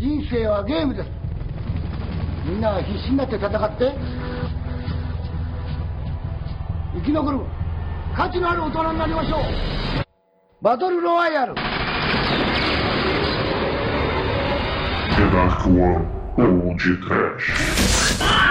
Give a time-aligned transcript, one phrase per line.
[0.00, 1.10] 人生はゲームです。
[2.46, 3.94] みんな必死になって戦って
[6.94, 7.40] 生き残る。
[8.16, 9.40] 価値のある大人になりましょう。
[10.62, 11.54] バトルロワイヤル。
[11.54, 11.60] The
[15.36, 16.06] Dark One
[16.38, 18.49] ou de Trash.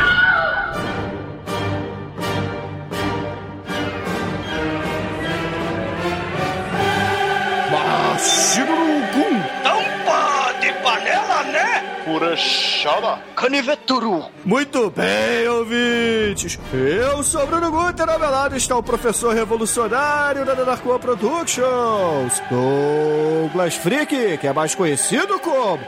[12.09, 13.19] Purachara.
[13.35, 14.25] Caniveturu.
[14.43, 16.57] Muito bem, ouvintes!
[16.73, 23.75] Eu sou Bruno Guter, ao meu lado está o professor revolucionário da Darkwa Productions, Douglas
[23.75, 25.79] Freak, que é mais conhecido como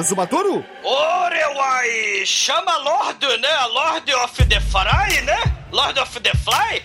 [0.00, 0.64] Exumatoro.
[0.82, 3.66] Orewai, chama Lord, né?
[3.74, 5.42] Lord of the Fly, né?
[5.70, 6.82] Lord of the Fly?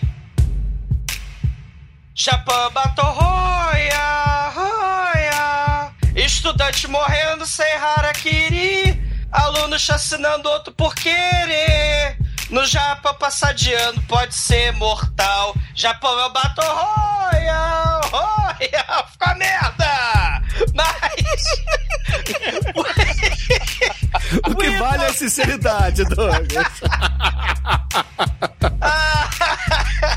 [2.14, 4.35] Chapã Batorroia, roia.
[6.46, 9.02] Estudante morrendo sem harakiri.
[9.32, 12.16] Aluno chacinando outro por querer.
[12.50, 15.56] No Japa passadiano pode ser mortal.
[15.74, 18.86] Japão é o Batorroia, roia.
[19.10, 20.40] Ficou a merda!
[20.72, 21.42] Mas.
[24.48, 26.80] O que vale é a sinceridade, Douglas.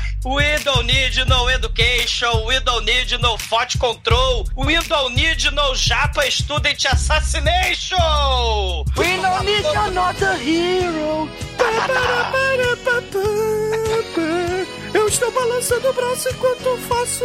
[0.22, 5.72] We don't need no education, we don't need no thought control, we don't need no
[5.72, 7.96] Japa student assassination!
[8.98, 11.26] We don't need you're not a hero.
[14.92, 17.24] Eu estou balançando o braço enquanto faço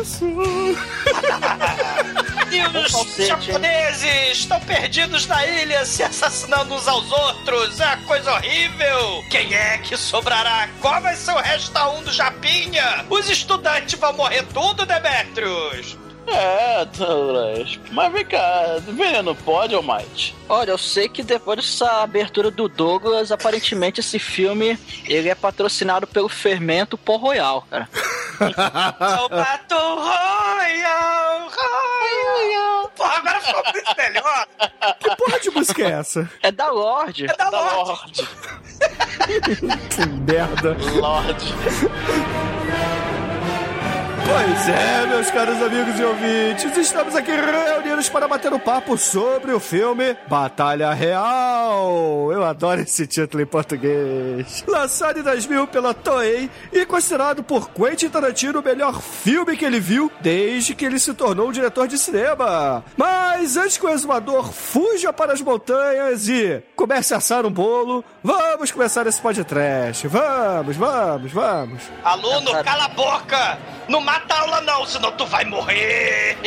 [0.00, 0.26] isso.
[2.50, 7.78] Os japoneses estão perdidos na ilha, se assassinando uns aos outros.
[7.78, 9.24] É uma coisa horrível.
[9.30, 10.68] Quem é que sobrará?
[10.80, 13.06] Qual vai ser o resta um do Japinha?
[13.08, 15.96] Os estudantes vão morrer tudo, Demetrius.
[16.26, 17.78] É, Douglas.
[17.90, 20.34] Mas vem cá, veneno pode, Almighty?
[20.48, 26.06] Olha, eu sei que depois dessa abertura do Douglas, aparentemente esse filme ele é patrocinado
[26.06, 27.88] pelo fermento Pó Royal, cara.
[28.40, 32.88] O Battle Royal, Royal.
[32.96, 34.46] Porra, agora ficou muito melhor.
[34.98, 36.30] Que porra de música é essa?
[36.42, 37.24] É da Lorde.
[37.26, 38.22] É da Da Lorde.
[38.22, 38.28] Lorde.
[39.90, 40.74] Que merda.
[40.98, 41.54] Lorde.
[44.32, 49.52] Pois é, meus caros amigos e ouvintes, estamos aqui reunidos para bater um papo sobre
[49.52, 52.30] o filme Batalha Real.
[52.30, 54.62] Eu adoro esse título em português.
[54.68, 59.80] Lançado em 2000 pela Toei e considerado por Quentin Tarantino o melhor filme que ele
[59.80, 62.84] viu desde que ele se tornou um diretor de cinema.
[62.96, 68.04] Mas antes que o exumador fuja para as montanhas e comece a assar um bolo,
[68.22, 70.06] vamos começar esse podcast.
[70.06, 71.82] Vamos, vamos, vamos.
[72.04, 73.58] Aluno, cala a boca.
[73.90, 76.38] Não mata a aula não, senão tu vai morrer.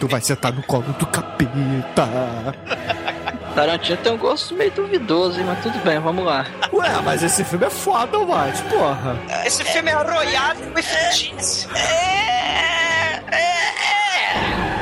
[0.00, 2.08] Tu vai sentar no colo do capeta.
[3.54, 5.46] Tarantino tem um gosto meio duvidoso, hein?
[5.46, 6.44] Mas tudo bem, vamos lá.
[6.72, 9.16] Ué, mas esse filme é foda, Mate, porra.
[9.46, 11.68] Esse filme é arroiado com cheese.
[11.76, 13.60] É, é,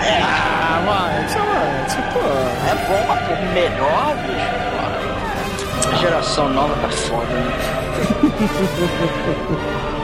[0.00, 0.22] é.
[0.22, 2.48] Ah, Mate, Mate, porra.
[2.70, 5.92] É bom, mas pô, melhor, bicho.
[5.92, 7.52] A geração nova tá foda, né?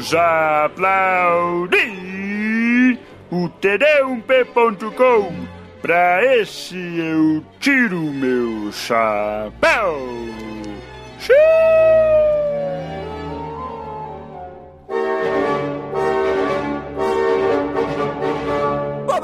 [0.00, 1.78] Vamos aplaudir
[3.30, 5.46] o td1p.com.
[5.82, 9.50] Pra esse eu tiro meu chapéu.
[9.60, 11.30] Bom,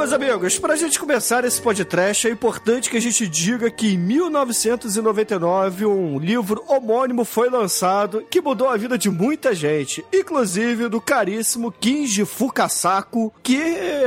[0.06, 3.98] meus amigos, pra gente começar esse podcast, é importante que a gente diga que em
[3.98, 11.00] 1999 um livro homônimo foi lançado que mudou a vida de muita gente, inclusive do
[11.00, 13.58] caríssimo Kinji Fukasaku, que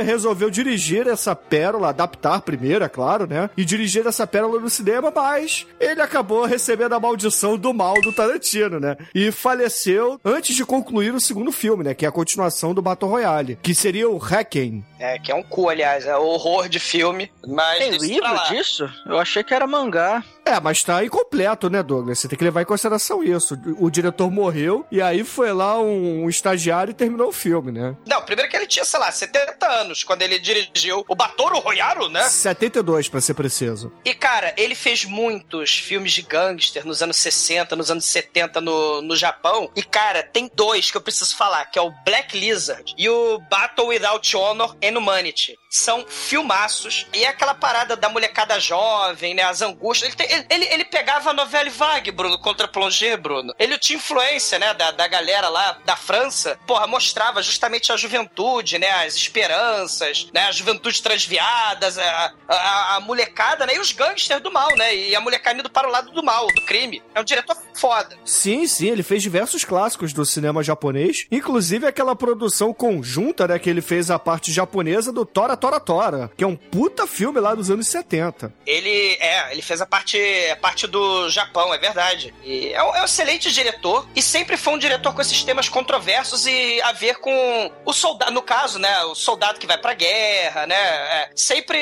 [0.02, 3.50] resolveu dirigir essa pérola, adaptar primeiro, é claro, né?
[3.54, 8.10] E dirigir essa pérola no cinema, mas ele acabou recebendo a maldição do mal do
[8.10, 8.96] Tarantino, né?
[9.14, 11.92] E faleceu antes de concluir o segundo filme, né?
[11.92, 14.82] Que é a continuação do Battle Royale, que seria o Hacken.
[14.98, 17.30] É, que é um cu, aliás, é um horror de filme.
[17.46, 18.90] Mas Tem livro disso?
[19.06, 20.22] Eu achei que era mangá.
[20.50, 22.18] É, mas tá incompleto, né, Douglas?
[22.18, 23.56] Você tem que levar em consideração isso.
[23.78, 27.94] O diretor morreu e aí foi lá um, um estagiário e terminou o filme, né?
[28.04, 32.08] Não, primeiro que ele tinha, sei lá, 70 anos quando ele dirigiu o Batoru Royaru,
[32.08, 32.28] né?
[32.28, 33.92] 72, pra ser preciso.
[34.04, 39.00] E, cara, ele fez muitos filmes de gangster nos anos 60, nos anos 70 no,
[39.02, 39.70] no Japão.
[39.76, 43.38] E, cara, tem dois que eu preciso falar, que é o Black Lizard e o
[43.48, 45.56] Battle Without Honor and Humanity.
[45.70, 47.06] São filmaços.
[47.14, 49.44] E é aquela parada da molecada jovem, né?
[49.44, 50.08] As angústias.
[50.08, 53.54] Ele tem, ele ele, ele, ele pegava a novela vague, Bruno, contra Plongé, Bruno.
[53.58, 56.58] Ele tinha influência, né, da, da galera lá da França.
[56.66, 63.00] Porra, mostrava justamente a juventude, né, as esperanças, né, a juventude transviadas, a, a, a
[63.00, 66.10] molecada, né, e os gangsters do mal, né, e a molecada indo para o lado
[66.12, 67.02] do mal, do crime.
[67.14, 68.16] É um diretor foda.
[68.24, 73.70] Sim, sim, ele fez diversos clássicos do cinema japonês, inclusive aquela produção conjunta, né, que
[73.70, 77.54] ele fez a parte japonesa do Tora Tora Tora, que é um puta filme lá
[77.54, 78.52] dos anos 70.
[78.66, 80.18] Ele, é, ele fez a parte,
[80.50, 82.34] a parte do Japão, é verdade.
[82.42, 85.68] E é um, é um excelente diretor e sempre foi um diretor com esses temas
[85.68, 89.94] controversos e a ver com o soldado, no caso, né, o soldado que vai pra
[89.94, 91.78] guerra, né, é, sempre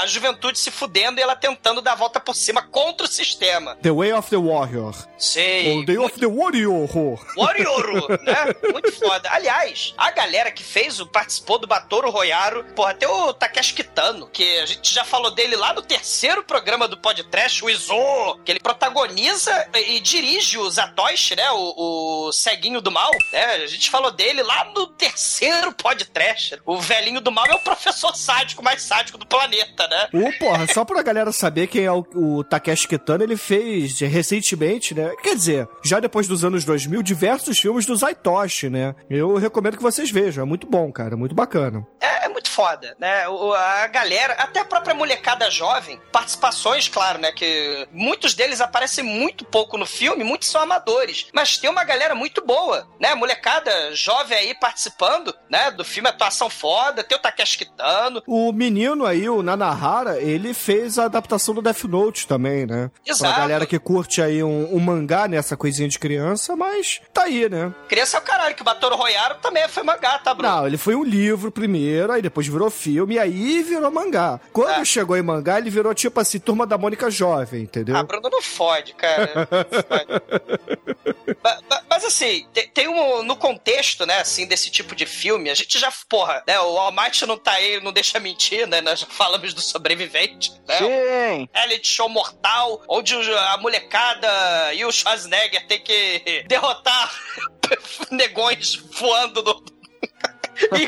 [0.00, 3.76] a, juventude se fudendo e ela tentando dar a volta por cima contra o sistema.
[3.76, 4.94] The Way of the Warrior.
[5.18, 5.76] Sei.
[5.76, 7.20] Ou The Way of the Warrior.
[7.36, 8.72] Warrior, né?
[8.72, 9.28] Muito foda.
[9.30, 14.28] Aliás, a galera que fez o participou do Batoro Royaro, porra, até o Takeshi Kitano,
[14.28, 17.29] que a gente já falou dele lá no terceiro programa do podcast,
[17.62, 21.50] o Izo, que ele protagoniza e dirige o Zatoichi, né?
[21.52, 23.44] O, o ceguinho do mal, né?
[23.54, 26.60] A gente falou dele lá no terceiro podcast.
[26.66, 30.08] O velhinho do mal é o professor sádico mais sádico do planeta, né?
[30.12, 34.94] Ô, porra, só pra galera saber quem é o, o Takeshi Kitano, ele fez recentemente,
[34.94, 35.14] né?
[35.22, 38.94] Quer dizer, já depois dos anos 2000, diversos filmes do Zaitoshi, né?
[39.08, 41.86] Eu recomendo que vocês vejam, é muito bom, cara, muito bacana.
[42.00, 43.28] É, é muito foda, né?
[43.28, 47.30] O, a galera, até a própria molecada jovem, participações, claro, né?
[47.32, 52.14] Que muitos deles aparecem muito pouco no filme, muitos são amadores, mas tem uma galera
[52.14, 53.14] muito boa, né?
[53.14, 55.70] Molecada jovem aí participando, né?
[55.70, 58.22] Do filme, atuação foda, tem o Takeshi Kitano.
[58.26, 62.90] O menino aí, o Nanahara, ele fez a adaptação do Death Note também, né?
[63.06, 63.32] Exato.
[63.34, 67.48] Pra galera que curte aí um, um mangá nessa coisinha de criança, mas tá aí,
[67.48, 67.72] né?
[67.88, 70.52] Criança é o caralho, que o Batoro Royaro também foi mangá, tá, Bruno?
[70.54, 74.40] Não, ele foi um livro primeiro, aí depois virou filme, e aí virou mangá.
[74.52, 74.84] Quando É.
[74.84, 77.96] chegou em mangá, ele virou tipo assim, Turma da Mônica Jovem, entendeu?
[77.96, 79.48] Ah, Bruno, não fode, cara.
[81.42, 83.22] Ba- Mas assim, te- tem um.
[83.22, 85.90] No contexto, né, assim, desse tipo de filme, a gente já.
[86.08, 86.58] Porra, né?
[86.60, 88.80] O Almighty não tá aí, não deixa mentir, né?
[88.80, 90.78] Nós já falamos do sobrevivente, né?
[90.78, 91.48] Sim.
[91.52, 94.28] Reality show mortal, onde a molecada
[94.74, 97.12] e o Schwarzenegger tem que derrotar
[98.10, 99.64] negões voando no.
[100.72, 100.86] e,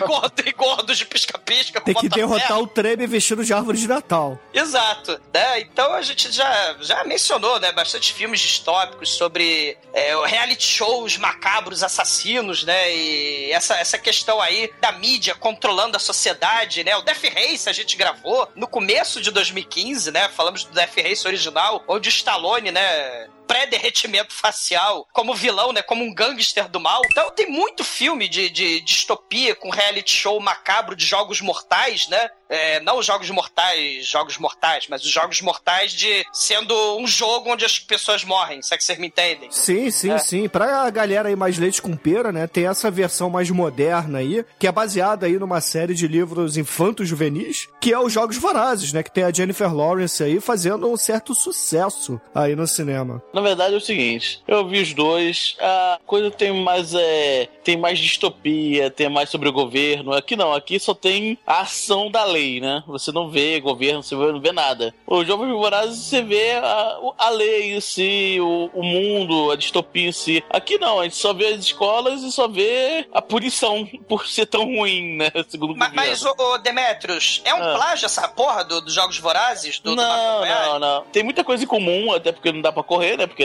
[0.53, 1.81] gordo, e de pisca-pisca.
[1.81, 4.39] Tem que derrotar o Treme vestido de árvore de Natal.
[4.53, 5.61] Exato, né?
[5.61, 11.83] Então a gente já, já mencionou, né, bastante filmes distópicos sobre é, reality shows macabros,
[11.83, 12.95] assassinos, né?
[12.95, 16.97] E essa, essa questão aí da mídia controlando a sociedade, né?
[16.97, 20.29] O Death Race a gente gravou no começo de 2015, né?
[20.29, 23.29] Falamos do Death Race original, onde Stallone, né?
[23.47, 25.83] Pré-derretimento facial, como vilão, né?
[25.83, 27.03] Como um gangster do mal.
[27.11, 32.31] Então tem muito filme de, de distopia com reality show macabro de jogos mortais, né?
[32.55, 37.51] É, não os jogos mortais, jogos mortais, mas os jogos mortais de sendo um jogo
[37.51, 39.51] onde as pessoas morrem, se é que vocês me entendem.
[39.51, 40.19] Sim, sim, É.
[40.19, 40.49] sim.
[40.49, 42.47] Pra galera aí mais leite com pera, né?
[42.47, 47.09] Tem essa versão mais moderna aí, que é baseada aí numa série de livros infantos
[47.09, 49.03] juvenis, que é os Jogos Vorazes, né?
[49.03, 53.23] Que tem a Jennifer Lawrence aí fazendo um certo sucesso aí no cinema.
[53.33, 57.77] Na verdade é o seguinte, eu vi os dois, a coisa tem mais é, tem
[57.79, 60.13] mais distopia, tem mais sobre o governo.
[60.13, 62.83] Aqui não, aqui só tem a ação da lei, né?
[62.87, 64.95] Você não vê governo, você não vê nada.
[65.07, 69.57] Os Jogos Vorazes você vê a, o- a lei em si, o, o mundo, a
[69.57, 70.45] distopia em si.
[70.51, 74.47] Aqui não, a gente só vê as escolas e só vê a punição por ser
[74.47, 75.31] tão ruim, né?
[75.49, 75.77] Segundo o.
[75.77, 77.75] Mas, ô, ô, Demetrius, é um Ah.
[77.77, 79.79] plágio essa porra do- dos Jogos Vorazes?
[79.79, 80.69] Do, do não, Royale?
[80.73, 81.05] não, não.
[81.13, 83.27] Tem muita coisa em comum, até porque não dá pra correr, né?
[83.27, 83.45] Porque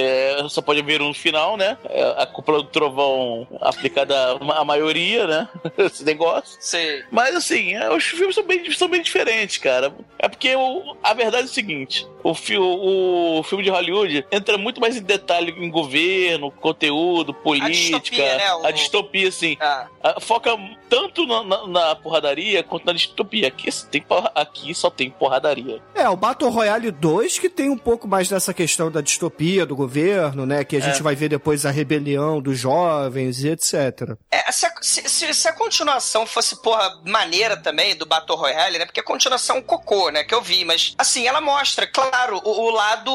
[0.49, 1.77] só pode haver um final, né?
[1.85, 5.49] É A cúpula do trovão aplicada à maioria, né?
[5.77, 6.57] Esse negócio.
[6.59, 7.03] Sei.
[7.11, 9.93] Mas assim, é, os filmes são bem, são bem diferentes, cara.
[10.19, 14.57] É porque o- a verdade é o seguinte: o, fi- o filme de Hollywood entra
[14.57, 18.53] muito mais em detalhe em governo, conteúdo, política, distopia, né?
[18.53, 19.57] O- a distopia, assim.
[19.59, 19.87] Ah,
[20.19, 20.51] foca
[20.89, 23.47] tanto na, na- na porradaria quanto na distopia.
[23.47, 24.03] Aqui, só tem
[24.35, 25.81] aqui só tem porradaria.
[25.93, 29.75] É, o Battle Royale 2 que tem um pouco mais dessa questão da distopia do
[29.75, 30.63] governo, né?
[30.63, 34.15] Que a gente vai ver depois a rebelião dos jovens e etc.
[34.31, 38.66] É, se, a, se- se- se a continuação fosse, porra, maneira também do Battle Royale,
[38.77, 38.85] né?
[38.85, 40.23] Porque a continuação é cocô, né?
[40.23, 43.11] Que eu vi, mas assim, ela mostra, claro, o, o lado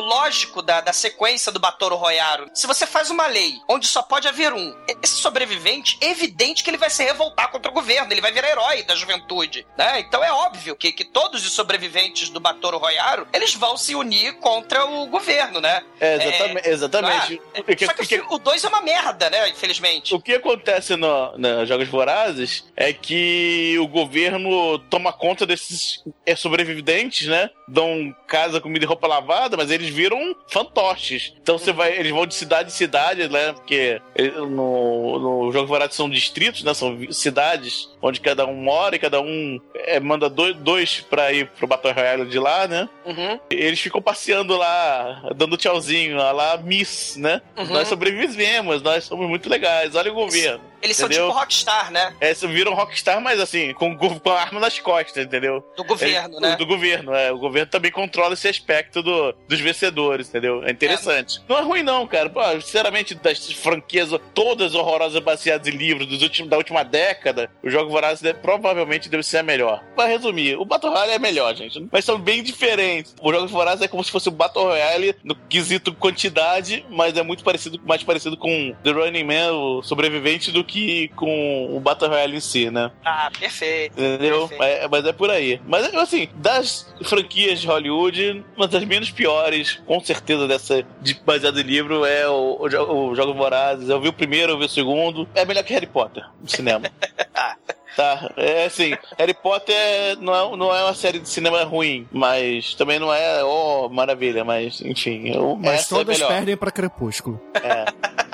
[0.00, 2.50] lógico da, da sequência do Battle Royale.
[2.54, 6.70] Se você faz uma lei onde só pode haver um, esse sobrevivente, é evidente que
[6.70, 10.00] ele vai se revoltar contra o governo, ele vai virar herói da juventude, né?
[10.00, 14.34] Então é óbvio que, que todos os sobreviventes do Battle Royale, eles vão se unir
[14.34, 15.82] contra o governo, né?
[16.00, 16.68] É, exatamente.
[16.68, 17.42] exatamente.
[17.56, 19.48] Ah, O que- Só que, o que- o 2 é uma merda, né?
[19.48, 20.14] Infelizmente.
[20.14, 26.34] O que acontece no, nos Jogos Vorazes é que o governo toma conta desses é,
[26.36, 27.50] sobreviventes, né?
[27.72, 31.32] Dão casa, comida e roupa lavada, mas eles viram fantoches.
[31.42, 33.52] Então você vai, eles vão de cidade em cidade, né?
[33.52, 34.00] Porque
[34.36, 36.74] no, no jogo Vorazes são distritos, né?
[36.74, 41.46] São cidades onde cada um mora e cada um é, manda dois, dois pra ir
[41.48, 42.88] pro Battle Royale de lá, né?
[43.04, 43.38] Uhum.
[43.50, 47.40] Eles ficam passeando lá, dando tchauzinho, lá, Miss, né?
[47.56, 47.66] Uhum.
[47.66, 50.72] Nós sobrevivemos, nós somos muito legais, olha o governo.
[50.82, 51.28] Eles são Entendeu?
[51.28, 52.12] tipo rockstar, né?
[52.20, 55.64] É, você vira um rockstar, mas assim, com, com a arma nas costas, entendeu?
[55.76, 56.56] Do governo, É, né?
[56.56, 57.30] Do governo, é.
[57.30, 60.62] O governo também controla esse aspecto do, dos vencedores, entendeu?
[60.64, 61.40] É interessante.
[61.48, 62.28] Não é ruim, não, cara.
[62.30, 67.70] Pô, sinceramente, das franquias todas horrorosas baseadas em livros dos últimos, da última década, o
[67.70, 69.82] jogo Vorazes deve- provavelmente deve ser a melhor.
[69.94, 71.86] Pra resumir, o Battle Royale é melhor, gente.
[71.90, 73.14] Mas são bem diferentes.
[73.20, 77.22] O jogo Vorazes é como se fosse o Battle Royale no quesito quantidade, mas é
[77.22, 82.10] muito parecido, mais parecido com The Running Man, o sobrevivente, do que com o Battle
[82.10, 82.90] Royale em si, né?
[83.04, 83.92] Ah, perfeito.
[84.00, 84.48] Entendeu?
[84.48, 84.62] Perfeito.
[84.84, 85.60] É, mas é por aí.
[85.66, 91.60] Mas, assim, das franquias de Hollywood, uma das menos piores, com certeza, dessa de, baseada
[91.60, 93.88] em livro, é o, o, o Jogos Vorazes.
[93.88, 95.28] Eu vi o primeiro, eu vi o segundo.
[95.34, 96.90] É melhor que Harry Potter no cinema.
[97.94, 99.76] Tá, é assim, Harry Potter
[100.18, 104.42] não é, não é uma série de cinema ruim, mas também não é, oh, maravilha,
[104.44, 106.32] mas enfim, eu, Mas é todas melhor.
[106.32, 107.38] perdem pra Crepúsculo.
[107.62, 107.84] É.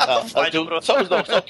[0.08, 0.22] Só,
[0.80, 0.98] só,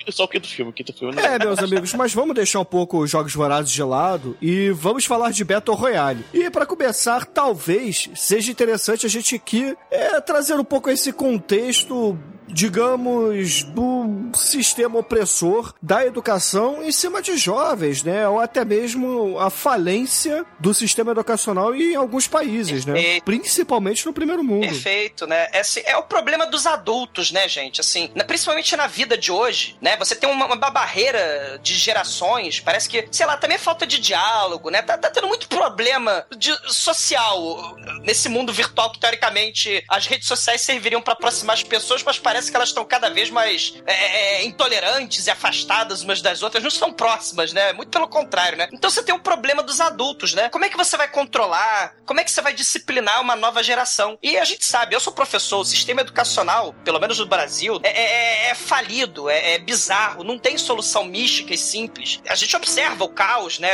[0.08, 1.14] o- só o quinto filme, o quinto filme.
[1.14, 4.70] não- É, meus amigos, mas vamos deixar um pouco os Jogos Vorazes de lado e
[4.70, 6.24] vamos falar de Battle Royale.
[6.32, 12.18] E pra começar, talvez seja interessante a gente aqui é, trazer um pouco esse contexto,
[12.48, 18.28] digamos, do sistema opressor da educação em cima de jovens, né?
[18.28, 23.20] Ou até mesmo a falência do sistema educacional em alguns países, né?
[23.24, 24.66] Principalmente no primeiro mundo.
[24.66, 25.48] Perfeito, né?
[25.52, 27.80] Esse é o problema dos adultos, né, gente?
[27.80, 29.96] Assim, principalmente na vida de hoje, né?
[29.98, 33.98] Você tem uma, uma barreira de gerações, parece que, sei lá, também é falta de
[33.98, 34.82] diálogo, né?
[34.82, 40.60] Tá, tá tendo muito problema de- social nesse mundo virtual que, teoricamente, as redes sociais
[40.62, 44.44] serviriam pra aproximar as pessoas, mas parece que elas estão cada vez mais é, é,
[44.44, 47.72] intolerantes e afastadas umas das outras, não estão próximas, né?
[47.72, 48.68] Muito pelo contrário, né?
[48.72, 50.48] Então você tem o problema dos adultos, né?
[50.50, 51.94] Como é que você vai controlar?
[52.06, 54.18] Como é que você vai disciplinar uma nova geração?
[54.22, 57.88] E a gente sabe, eu sou professor, o sistema educacional, pelo menos no Brasil, é,
[57.88, 62.20] é- é falido, é, é bizarro, não tem solução mística e simples.
[62.28, 63.70] A gente observa o caos, né?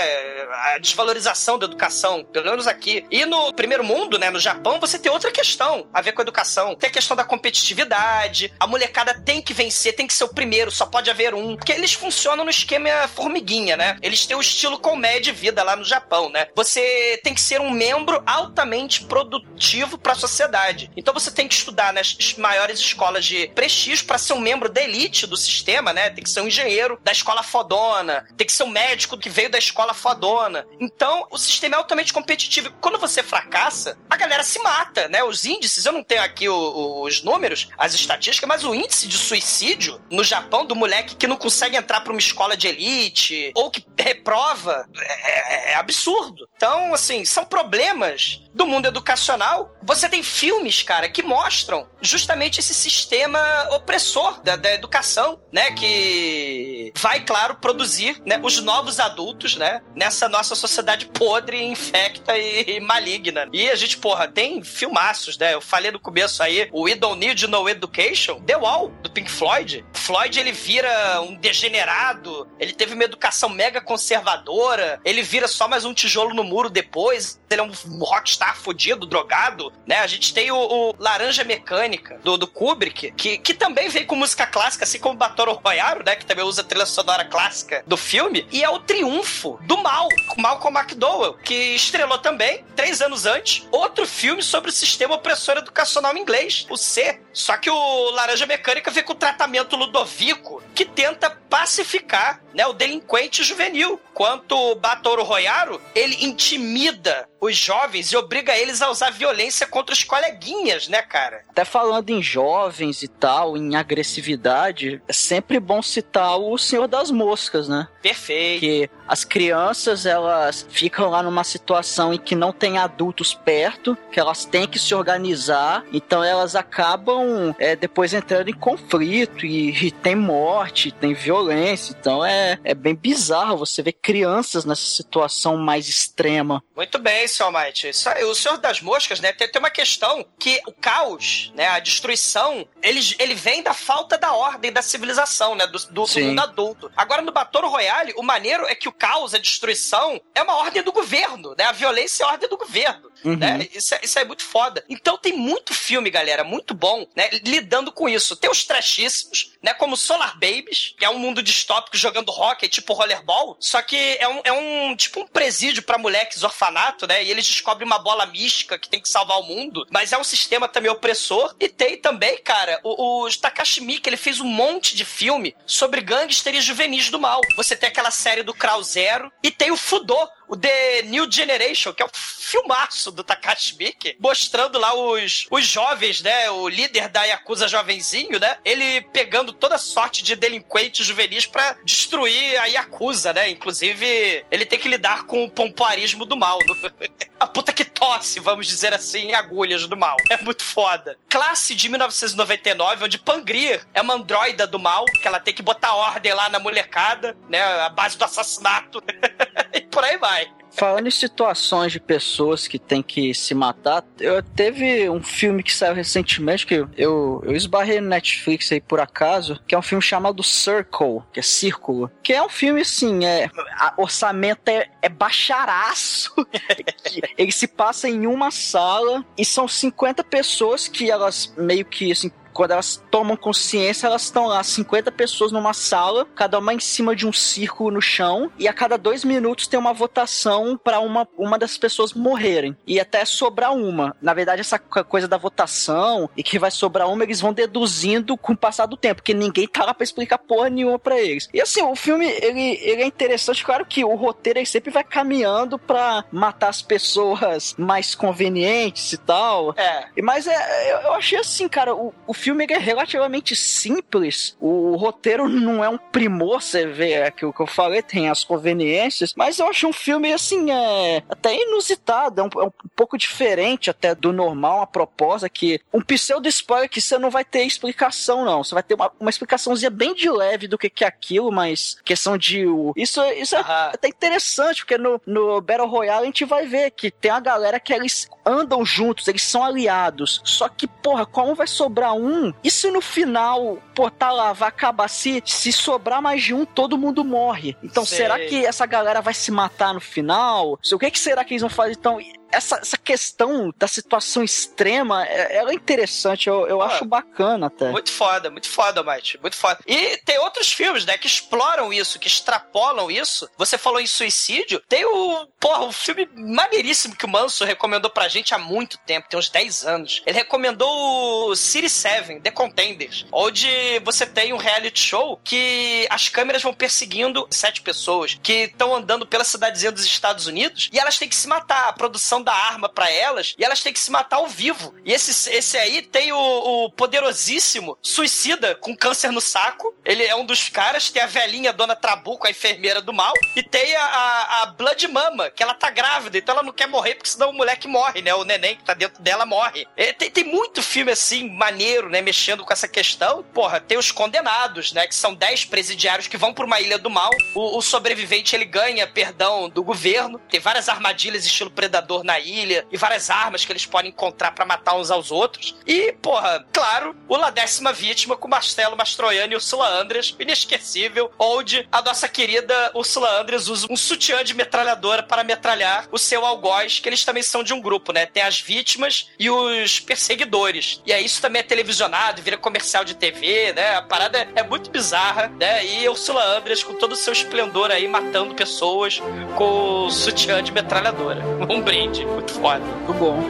[0.74, 3.04] A desvalorização da educação, pelo menos aqui.
[3.10, 4.30] E no primeiro mundo, né?
[4.30, 6.74] No Japão, você tem outra questão a ver com a educação.
[6.74, 10.70] Tem a questão da competitividade, a molecada tem que vencer, tem que ser o primeiro,
[10.70, 11.56] só pode haver um.
[11.56, 13.96] Porque eles funcionam no esquema formiguinha, né?
[14.02, 16.48] Eles têm o estilo colmeia de vida lá no Japão, né?
[16.54, 20.90] Você tem que ser um membro altamente produtivo para a sociedade.
[20.96, 24.68] Então você tem que estudar nas es- maiores escolas de prestígio para ser um membro
[24.68, 26.10] da elite do sistema, né?
[26.10, 29.50] Tem que ser um engenheiro da escola fodona, tem que ser um médico que veio
[29.50, 30.66] da escola fodona.
[30.80, 32.70] Então o sistema é altamente competitivo.
[32.80, 35.22] Quando você fracassa, a galera se mata, né?
[35.24, 40.00] Os índices, eu não tenho aqui os números, as estatísticas, mas o índice de suicídio
[40.10, 43.84] no Japão do moleque que não consegue entrar para uma escola de elite ou que
[43.98, 46.48] reprova é, é- é absurdo.
[46.56, 49.74] Então, assim, são problemas do mundo educacional.
[49.82, 53.40] Você tem filmes, cara, que mostram justamente esse sistema
[53.72, 55.72] opressor da, da educação, né?
[55.72, 59.80] Que vai, claro, produzir né, os novos adultos, né?
[59.94, 63.48] Nessa nossa sociedade podre, infecta e, e maligna.
[63.52, 65.54] E a gente, porra, tem filmaços, né?
[65.54, 69.30] Eu falei no começo aí, o We Don't Need No Education, The Wall, do Pink
[69.30, 69.84] Floyd.
[69.92, 75.84] Floyd, ele vira um degenerado, ele teve uma educação mega conservadora, ele vira só mais
[75.84, 79.98] um tijolo no muro depois, ele é um rockstar fudido, drogado, né?
[80.00, 84.16] A gente tem o, o Laranja Mecânica, do, do Kubrick, que, que também veio com
[84.16, 86.16] música clássica, assim como Batoro Royaro, né?
[86.16, 90.76] Que também usa trilha sonora clássica do filme, e é o triunfo do mal, Malcolm
[90.76, 96.66] McDowell, que estrelou também, três anos antes, outro filme sobre o sistema opressor educacional inglês,
[96.68, 97.20] o C.
[97.32, 102.72] Só que o Laranja Mecânica vem com o tratamento Ludovico, que tenta pacificar né, o
[102.72, 104.00] delinquente juvenil.
[104.12, 109.92] Quanto o Batoro Royaro, ele intimida os jovens e obriga eles a usar violência contra
[109.92, 111.42] os coleguinhas, né, cara?
[111.48, 117.10] Até falando em jovens e tal, em agressividade, é sempre bom citar o Senhor das
[117.10, 117.86] Moscas, né?
[118.00, 118.60] Perfeito.
[118.60, 124.18] Que as crianças, elas ficam lá numa situação em que não tem adultos perto, que
[124.18, 129.90] elas têm que se organizar, então elas acabam é, depois entrando em conflito e, e
[129.90, 135.88] tem morte, tem violência, então é, é bem bizarro você ver crianças nessa situação mais
[135.88, 136.62] extrema.
[136.74, 137.90] Muito bem, esse, Almighty.
[138.24, 139.32] O Senhor das Moscas, né?
[139.32, 141.68] Tem, tem uma questão que o caos, né?
[141.68, 145.66] A destruição, ele, ele vem da falta da ordem da civilização, né?
[145.66, 146.92] Do, do, do mundo adulto.
[146.96, 150.82] Agora, no Battle Royale, o maneiro é que o caos, a destruição, é uma ordem
[150.82, 151.64] do governo, né?
[151.64, 153.10] A violência é a ordem do governo.
[153.24, 153.36] Uhum.
[153.36, 153.68] Né?
[153.72, 154.84] Isso, é, isso é muito foda.
[154.88, 157.28] Então tem muito filme, galera, muito bom, né?
[157.42, 158.36] Lidando com isso.
[158.36, 159.72] Tem os trashíssimos, né?
[159.74, 163.56] Como Solar Babies, que é um mundo distópico jogando hockey, tipo rollerball.
[163.58, 167.24] Só que é um, é um tipo um presídio pra moleques, orfanato, né?
[167.24, 169.86] E eles descobrem uma bola mística que tem que salvar o mundo.
[169.90, 171.54] Mas é um sistema também opressor.
[171.58, 176.00] E tem também, cara, o, o Takashi Miike, ele fez um monte de filme sobre
[176.00, 177.40] gangsters juvenis do mal.
[177.56, 181.92] Você tem aquela série do Crow Zero e tem o Fudô, o The New Generation,
[181.92, 186.50] que é um filmaço do Takashi Miike, mostrando lá os, os jovens, né?
[186.50, 188.58] O líder da Yakuza jovenzinho, né?
[188.64, 193.50] Ele pegando toda sorte de delinquentes juvenis pra destruir a Yakuza, né?
[193.50, 196.58] Inclusive, ele tem que lidar com o pompoarismo do mal.
[197.40, 200.16] a puta que tosse, vamos dizer assim, em agulhas do mal.
[200.30, 201.18] É muito foda.
[201.28, 205.94] Classe de 1999, onde Pangrir é uma androida do mal, que ela tem que botar
[205.94, 207.62] ordem lá na molecada, né?
[207.62, 209.02] A base do assassinato.
[209.94, 210.48] por aí vai.
[210.76, 215.72] Falando em situações de pessoas que têm que se matar, eu teve um filme que
[215.72, 220.02] saiu recentemente que eu, eu esbarrei no Netflix aí por acaso, que é um filme
[220.02, 223.48] chamado Circle, que é Círculo, que é um filme assim, é
[223.78, 226.34] a- orçamento é, é baixaraço.
[227.38, 232.32] Ele se passa em uma sala e são 50 pessoas que elas meio que assim
[232.54, 237.14] quando elas tomam consciência, elas estão lá, 50 pessoas numa sala, cada uma em cima
[237.14, 241.28] de um círculo no chão, e a cada dois minutos tem uma votação para uma,
[241.36, 242.76] uma das pessoas morrerem.
[242.86, 244.16] E até sobrar uma.
[244.22, 248.36] Na verdade, essa co- coisa da votação e que vai sobrar uma, eles vão deduzindo
[248.36, 251.48] com o passar do tempo, porque ninguém tá lá pra explicar porra nenhuma pra eles.
[251.52, 255.02] E assim, o filme, ele, ele é interessante, claro que o roteiro ele sempre vai
[255.02, 259.74] caminhando pra matar as pessoas mais convenientes e tal.
[259.76, 260.06] É.
[260.16, 264.56] E- Mas é, eu, eu achei assim, cara, o, o filme é relativamente simples.
[264.60, 269.32] O, roteiro não é um primor, você vê aquilo que eu falei, tem as conveniências,
[269.36, 273.90] mas eu achei um filme assim, é até inusitado, é um, é um pouco diferente
[273.90, 278.44] até do normal, uma proposta que um pseudo spoiler que você não vai ter explicação,
[278.44, 278.62] não.
[278.62, 281.96] Você vai ter uma, uma explicaçãozinha bem de leve do que, que é aquilo, mas
[282.04, 282.66] questão de.
[282.66, 283.90] o- Isso, isso é Aham.
[283.94, 287.80] até interessante, porque no, no Battle Royale a gente vai ver que tem a galera
[287.80, 290.40] que eles andam juntos, eles são aliados.
[290.44, 292.33] Só que, porra, como vai sobrar um?
[292.62, 295.08] E se no final, pô, tá lá, vai acabar?
[295.08, 297.76] Se, se sobrar mais de um, todo mundo morre.
[297.82, 298.18] Então, Sei.
[298.18, 300.78] será que essa galera vai se matar no final?
[300.92, 301.92] O que, que será que eles vão fazer?
[301.92, 302.18] Então,
[302.54, 306.86] essa, essa questão da situação extrema, é- ela é interessante, eu, eu Ah.
[306.86, 307.90] acho bacana até.
[307.90, 309.38] Muito foda, muito foda, Mate.
[309.40, 309.78] Muito foda.
[309.86, 313.48] E tem outros filmes, né, que exploram isso, que extrapolam isso.
[313.56, 314.80] Você falou em suicídio.
[314.88, 319.28] Tem o, porra, um filme maneiríssimo que o Manso recomendou pra gente há muito tempo,
[319.28, 320.22] tem uns 10 anos.
[320.26, 323.68] Ele recomendou o City 7, The Contenders, onde
[324.04, 329.26] você tem um reality show que as câmeras vão perseguindo sete pessoas que estão andando
[329.26, 331.88] pela cidadezinha dos Estados Unidos e elas têm que se matar.
[331.88, 334.94] A produção da arma pra elas e elas têm que se matar ao vivo.
[335.04, 339.94] E esse, esse aí tem o, o poderosíssimo suicida com câncer no saco.
[340.04, 341.10] Ele é um dos caras.
[341.10, 343.32] Tem a velhinha Dona Trabuco, a enfermeira do mal.
[343.56, 346.86] E tem a, a, a Blood Mama, que ela tá grávida, então ela não quer
[346.86, 348.34] morrer, porque senão o moleque morre, né?
[348.34, 349.86] O neném que tá dentro dela morre.
[349.96, 352.20] É, tem, tem muito filme assim, maneiro, né?
[352.20, 353.42] Mexendo com essa questão.
[353.42, 355.06] Porra, tem os condenados, né?
[355.06, 357.30] Que são 10 presidiários que vão pra uma ilha do mal.
[357.54, 360.38] O, o sobrevivente ele ganha perdão do governo.
[360.50, 364.64] Tem várias armadilhas estilo predador na ilha e várias armas que eles podem encontrar pra
[364.64, 365.76] matar uns aos outros.
[365.86, 371.88] E, porra, claro, o La Décima Vítima com Marcelo Mastroianni e Ursula Andres, inesquecível, onde
[371.90, 377.00] a nossa querida Ursula Andres usa um sutiã de metralhadora para metralhar o seu algoz,
[377.00, 378.26] que eles também são de um grupo, né?
[378.26, 381.00] Tem as vítimas e os perseguidores.
[381.06, 383.96] E aí isso também é televisionado, vira comercial de TV, né?
[383.96, 385.84] A parada é, é muito bizarra, né?
[385.84, 389.20] E Ursula Andres com todo o seu esplendor aí matando pessoas
[389.56, 391.42] com o sutiã de metralhadora.
[391.74, 392.84] Um brinde, muito foda.
[392.84, 393.42] Muito bom.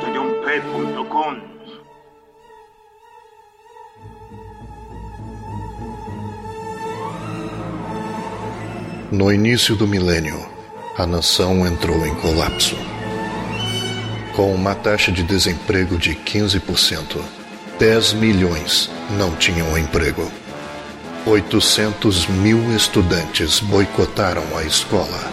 [0.00, 1.56] Tadeup.com
[9.12, 10.44] No início do milênio,
[10.98, 12.76] a nação entrou em colapso.
[14.34, 17.20] Com uma taxa de desemprego de 15%,
[17.78, 20.30] 10 milhões não tinham emprego.
[21.26, 25.32] 800 mil estudantes boicotaram a escola.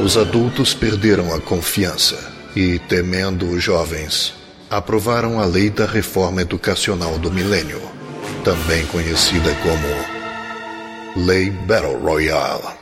[0.00, 4.32] Os adultos perderam a confiança e, temendo os jovens,
[4.70, 7.82] aprovaram a lei da reforma educacional do milênio,
[8.44, 12.75] também conhecida como Lei Battle Royale.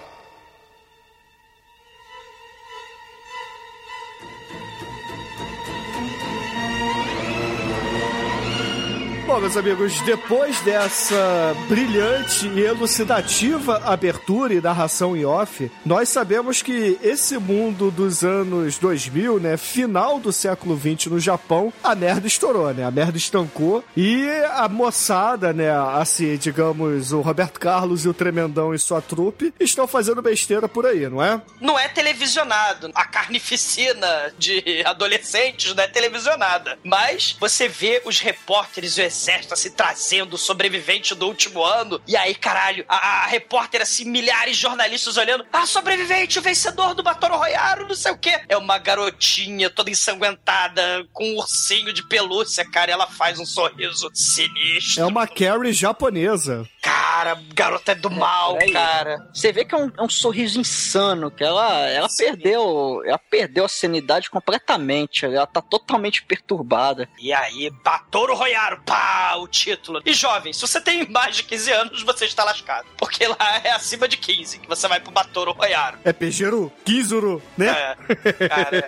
[9.34, 16.62] Bom, meus amigos, depois dessa brilhante e elucidativa abertura e narração em off, nós sabemos
[16.62, 22.28] que esse mundo dos anos 2000, né, final do século 20 no Japão, a merda
[22.28, 22.84] estourou, né?
[22.84, 25.68] A merda estancou e a moçada, né,
[26.00, 30.86] assim, digamos, o Roberto Carlos e o Tremendão e sua trupe estão fazendo besteira por
[30.86, 31.42] aí, não é?
[31.60, 32.92] Não é televisionado.
[32.94, 36.78] A carnificina de adolescentes não é televisionada.
[36.84, 42.00] Mas você vê os repórteres e exército assim trazendo o sobrevivente do último ano.
[42.06, 45.44] E aí, caralho, a, a repórter assim, milhares de jornalistas olhando.
[45.52, 48.40] Ah, sobrevivente, o vencedor do Batoro Royaro, não sei o quê.
[48.48, 52.90] É uma garotinha toda ensanguentada, com um ursinho de pelúcia, cara.
[52.90, 55.02] E ela faz um sorriso sinistro.
[55.02, 56.68] É uma Carrie japonesa.
[56.84, 58.72] Cara, garota é do mal, Peraí.
[58.74, 59.26] cara.
[59.32, 63.00] Você vê que é um, é um sorriso insano, que ela, ela perdeu.
[63.06, 65.24] Ela perdeu a sanidade completamente.
[65.24, 67.08] Ela tá totalmente perturbada.
[67.18, 70.02] E aí, Batoro Royaro, pá, o título.
[70.04, 72.86] E jovem, se você tem mais de 15 anos, você está lascado.
[72.98, 75.98] Porque lá é acima de 15 que você vai pro Batoro Royaro.
[76.04, 77.68] É Pejero, Kizuru, né?
[77.68, 78.86] É, cara,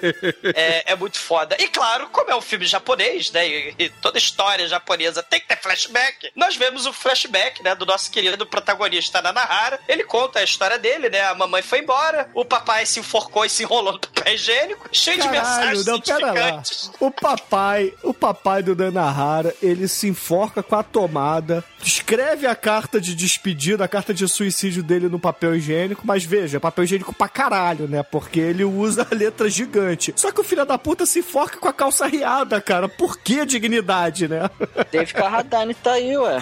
[0.54, 1.56] é, é muito foda.
[1.58, 3.48] E claro, como é um filme japonês, né?
[3.48, 6.30] E, e toda história japonesa tem que ter flashback.
[6.36, 7.74] Nós vemos o flashback, né?
[7.74, 9.78] Do nosso querido protagonista Nanahara.
[9.88, 11.22] Ele conta a história dele, né?
[11.22, 15.20] A mamãe foi embora, o papai se enforcou e se enrolou no papel higiênico, cheio
[15.20, 16.62] de Caralho, mensagens não, pera lá.
[17.00, 23.00] O papai, o papai do Nanahara, ele se enforca com a tomada, escreve a carta
[23.00, 27.14] de despedida, a carta de suicídio dele no papel higiênico, mas veja, é papel higiênico
[27.14, 28.02] pra caralho, né?
[28.02, 30.12] Porque ele usa a letra gigante.
[30.16, 32.88] Só que o filho da puta se enforca com a calça riada, cara.
[32.88, 34.50] Por que dignidade, né?
[34.90, 36.40] Dave Carradine tá aí, ué.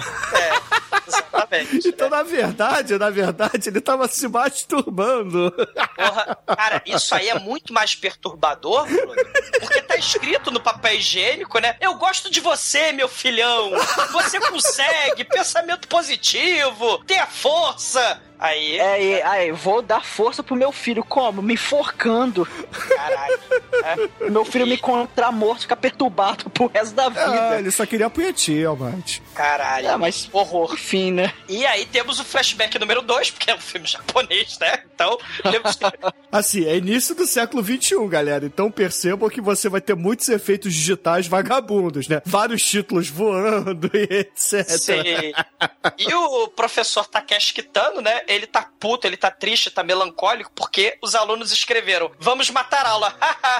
[1.35, 1.85] Exatamente.
[1.95, 5.51] Então, na verdade, na verdade, ele tava se masturbando.
[5.95, 9.15] Porra, cara, isso aí é muito mais perturbador, Bruno,
[9.59, 11.77] porque tá escrito no papel higiênico, né?
[11.79, 13.71] Eu gosto de você, meu filhão.
[14.11, 18.21] Você consegue, pensamento positivo, tenha força.
[18.39, 21.03] Aí, É, e, aí, vou dar força pro meu filho.
[21.03, 21.41] Como?
[21.41, 22.45] Me enforcando.
[22.95, 23.39] caralho.
[24.21, 24.29] É.
[24.29, 27.59] Meu filho me encontrar morto, ficar perturbado pro resto da Ah, vida.
[27.59, 29.21] ele só queria punhetinha, mate.
[29.33, 29.87] Caralho.
[29.87, 30.73] É, mas- horror.
[30.73, 31.33] Enfim, né?
[31.47, 34.83] E aí temos o flashback número 2, porque é um filme japonês, né?
[34.93, 35.17] Então,
[35.51, 35.85] temos que...
[36.31, 38.45] Assim, é início do século XXI, galera.
[38.45, 42.21] Então percebam que você vai ter muitos efeitos digitais vagabundos, né?
[42.25, 44.65] Vários títulos voando e etc.
[44.69, 45.33] Sim.
[45.97, 48.21] E o professor Takeshi Kitano, né?
[48.27, 52.89] Ele tá puto, ele tá triste, tá melancólico, porque os alunos escreveram: Vamos matar a
[52.89, 53.15] aula.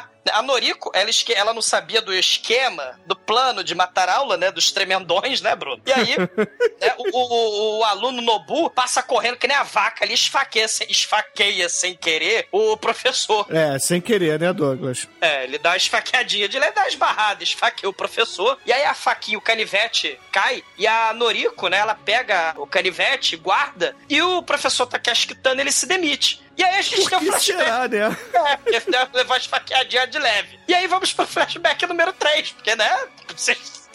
[0.32, 4.52] A Noriko, ela, esque- ela não sabia do esquema, do plano de matar aula, né?
[4.52, 5.82] Dos tremendões, né, Bruno?
[5.86, 6.16] E aí,
[6.82, 11.70] né, o, o- o aluno Nobu passa correndo que nem a vaca ali, esfaqueia, esfaqueia
[11.70, 13.46] sem querer o professor.
[13.50, 15.08] É, sem querer, né, Douglas?
[15.22, 18.58] É, ele dá uma esfaqueadinha de leve, dá uma esbarrada, esfaqueia o professor.
[18.66, 20.64] E aí a faquinha, o canivete cai.
[20.78, 23.96] E a Noriko, né, ela pega o canivete, guarda.
[24.10, 26.44] E o professor Takeshi Kitano, ele se demite.
[26.58, 27.44] E aí a gente tem o flashback.
[27.44, 28.18] será, né?
[28.34, 30.60] É, porque deve levar esfaqueadinha de leve.
[30.68, 32.98] E aí vamos pro flashback número 3, porque, né?
[33.36, 33.90] Vocês-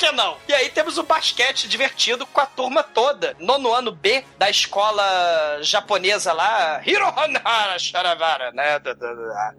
[0.00, 0.38] que não?
[0.48, 3.36] E aí temos o basquete divertido com a turma toda.
[3.38, 8.80] Nono ano B da escola japonesa lá, Hirohana Sharavara, né?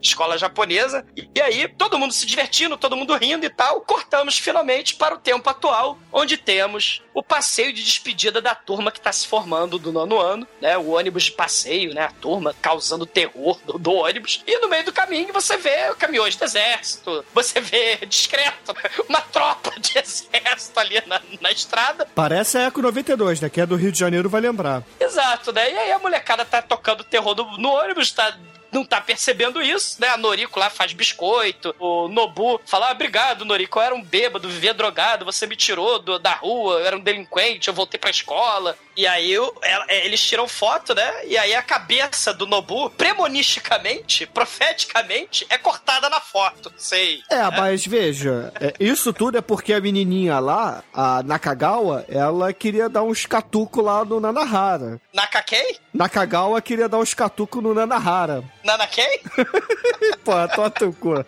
[0.01, 1.05] Escola japonesa.
[1.35, 3.81] E aí, todo mundo se divertindo, todo mundo rindo e tal.
[3.81, 8.97] Cortamos finalmente para o tempo atual, onde temos o passeio de despedida da turma que
[8.97, 10.75] está se formando do nono ano, né?
[10.75, 12.05] O ônibus de passeio, né?
[12.05, 14.43] A turma causando terror do, do ônibus.
[14.47, 18.73] E no meio do caminho você vê caminhões do exército, você vê discreto,
[19.07, 20.30] uma tropa de exército
[20.75, 22.07] ali na, na estrada.
[22.15, 23.49] Parece a Eco 92, né?
[23.49, 24.83] Que é do Rio de Janeiro, vai lembrar.
[24.99, 25.71] Exato, né?
[25.71, 28.37] E aí a molecada tá tocando terror no, no ônibus, tá.
[28.71, 30.07] Não tá percebendo isso, né?
[30.07, 31.75] A Noriko lá faz biscoito.
[31.79, 33.79] O Nobu fala: ah, obrigado, Noriko.
[33.79, 35.25] Eu era um bêbado, vivia drogado.
[35.25, 38.77] Você me tirou do- da rua, eu era um delinquente, eu voltei pra escola.
[38.95, 41.25] E aí eu- ela- é, eles tiram foto, né?
[41.25, 46.71] E aí a cabeça do Nobu, premonisticamente, profeticamente, é cortada na foto.
[46.77, 47.21] Sei.
[47.29, 52.87] É, mas veja, é, isso tudo é porque a menininha lá, a Nakagawa, ela queria
[52.89, 54.99] dar uns catuco lá no Nanahara.
[55.13, 55.77] Nakakei?
[55.93, 58.43] Nakagawa queria dar uns catucos no Nanahara.
[58.63, 59.19] Nana quem?
[60.23, 61.25] Porra, tô teu cu.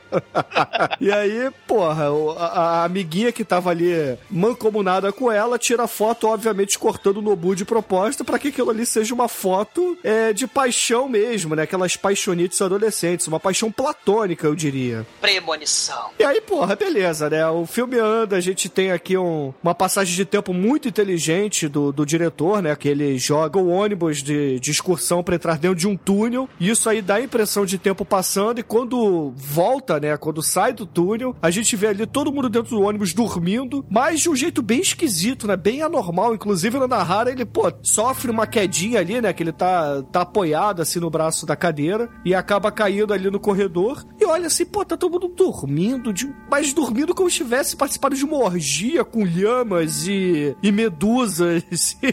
[1.01, 2.05] e aí, porra,
[2.37, 3.91] a, a amiguinha que tava ali
[4.29, 8.85] mancomunada com ela tira foto, obviamente, cortando o Nobu de propósito pra que aquilo ali
[8.85, 11.63] seja uma foto é, de paixão mesmo, né?
[11.63, 15.05] Aquelas paixonites adolescentes, uma paixão platônica, eu diria.
[15.19, 16.11] Premonição.
[16.19, 17.45] E aí, porra, beleza, né?
[17.47, 21.91] O filme anda, a gente tem aqui um- uma passagem de tempo muito inteligente do,
[21.91, 22.75] do diretor, né?
[22.75, 26.49] Que ele joga o ônibus de, de excursão pra entrar dentro de um túnel.
[26.59, 28.59] E isso aí dá a impressão de tempo passando.
[28.59, 30.17] E quando volta, né?
[30.17, 34.21] Quando sai do túnel, a gente vê ali todo mundo dentro do ônibus dormindo, mas
[34.21, 35.55] de um jeito bem esquisito, né?
[35.55, 36.33] Bem anormal.
[36.33, 39.33] Inclusive, no Nahara, ele, pô, sofre uma quedinha ali, né?
[39.33, 43.39] Que ele tá, tá apoiado assim no braço da cadeira e acaba caindo ali no
[43.39, 44.05] corredor.
[44.19, 46.33] E olha assim, pô, tá todo mundo dormindo, de...
[46.49, 51.63] mas dormindo como se tivesse participado de uma orgia com lhamas e, e medusas.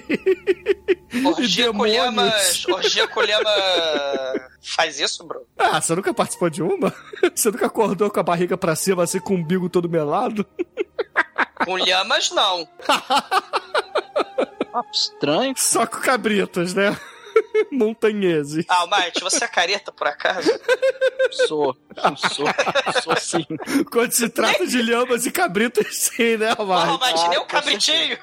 [1.25, 2.30] Orgia E com lhamas.
[2.73, 3.51] Orgia com lhama.
[4.63, 5.47] Faz isso, bro?
[5.59, 6.95] ah, você nunca participou de uma?
[7.35, 10.47] Você nunca acordou com a barriga pra cima, assim, com o umbigo todo melado?
[11.65, 12.67] Com lhamas, não.
[12.89, 15.53] Ah, estranho.
[15.57, 16.99] Só com cabritas, né?
[17.73, 18.65] Montanheses.
[18.69, 20.51] Ah, Mate, você é careta por acaso?
[21.47, 21.77] Sou.
[22.17, 22.47] Sou.
[23.03, 23.47] Sou sim.
[23.91, 27.01] Quando se trata de lhamas e cabritas, sim, né, Porra, Mike?
[27.01, 28.19] Mate, nem Ah, um cabritinho.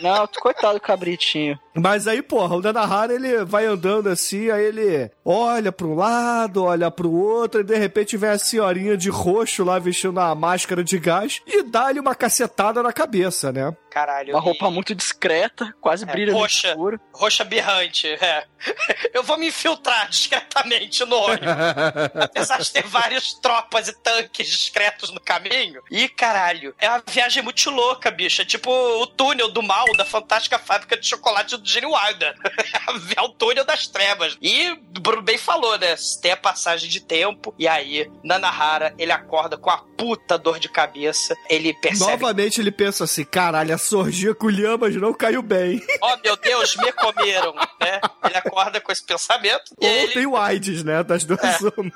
[0.00, 1.56] Não, coitado do cabritinho.
[1.74, 6.64] Mas aí, porra, o Nanahara, ele vai andando assim, aí ele olha pra um lado,
[6.64, 10.82] olha pro outro, e de repente vem a senhorinha de roxo lá vestindo a máscara
[10.82, 13.72] de gás e dá-lhe uma cacetada na cabeça, né?
[13.90, 14.32] Caralho.
[14.34, 16.68] Uma roupa e- muito discreta, quase É, brilha no roxa.
[16.70, 17.00] escuro.
[17.14, 18.46] Roxa berrante, é.
[19.12, 21.46] Eu vou me infiltrar discretamente no ônibus.
[22.20, 25.82] Apesar de ter várias tropas e tanques discretos no caminho.
[25.90, 28.42] E caralho, é uma viagem muito louca, bicho.
[28.42, 32.34] É tipo o túnel do mal da fantástica fábrica de chocolate do Gene Wilder.
[33.16, 34.36] é o túnel das trevas.
[34.40, 35.94] E o Bruno bem falou, né?
[36.20, 37.54] Tem a passagem de tempo.
[37.58, 41.36] E aí, Nanahara, ele acorda com a puta dor de cabeça.
[41.48, 42.10] Ele percebe.
[42.10, 45.80] Novamente ele pensa assim, caralho, a sorgia com lhamas não caiu bem.
[46.00, 48.00] Oh meu Deus, me comeram, né?
[48.24, 49.72] Ele acorda com esse pensamento.
[49.76, 51.58] Ou ele tem o AIDS, né, das duas É.
[51.76, 51.92] uma.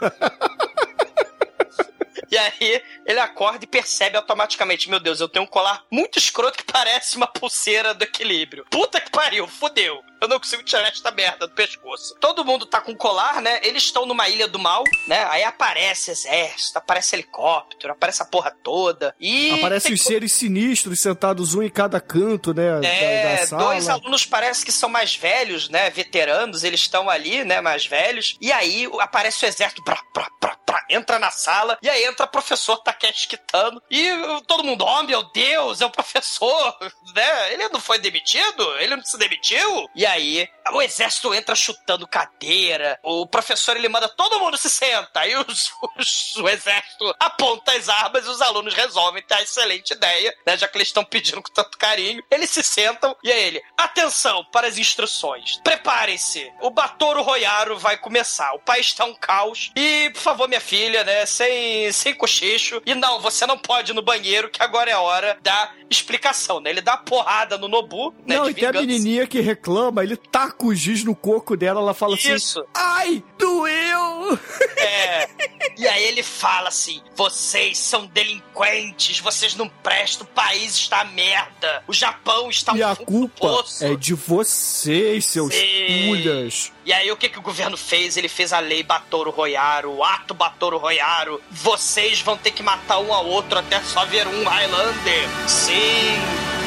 [2.30, 6.58] E aí ele acorda e percebe automaticamente: Meu Deus, eu tenho um colar muito escroto
[6.58, 8.64] que parece uma pulseira do equilíbrio.
[8.70, 10.00] Puta que pariu, fudeu.
[10.20, 12.14] Eu não consigo tirar esta merda do pescoço.
[12.20, 13.60] Todo mundo tá com colar, né?
[13.62, 15.26] Eles estão numa ilha do mal, né?
[15.30, 19.14] Aí aparece exército, aparece helicóptero, aparece a porra toda.
[19.18, 19.50] E.
[19.52, 23.62] Aparecem os seres sinistros sentados um em cada canto, né, da- da, É, sala.
[23.64, 25.88] dois alunos parece que são mais velhos, né?
[25.90, 27.60] Veteranos, eles estão ali, né?
[27.60, 28.36] Mais velhos.
[28.40, 32.26] E aí aparece o exército, pra, pra, pra, pra, entra na sala, e aí entra
[32.26, 33.80] o professor Takeshi Kitano.
[33.90, 34.06] E
[34.46, 36.76] todo mundo, oh meu Deus, é o professor,
[37.14, 37.52] né?
[37.52, 38.76] Ele não foi demitido?
[38.78, 39.88] Ele não se demitiu?
[39.94, 42.98] E aí o exército entra chutando cadeira.
[43.02, 45.20] O professor ele manda todo mundo se senta.
[45.20, 49.92] Aí os, os- o exército aponta as armas e os alunos resolvem ter a excelente
[49.92, 50.56] ideia, né?
[50.56, 52.22] Já que eles estão pedindo com tanto carinho.
[52.30, 55.58] Eles se sentam e aí ele, atenção para as instruções.
[55.62, 56.50] Preparem-se.
[56.60, 58.52] O Batoro Royaro vai começar.
[58.54, 59.70] O país está um caos.
[59.76, 61.26] E, por favor, minha filha, né?
[61.26, 62.80] Sem, sem cochicho.
[62.86, 66.60] E não, você não pode ir no banheiro, que agora é a hora da explicação,
[66.60, 66.70] né?
[66.70, 68.36] Ele dá porrada no Nobu, né?
[68.36, 71.94] Não, e tem a menininha que reclama, ele taca o giz no coco dela, ela
[71.94, 72.64] fala assim, Isso.
[72.74, 74.38] ai, doeu!
[74.76, 75.28] É.
[75.76, 81.82] E aí ele fala assim: vocês são delinquentes, vocês não prestam, o país está merda,
[81.86, 86.72] o Japão está e um a culpa é de vocês, seus pulhas.
[86.84, 88.16] E aí o que, que o governo fez?
[88.16, 91.40] Ele fez a lei Batoro Royaro, o ato Batoro Royaro.
[91.50, 95.28] Vocês vão ter que matar um ao outro até só ver um Highlander.
[95.48, 96.59] Sim.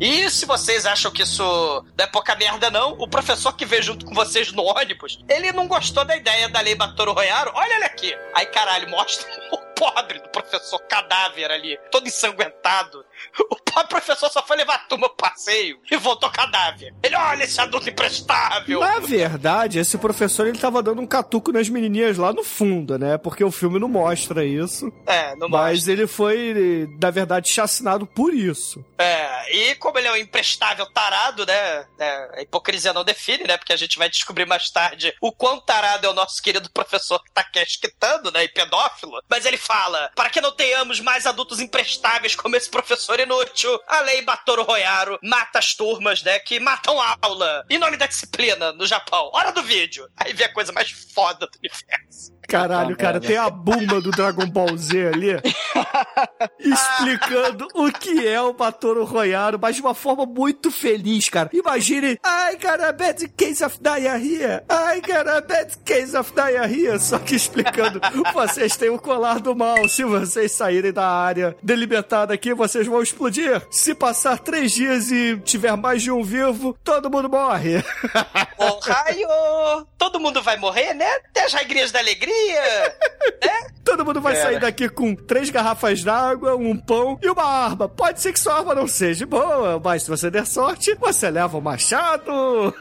[0.00, 3.82] E se vocês acham que isso não é pouca merda, não, o professor que veio
[3.82, 7.52] junto com vocês no ônibus, ele não gostou da ideia da lei Batoro Royaro.
[7.54, 8.16] Olha ele aqui.
[8.34, 13.04] Aí, caralho, mostra o pobre do professor cadáver ali, todo ensanguentado.
[13.50, 16.94] O pobre professor só foi levar a turma pro passeio e voltou cadáver.
[17.02, 18.80] Ele, olha esse adulto imprestável.
[18.80, 23.18] Na verdade, esse professor ele tava dando um catuco nas menininhas lá no fundo, né?
[23.18, 24.92] Porque o filme não mostra isso.
[25.06, 28.84] É, não Mas ele foi, na verdade, chacinado por isso.
[28.98, 31.86] É, e como ele é um imprestável tarado, né?
[31.98, 33.56] é, a hipocrisia não define, né?
[33.56, 37.20] Porque a gente vai descobrir mais tarde o quão tarado é o nosso querido professor
[37.32, 38.44] Takeshi Kitano, né?
[38.44, 39.22] E pedófilo.
[39.28, 44.00] Mas ele fala: para que não tenhamos mais adultos imprestáveis como esse professor inútil, a
[44.00, 46.38] lei Batoro Royaro mata as turmas, né?
[46.38, 49.30] Que matam a aula em nome da disciplina no Japão.
[49.32, 50.08] Hora do vídeo.
[50.16, 52.32] Aí vem a coisa mais foda do universo.
[52.50, 55.30] Caralho, cara, tem a Bulma do Dragon Ball Z ali
[56.58, 61.50] explicando o que é o Batoro Royaro, mas de uma forma muito feliz, cara.
[61.52, 64.64] Imagine, ai, cara, bad case of diarrhea.
[64.68, 66.98] Ai, cara, bad case of diarrhea.
[66.98, 68.00] Só que explicando,
[68.34, 69.88] vocês têm o colar do mal.
[69.88, 73.62] Se vocês saírem da área delimitada aqui, vocês vão explodir.
[73.70, 77.82] Se passar três dias e tiver mais de um vivo, todo mundo morre.
[78.82, 79.86] Raio!
[79.98, 81.06] Todo mundo vai morrer, né?
[81.30, 82.39] Até as regrinhas da alegria,
[83.42, 83.70] né?
[83.84, 87.88] Todo mundo vai sair daqui com três garrafas d'água, um pão e uma arma.
[87.88, 91.58] Pode ser que sua arma não seja boa, mas se você der sorte, você leva
[91.58, 92.74] o machado.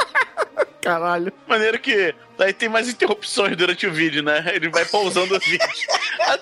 [0.80, 1.32] Caralho.
[1.46, 4.44] Maneiro que daí tem mais interrupções durante o vídeo, né?
[4.54, 5.66] Ele vai pausando o vídeo.
[6.20, 6.38] A,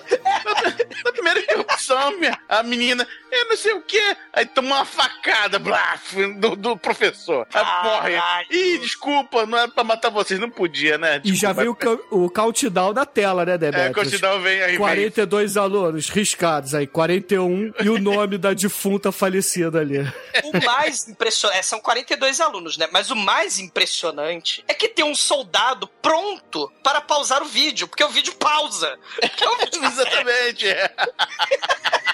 [1.09, 2.13] a primeira interrupção,
[2.47, 5.99] a menina, eu não sei o que, aí toma uma facada blá,
[6.39, 7.47] do, do professor.
[7.53, 8.15] Aí morre.
[8.49, 11.21] Ih, desculpa, não era pra matar vocês, não podia, né?
[11.23, 11.77] E já veio
[12.11, 13.95] o, o countdown da tela, né, É, Demetrius?
[14.11, 14.69] continuar vem aí.
[14.71, 14.77] vem.
[14.77, 19.99] 42 alunos riscados aí, 41 e o nome da defunta falecida ali.
[20.43, 21.65] O mais impressionante.
[21.65, 22.87] São 42 alunos, né?
[22.91, 28.03] Mas o mais impressionante é que tem um soldado pronto para pausar o vídeo, porque
[28.03, 28.97] o vídeo pausa.
[29.19, 30.67] Porque o vídeo Exatamente.
[30.67, 30.93] é.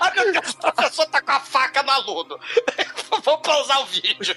[0.00, 2.38] Ah, meu Deus, o professor tá com a faca no aluno.
[3.24, 4.34] Vou pausar o vídeo.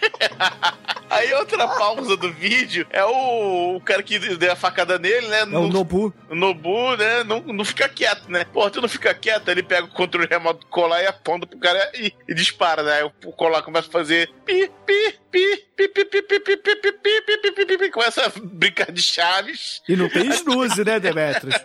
[1.10, 5.42] Aí outra pausa do vídeo é o, o cara que deu a facada nele, né?
[5.42, 6.14] É o Nobu.
[6.30, 7.24] O Nobu, né?
[7.24, 8.46] Não, não fica quieto, né?
[8.46, 11.60] Pô, tu não fica quieto, ele pega o controle remoto do colar e aponta pro
[11.60, 12.94] cara e, e dispara, né?
[12.96, 16.76] Aí o colar começa a fazer pi, pi, pi, pi, pi, pi, pi, pi, pi,
[16.76, 19.82] pi, pi, pi, pi, pi, pi, pi, começa a brincar de chaves.
[19.90, 21.56] E não tem snooze, né, Demetrius?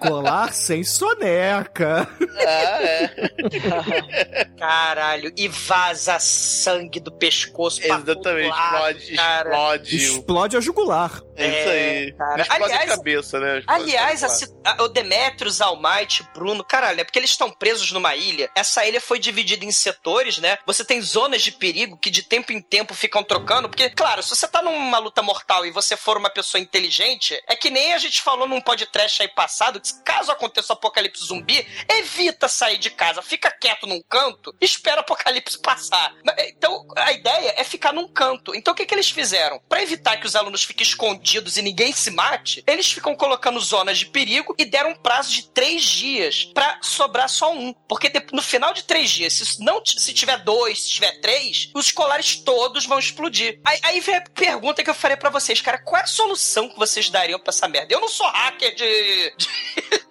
[0.00, 2.08] Colar sem soneca.
[2.46, 4.48] Ah, é.
[4.58, 8.48] Caralho, e vaza sangue do pescoço pra Exatamente.
[8.48, 9.96] lado, Explode, explode.
[9.96, 11.20] Explode a jugular.
[11.36, 12.12] É isso aí.
[12.12, 12.36] cara.
[12.36, 13.62] Não explode Aliás- cabeça, né?
[13.66, 18.50] Aliás, a o Demetrius, Almighty, Bruno, caralho, é porque eles estão presos numa ilha.
[18.54, 20.58] Essa ilha foi dividida em setores, né?
[20.66, 24.30] Você tem zonas de perigo que de tempo em tempo ficam trocando, porque, claro, se
[24.30, 27.98] você tá numa luta mortal e você for uma pessoa inteligente, é que nem a
[27.98, 32.90] gente falou num podcast aí passado, que caso aconteça o apocalipse zumbi, evita sair de
[32.90, 36.12] casa, fica quieto num canto, espera o apocalipse passar.
[36.48, 38.54] Então, a ideia é ficar num canto.
[38.54, 39.60] Então, o que, que eles fizeram?
[39.68, 41.23] Pra evitar que os alunos fiquem escondidos
[41.56, 45.48] e ninguém se mate, eles ficam colocando zonas de perigo e deram um prazo de
[45.48, 47.72] três dias pra sobrar só um.
[47.88, 51.86] Porque no final de três dias, se, não, se tiver dois, se tiver três, os
[51.86, 53.60] escolares todos vão explodir.
[53.64, 56.68] Aí, aí vem a pergunta que eu farei pra vocês, cara, qual é a solução
[56.68, 57.94] que vocês dariam pra essa merda?
[57.94, 59.48] Eu não sou hacker de, de,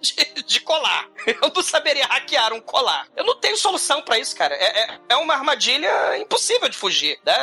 [0.00, 1.08] de, de colar.
[1.26, 3.08] Eu não saberia hackear um colar.
[3.16, 4.54] Eu não tenho solução pra isso, cara.
[4.54, 7.18] É, é, é uma armadilha impossível de fugir.
[7.24, 7.34] Né?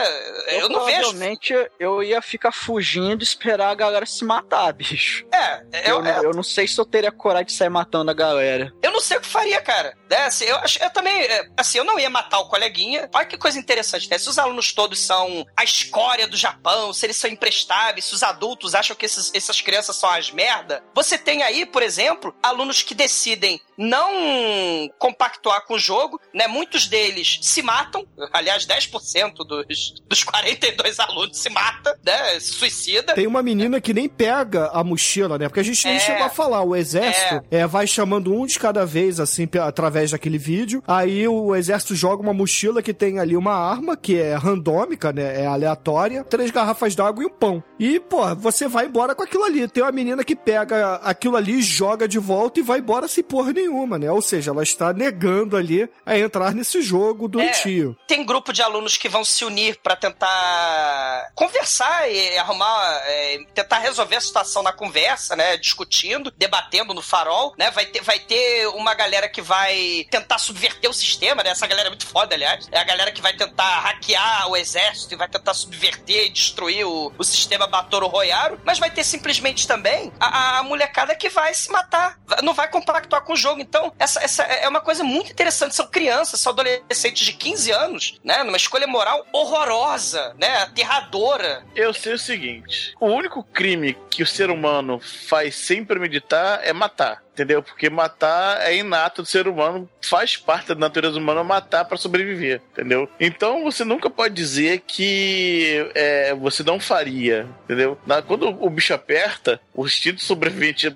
[0.48, 1.00] Eu, não vejo.
[1.00, 3.26] Provavelmente eu ia ficar fugindo e
[3.62, 5.26] esperar a galera se matar, bicho.
[5.32, 8.14] É, Eu, eu, não- eu não sei se eu teria coragem de sair matando a
[8.14, 8.74] galera.
[8.82, 9.96] Eu não sei o que faria, cara.
[10.10, 10.18] Né?
[10.24, 13.10] Assim, eu, acho- eu também, é, assim, eu não ia matar o coleguinha.
[13.14, 14.18] Olha que coisa interessante, né?
[14.18, 18.24] Se os alunos todos são a escória do Japão, se eles são imprestáveis, se os
[18.24, 22.82] adultos acham que esses- essas crianças são as merda, você tem aí, por exemplo, alunos
[22.84, 26.48] que decidem não compactuar com o jogo, né?
[26.48, 32.40] Muitos deles se matam, aliás, 10% dos, dos 42 alunos se mata, né?
[32.40, 33.14] Se suicida.
[33.14, 35.48] Tem uma menina que nem pega a mochila, né?
[35.48, 36.00] Porque a gente nem É.
[36.00, 36.62] chegou a falar.
[36.64, 40.84] O exército é, vai chamando um de cada vez, assim, através daquele vídeo.
[40.88, 45.42] Aí o exército joga uma mochila que tem ali uma arma, que é randômica, né?
[45.42, 47.64] É aleatória, três garrafas d'água e um pão.
[47.80, 49.68] E, pô, você vai embora com aquilo ali.
[49.68, 53.52] Tem uma menina que pega aquilo ali, joga de volta e vai embora sem porra
[53.54, 54.12] nenhuma, né?
[54.12, 57.98] Ou seja, ela está negando ali a entrar nesse jogo doentio.
[58.08, 63.80] tem grupo de alunos que vão se unir pra tentar conversar e arrumar, é, tentar
[63.80, 65.58] resolver a situação na conversa, né?
[65.58, 67.72] Discutindo, debatendo no farol, né?
[67.72, 71.52] Vai ter, vai ter uma galera que vai tentar subverter o sistema, né?
[71.52, 72.68] Essa galera é muito foda, aliás.
[72.72, 76.86] É a galera que vai tentar hackear o exército e vai tentar subverter e destruir
[76.86, 81.54] o, o sistema Batoro Royaro, mas vai ter simplesmente também a, a molecada que vai
[81.54, 83.61] se matar, não vai compactuar com o jogo.
[83.62, 85.76] Então, essa, essa é uma coisa muito interessante.
[85.76, 88.44] São crianças, são adolescentes de 15 anos, né?
[88.44, 90.64] Numa escolha moral horrorosa, né?
[90.64, 91.64] Aterradora.
[91.76, 96.74] Eu sei o seguinte: o único crime que o ser humano faz sem premeditar é
[96.74, 97.24] matar.
[97.34, 97.64] Entendeu?
[97.64, 102.62] Porque matar é inato do ser humano, faz parte da natureza humana matar pra sobreviver,
[102.74, 103.10] entendeu?
[103.20, 107.98] Então você nunca pode dizer que é, você não faria, entendeu?
[108.06, 110.96] Na- quando o bicho aperta, o instinto de sobrevivente,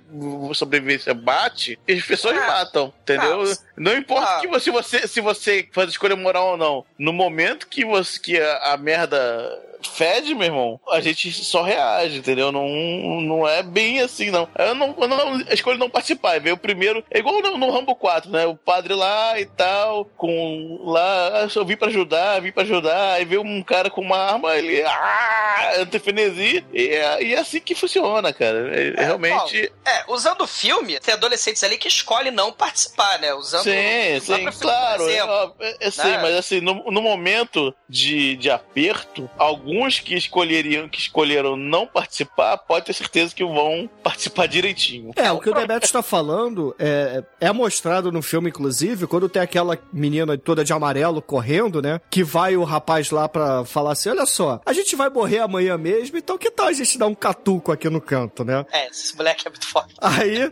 [0.53, 2.47] sobrevivência bate, e as pessoas Ah.
[2.47, 3.43] matam, entendeu?
[3.49, 4.39] Ah, Não importa ah.
[4.41, 8.39] que você, você, se você faz escolha moral ou não, no momento que você que
[8.39, 9.17] a, a merda
[9.85, 12.51] fede, meu irmão, a gente só reage, entendeu?
[12.51, 12.67] Não,
[13.21, 14.47] não é bem assim, não.
[14.57, 16.39] Eu não, eu não escolho não participar.
[16.39, 17.03] Veio o primeiro.
[17.09, 18.45] É igual no, no Rambo 4, né?
[18.45, 23.13] O padre lá e tal, com lá, eu vim pra ajudar, vim pra ajudar.
[23.13, 24.83] Aí veio um cara com uma arma, ele.
[24.83, 26.65] Ah, antefrenesi.
[26.73, 28.75] E, é, e é assim que funciona, cara.
[28.75, 29.71] É, é, realmente.
[29.85, 33.33] é, usando o filme, tem adolescentes ali que escolhem não participar, né?
[33.33, 35.09] Usando sim, sim, claro.
[35.09, 36.19] Exemplo, é, é, né?
[36.21, 39.29] mas assim, no, no momento de, de aperto,
[39.75, 45.11] alguns que escolheriam, que escolheram não participar, pode ter certeza que vão participar direitinho.
[45.15, 49.41] É, o que o Demetrius está falando é, é mostrado no filme, inclusive, quando tem
[49.41, 51.99] aquela menina toda de amarelo correndo, né?
[52.09, 55.77] Que vai o rapaz lá pra falar assim: olha só, a gente vai morrer amanhã
[55.77, 58.65] mesmo, então que tal a gente dar um catuco aqui no canto, né?
[58.71, 59.93] É, esse moleque é muito forte.
[59.99, 60.51] Aí.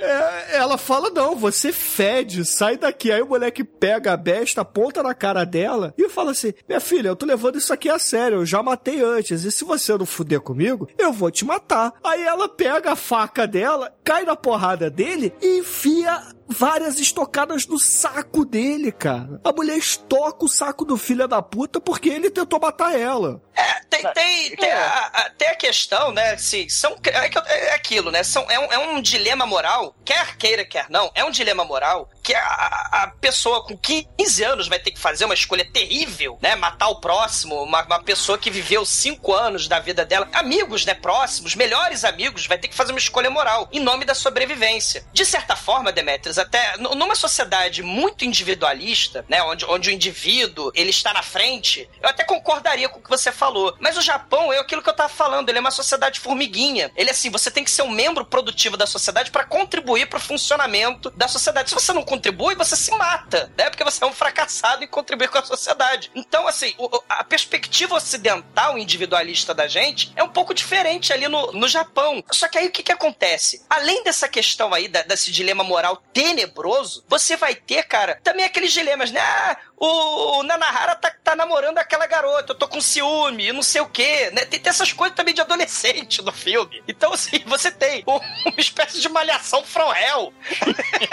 [0.00, 3.12] É, ela fala: não, você fede, sai daqui.
[3.12, 7.08] Aí o moleque pega a besta, aponta na cara dela e fala assim: minha filha,
[7.08, 9.44] eu tô levando isso aqui a sério, eu já matei antes.
[9.44, 11.92] E se você não fuder comigo, eu vou te matar.
[12.02, 16.20] Aí ela pega a faca dela, cai na porrada dele e enfia
[16.50, 19.40] várias estocadas no saco dele, cara.
[19.44, 23.40] A mulher estoca o saco do filho da puta porque ele tentou matar ela.
[23.54, 26.32] É, tem, tem, tem, a, a, tem a questão, né?
[26.32, 28.22] Assim, são, é, é aquilo, né?
[28.22, 32.08] São, é, um, é um dilema moral, quer queira, quer não, é um dilema moral
[32.22, 36.56] que a, a pessoa com 15 anos vai ter que fazer uma escolha terrível, né?
[36.56, 40.94] Matar o próximo, uma, uma pessoa que viveu 5 anos da vida dela, amigos, né?
[40.94, 45.04] Próximos, melhores amigos, vai ter que fazer uma escolha moral em nome da sobrevivência.
[45.12, 49.42] De certa forma, Demetrius, até numa sociedade muito individualista, né?
[49.42, 53.30] Onde, onde o indivíduo ele está na frente, eu até concordaria com o que você
[53.30, 53.76] falou.
[53.80, 56.90] Mas o Japão é aquilo que eu tava falando, ele é uma sociedade formiguinha.
[56.96, 60.18] Ele é assim, você tem que ser um membro produtivo da sociedade para contribuir para
[60.18, 61.70] o funcionamento da sociedade.
[61.70, 63.70] Se você não contribui, você se mata, né?
[63.70, 66.10] Porque você é um fracassado em contribuir com a sociedade.
[66.14, 66.74] Então, assim,
[67.08, 72.22] a perspectiva ocidental individualista da gente é um pouco diferente ali no, no Japão.
[72.30, 73.64] Só que aí o que, que acontece?
[73.68, 78.72] Além dessa questão aí, da, desse dilema moral tenebroso, você vai ter, cara, também aqueles
[78.72, 79.20] dilemas, né?
[79.20, 83.86] Ah, o, Nanahara tá, tá namorando aquela garota, eu tô com ciúme, não sei o
[83.86, 84.44] quê, né?
[84.44, 86.82] Tem, tem essas coisas também de adolescente no filme.
[86.86, 90.32] Então, assim, você tem uma espécie de malhação from hell.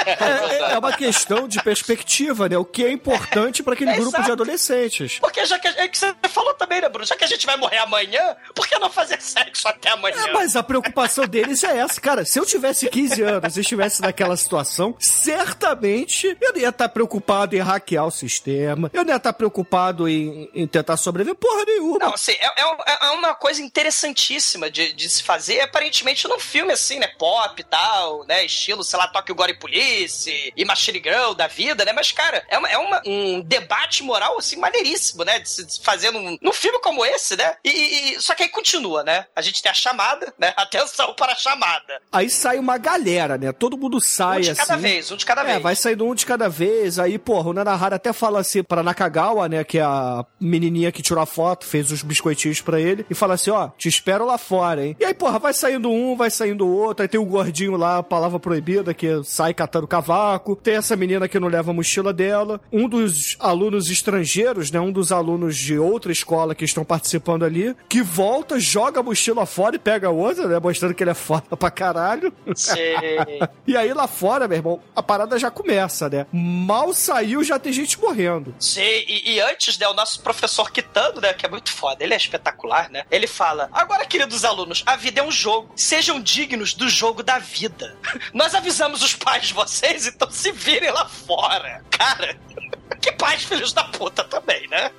[0.05, 2.57] É, é, uma questão de perspectiva, né?
[2.57, 4.25] O que é importante para aquele é grupo exato.
[4.25, 5.19] de adolescentes.
[5.19, 7.05] Porque já que, é que você falou também, né, Bruno?
[7.05, 10.27] Já que a gente vai morrer amanhã, por que não fazer sexo até amanhã?
[10.27, 11.99] É, mas a preocupação deles é essa.
[11.99, 16.89] Cara, se eu tivesse 15 anos e estivesse naquela situação, certamente eu não ia estar
[16.89, 21.65] preocupado em hackear o sistema, eu não ia estar preocupado em, em tentar sobreviver porra
[21.65, 21.99] nenhuma.
[21.99, 26.73] Não, assim, é, é, é uma coisa interessantíssima de, de se fazer, aparentemente num filme
[26.73, 27.07] assim, né?
[27.17, 28.45] Pop e tal, né?
[28.45, 31.93] Estilo, sei lá, Tokyo Gore Police e Machine Girl da vida, né?
[31.93, 35.39] Mas, cara, é, uma, é uma, um debate moral, assim, maneiríssimo, né?
[35.39, 37.55] De se fazer num, num filme como esse, né?
[37.63, 37.69] E,
[38.15, 39.25] e, só que aí continua, né?
[39.35, 40.53] A gente tem a chamada, né?
[40.57, 42.01] Atenção para a chamada.
[42.11, 43.51] Aí sai uma galera, né?
[43.51, 44.59] Todo mundo sai, assim.
[44.59, 44.77] Um assim.
[44.77, 45.61] vez, um de cada é, vez.
[45.61, 46.99] vai saindo um de cada vez.
[46.99, 49.63] Aí, porra, o Nanahara até fala assim pra Nakagawa, né?
[49.63, 53.05] Que é a menininha que tirou a foto, fez os biscoitinhos pra ele.
[53.09, 54.95] E fala assim, ó, te espero lá fora, hein?
[54.99, 57.03] E aí, porra, vai saindo um, vai saindo outro.
[57.03, 60.55] Aí tem o gordinho lá, palavra proibida, que sai catando cavaco.
[60.55, 62.59] Tem essa menina que não leva a mochila dela.
[62.71, 64.79] Um dos alunos estrangeiros, né?
[64.79, 69.45] Um dos alunos de outra escola que estão participando ali, que volta, joga a mochila
[69.45, 70.59] fora e pega a outra, né?
[70.59, 72.33] Mostrando que ele é foda pra caralho.
[72.55, 72.77] Sim.
[73.67, 76.25] e aí lá fora, meu irmão, a parada já começa, né?
[76.31, 78.55] Mal saiu, já tem gente morrendo.
[78.59, 82.13] Sim, e, e antes, né, o nosso professor Kitano, né, que é muito foda, ele
[82.13, 83.03] é espetacular, né?
[83.11, 85.71] Ele fala: Agora, queridos alunos, a vida é um jogo.
[85.75, 87.95] Sejam dignos do jogo da vida.
[88.33, 91.83] Nós avisamos os pais de vocês, então se virem lá fora.
[91.89, 92.37] Cara,
[93.01, 94.91] que pais filhos da puta também, né?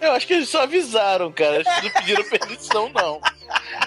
[0.00, 1.56] Eu acho que eles só avisaram, cara.
[1.56, 3.20] Eles não pediram permissão, não.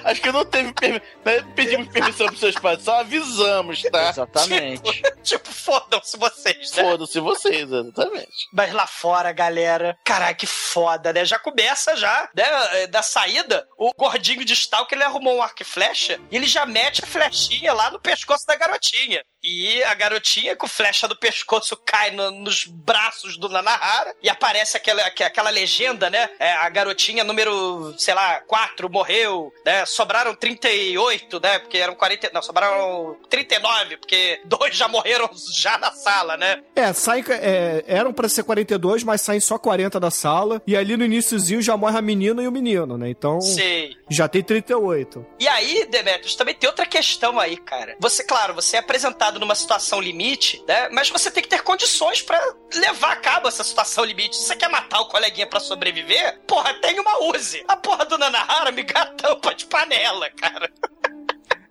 [0.04, 1.08] Acho que não teve permissão.
[1.26, 1.46] Né?
[1.56, 4.10] Pedimos permissão pros seus pais, só avisamos, tá?
[4.10, 4.82] Exatamente.
[4.92, 6.84] Tipo, tipo fodam-se vocês, né?
[6.84, 8.48] Fodam-se vocês, exatamente.
[8.54, 11.26] Mas lá fora, galera, caralho, que foda, né?
[11.26, 12.88] Já começa já, né?
[12.88, 16.66] Da saída, o gordinho de Stalker, ele arrumou um arco e flecha e ele já
[16.66, 19.24] mete a flechinha lá no pescoço da garotinha.
[19.44, 24.76] E a garotinha com flecha do pescoço cai no, nos braços do Nanahara e aparece
[24.76, 26.30] aquela, aquela legenda, né?
[26.40, 29.86] É, a garotinha número, sei lá, 4 morreu, né?
[29.86, 31.60] Sobraram 38, né?
[31.60, 32.32] Porque eram 40.
[32.34, 36.62] Não, sobraram 39, porque dois já morreram já na sala, né?
[36.76, 40.62] É, saem, é, eram pra ser 42, mas saem só 40 da sala.
[40.68, 43.10] E ali no iníciozinho já morre a menina e o menino, né?
[43.10, 43.40] Então.
[43.40, 43.96] Sei.
[44.10, 45.26] Já tem 38.
[45.40, 47.96] E aí, Demetrius, também tem outra questão aí, cara.
[48.00, 50.90] Você, claro, você é apresentado numa situação limite, né?
[50.90, 52.42] Mas você tem que ter condições pra
[52.74, 54.36] levar a cabo essa situação limite.
[54.36, 57.64] Se você quer matar o coleguinha pra sobreviver, porra, tem uma Uzi.
[57.68, 60.72] A porra do Nanahara me a tampa de panela, cara.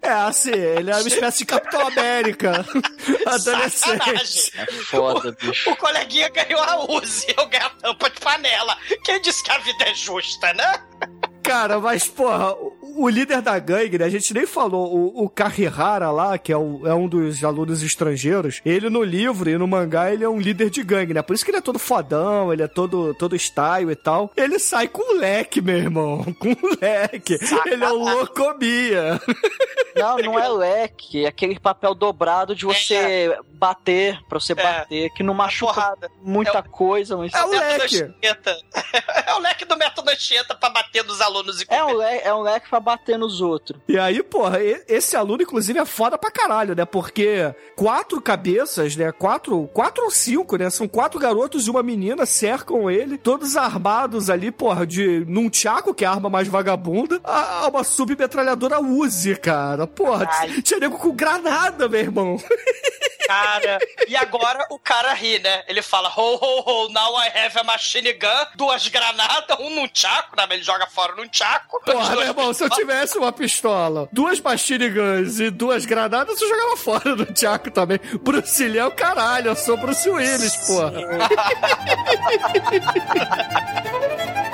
[0.01, 2.65] É, assim, ele é uma espécie de Capitão América.
[3.27, 4.53] Adolescente.
[4.57, 5.71] É foda, bicho.
[5.71, 8.79] O coleguinha ganhou a Uzi, eu ganhei a tampa de panela.
[9.05, 10.83] Quem disse que a vida é justa, né?
[11.49, 14.05] Cara, mas, porra, o líder da gangue, né?
[14.05, 17.82] A gente nem falou, o, o Kahihara lá, que é, o, é um dos alunos
[17.82, 21.22] estrangeiros, ele no livro e no mangá, ele é um líder de gangue, né?
[21.22, 24.30] Por isso que ele é todo fodão, ele é todo, todo style e tal.
[24.36, 26.22] Ele sai com leque, meu irmão.
[26.38, 27.38] Com leque.
[27.66, 29.20] Ele é um locomia.
[29.99, 33.38] Não, não é leque, é aquele papel dobrado de você é.
[33.53, 34.55] bater, pra você é.
[34.55, 36.11] bater, que não machuca Porrada.
[36.22, 37.32] muita é o, coisa, mas...
[37.32, 38.14] É o leque.
[39.26, 42.34] É o leque do método Anchieta pra bater nos alunos e é um, leque, é
[42.34, 43.80] um leque pra bater nos outros.
[43.86, 46.84] E aí, porra, esse aluno, inclusive, é foda pra caralho, né?
[46.84, 49.12] Porque quatro cabeças, né?
[49.12, 50.70] Quatro, quatro ou cinco, né?
[50.70, 55.94] São quatro garotos e uma menina cercam ele, todos armados ali, porra, de num tchaco,
[55.94, 59.88] que é a arma mais vagabunda, a, a uma submetralhadora Uzi, cara.
[59.89, 60.28] Porra,
[60.62, 62.39] tinha nego com granada, meu irmão.
[63.28, 65.62] Cara, e agora o cara ri, né?
[65.68, 69.86] Ele fala, ho, ho, ho, now I have a machine gun, duas granadas, um num
[69.86, 70.47] tchaco, né?
[70.51, 71.78] Ele joga fora num tchaco.
[71.84, 76.49] Porra, meu irmão, se eu tivesse uma pistola, duas machine guns e duas granadas, eu
[76.49, 78.01] jogava fora no tchaco também.
[78.22, 80.93] Bruce Lee é o caralho, eu sou Bruce Willis, porra.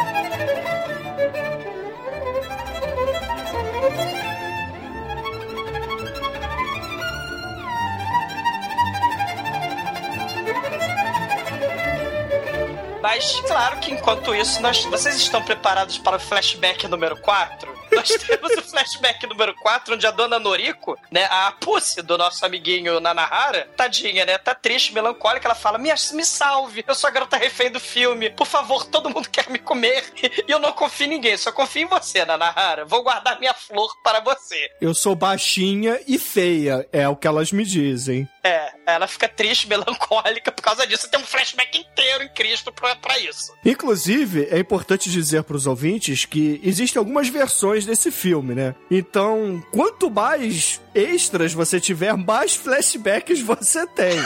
[13.04, 17.70] Mas, claro que enquanto isso, nós, vocês estão preparados para o flashback número 4?
[17.94, 22.44] Nós temos o flashback número 4, onde a dona Noriko, né, a Pussy do nosso
[22.44, 27.10] amiguinho Nanahara, tadinha, né, tá triste, melancólica, ela fala, me, me salve, eu sou a
[27.10, 30.04] garota refém do filme, por favor, todo mundo quer me comer,
[30.46, 33.94] e eu não confio em ninguém, só confio em você, Nanahara, vou guardar minha flor
[34.02, 34.70] para você.
[34.80, 38.28] Eu sou baixinha e feia, é o que elas me dizem.
[38.46, 41.08] É, ela fica triste, melancólica por causa disso.
[41.08, 43.54] Tem um flashback inteiro em Cristo pra, pra isso.
[43.64, 48.74] Inclusive, é importante dizer para os ouvintes que existem algumas versões desse filme, né?
[48.90, 54.16] Então, quanto mais extras você tiver, mais flashbacks você tem.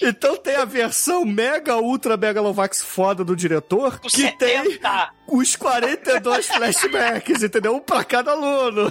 [0.00, 4.38] Então tem a versão mega ultra megalovax foda do diretor, que 70.
[4.38, 4.80] tem
[5.26, 7.74] os 42 flashbacks, entendeu?
[7.74, 8.90] Um pra cada aluno.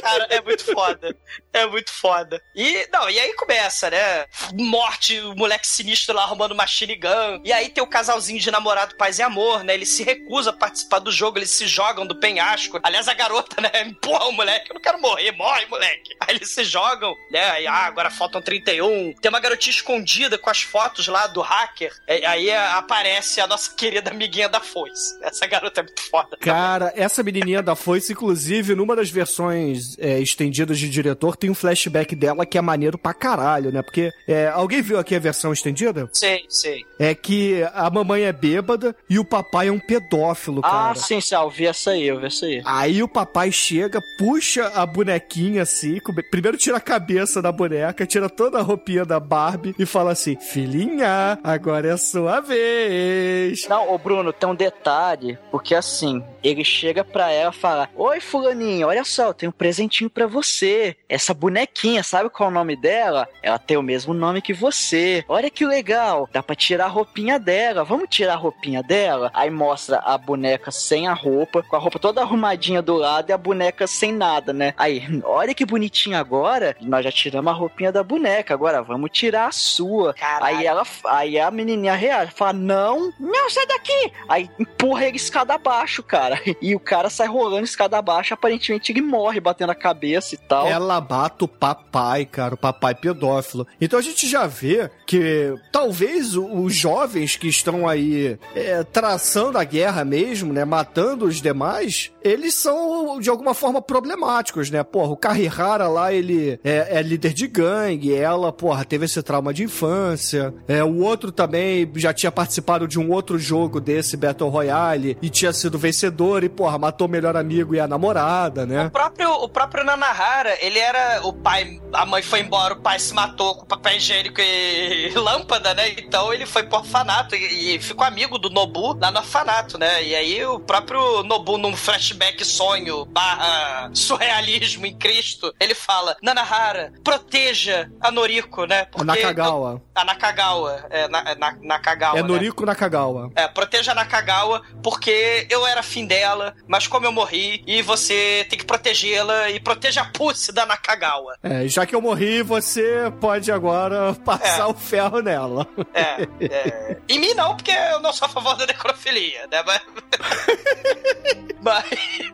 [0.00, 1.16] Cara, é muito foda.
[1.52, 2.40] É muito foda.
[2.54, 4.26] E, não, e aí começa, né?
[4.54, 7.42] Morte, o moleque sinistro lá arrumando machine gun.
[7.44, 9.74] E aí tem o casalzinho de namorado, paz e amor, né?
[9.74, 12.78] Ele se recusa a participar do jogo, eles se jogam do penhasco.
[12.82, 13.70] Aliás, a garota, né?
[13.86, 14.70] Empurra o moleque.
[14.70, 16.14] Eu não quero morrer, morre, moleque.
[16.20, 17.50] Aí eles se jogam, né?
[17.50, 19.14] Aí, ah, agora faltam 31.
[19.14, 21.92] Tem uma garotinha escondida com as fotos lá do hacker.
[22.26, 25.18] Aí aparece a nossa querida amiguinha da foice.
[25.38, 26.36] Essa garota é muito foda.
[26.40, 27.04] Cara, também.
[27.04, 32.16] essa menininha da foice, inclusive, numa das versões é, estendidas de diretor, tem um flashback
[32.16, 33.82] dela que é maneiro pra caralho, né?
[33.82, 36.08] Porque é, alguém viu aqui a versão estendida?
[36.12, 36.84] Sei, sei.
[36.98, 40.90] É que a mamãe é bêbada e o papai é um pedófilo, ah, cara.
[40.90, 42.62] Ah, sim, sim, eu vi essa aí, eu vi essa aí.
[42.64, 45.98] Aí o papai chega, puxa a bonequinha assim,
[46.30, 50.36] primeiro tira a cabeça da boneca, tira toda a roupinha da Barbie e fala assim:
[50.36, 53.66] Filhinha, agora é a sua vez.
[53.68, 58.20] Não, ô Bruno, tem um detalhe, porque assim, ele chega pra ela e fala: Oi,
[58.20, 60.96] Fulaninha, olha só, eu tenho um presentinho para você.
[61.08, 63.28] Essa bonequinha, sabe qual é o nome dela?
[63.42, 65.24] Ela tem o mesmo nome que você.
[65.28, 67.84] Olha que legal, dá pra tirar a roupinha dela.
[67.84, 69.30] Vamos tirar a roupinha dela?
[69.34, 73.32] Aí mostra a boneca sem a roupa, com a roupa toda arrumadinha do lado e
[73.32, 74.74] a boneca sem nada, né?
[74.76, 76.76] Aí, olha que bonitinho agora.
[76.80, 80.14] Nós já tiramos a roupinha da boneca, agora vamos tirar a sua.
[80.40, 84.12] Aí ela, aí a menininha reage, fala: Não, não, sai daqui.
[84.28, 86.40] Aí empurra ele escada abaixo, cara.
[86.60, 90.66] E o cara sai rolando escada abaixo, aparentemente ele morre batendo na cabeça e tal.
[90.66, 93.66] Ela mata o papai, cara, o papai pedófilo.
[93.80, 99.64] Então a gente já vê que talvez os jovens que estão aí é, traçando a
[99.64, 104.82] guerra mesmo, né, matando os demais, eles são de alguma forma problemáticos, né?
[104.82, 109.54] Porra, o Carrihara lá, ele é, é líder de gangue, ela, porra, teve esse trauma
[109.54, 110.54] de infância.
[110.66, 115.30] É, o outro também já tinha participado de um outro jogo desse Battle Royale e
[115.30, 118.86] tinha sido vencedor e, porra, matou o melhor amigo e a namorada, né?
[118.86, 121.20] O próprio, o próprio Nanahara, ele era.
[121.24, 121.80] O pai.
[121.92, 125.90] A mãe foi embora, o pai se matou com papel higiênico e lâmpada, né?
[125.90, 130.02] Então ele foi pro orfanato e, e ficou amigo do Nobu lá no orfanato, né?
[130.02, 136.92] E aí o próprio Nobu, num flashback sonho barra surrealismo em Cristo, ele fala: Nanahara,
[137.02, 138.86] proteja a Noriko, né?
[138.94, 139.82] A Nakagawa.
[139.94, 140.86] A Nakagawa.
[140.90, 142.18] É, na, na, Nakagawa.
[142.18, 142.28] É né?
[142.28, 143.30] Noriko Nakagawa.
[143.34, 148.46] É, proteja a Nakagawa, porque eu era fim dela, mas como eu morri, e você
[148.48, 151.36] tem que protegê-la e proteja a pussy da Nakagawa.
[151.42, 154.66] É, já que eu morri, você pode agora passar É.
[154.66, 155.66] o ferro nela.
[155.94, 156.96] É, é.
[157.08, 159.62] Em mim não, porque eu não sou a favor da necrofilia, né?
[159.66, 159.82] Mas...
[161.60, 161.84] Mas...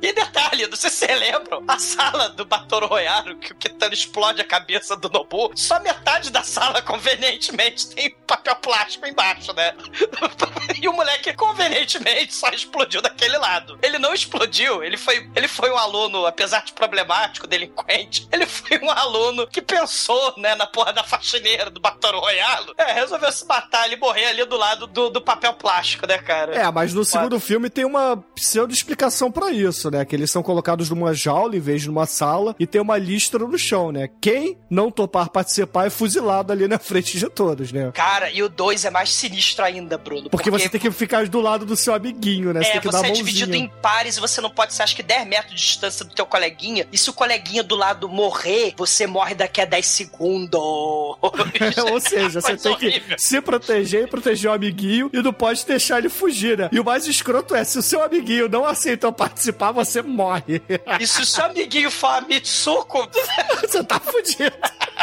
[0.02, 3.94] E detalhe, não sei se vocês lembram, a sala do Batoro Royaro, que o Kitano
[3.94, 9.74] explode a cabeça do Nobu, só metade da sala, convenientemente, tem papel plástico embaixo, né?
[10.80, 13.78] E o moleque, convenientemente, só explodiu daquele lado.
[13.82, 18.78] Ele não explodiu, ele foi, ele foi um aluno, apesar de problemático, delinquente, ele foi
[18.78, 22.74] um aluno que pensou, né, na porra da faxineira do Batoro Royalo.
[22.76, 26.54] É, resolveu se matar e morrer ali do lado do, do papel plástico, né, cara?
[26.54, 30.04] É, mas no segundo filme tem uma pseudo-explicação pra isso, né?
[30.04, 33.38] Que eles são colocados numa jaula em vez de numa sala e tem uma listra
[33.40, 34.08] no chão, né?
[34.20, 37.90] Quem não topar participar é fuzilado ali na frente de todos, né?
[37.92, 40.30] Cara, e o 2 é mais sinistro ainda, Bruno.
[40.30, 42.62] Porque você tem que ficar do lado do seu amiguinho, né?
[42.62, 43.24] Você É, tem que você dar é mãozinha.
[43.24, 46.14] dividido em pares e você não pode ser, acho que 10 metros de distância do
[46.14, 46.86] teu coleguinha.
[46.92, 50.60] E se o coleguinha do lado morrer, você morre daqui a 10 segundos.
[51.22, 55.98] Ou seja, você tem que se proteger e proteger o amiguinho e não pode deixar
[55.98, 56.68] ele fugir, né?
[56.72, 60.60] E o mais escroto é, se o seu amiguinho não aceitou participar, você morre.
[61.00, 63.08] E se o seu amiguinho for a Mitsuko,
[63.62, 64.54] você tá fudido.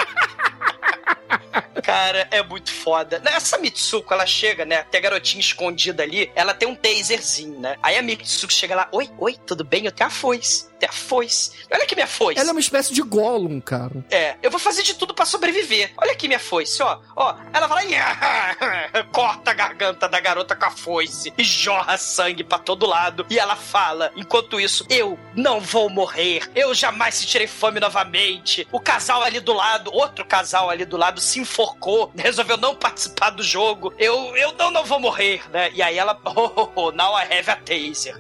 [1.92, 3.22] Cara, é muito foda.
[3.26, 4.82] Essa Mitsuko, ela chega, né?
[4.84, 7.76] Tem a garotinha escondida ali, ela tem um taserzinho, né?
[7.84, 9.86] Aí a Mitsuko chega lá, oi, oi, tudo bem?
[9.86, 10.71] Eu tenho a foice.
[10.82, 11.52] Tenho a foice.
[11.72, 12.40] Olha aqui minha foice.
[12.40, 14.04] Ela é uma espécie de Gollum, cara.
[14.10, 15.94] É, eu vou fazer de tudo pra sobreviver.
[15.96, 17.00] Olha aqui minha foice, ó.
[17.16, 22.44] Ó, ela vai lá corta a garganta da garota com a foice e jorra sangue
[22.44, 23.28] pra todo lado.
[23.30, 26.50] E ela fala, enquanto isso, eu não vou morrer.
[26.56, 28.68] Eu jamais sentirei fome novamente.
[28.72, 33.30] O casal ali do lado, outro casal ali do lado se enforcou, resolveu não participar
[33.30, 33.94] do jogo.
[34.00, 35.70] Eu, eu não, não vou morrer, né?
[35.76, 38.20] E aí ela, oh, oh, oh, now I have a taser.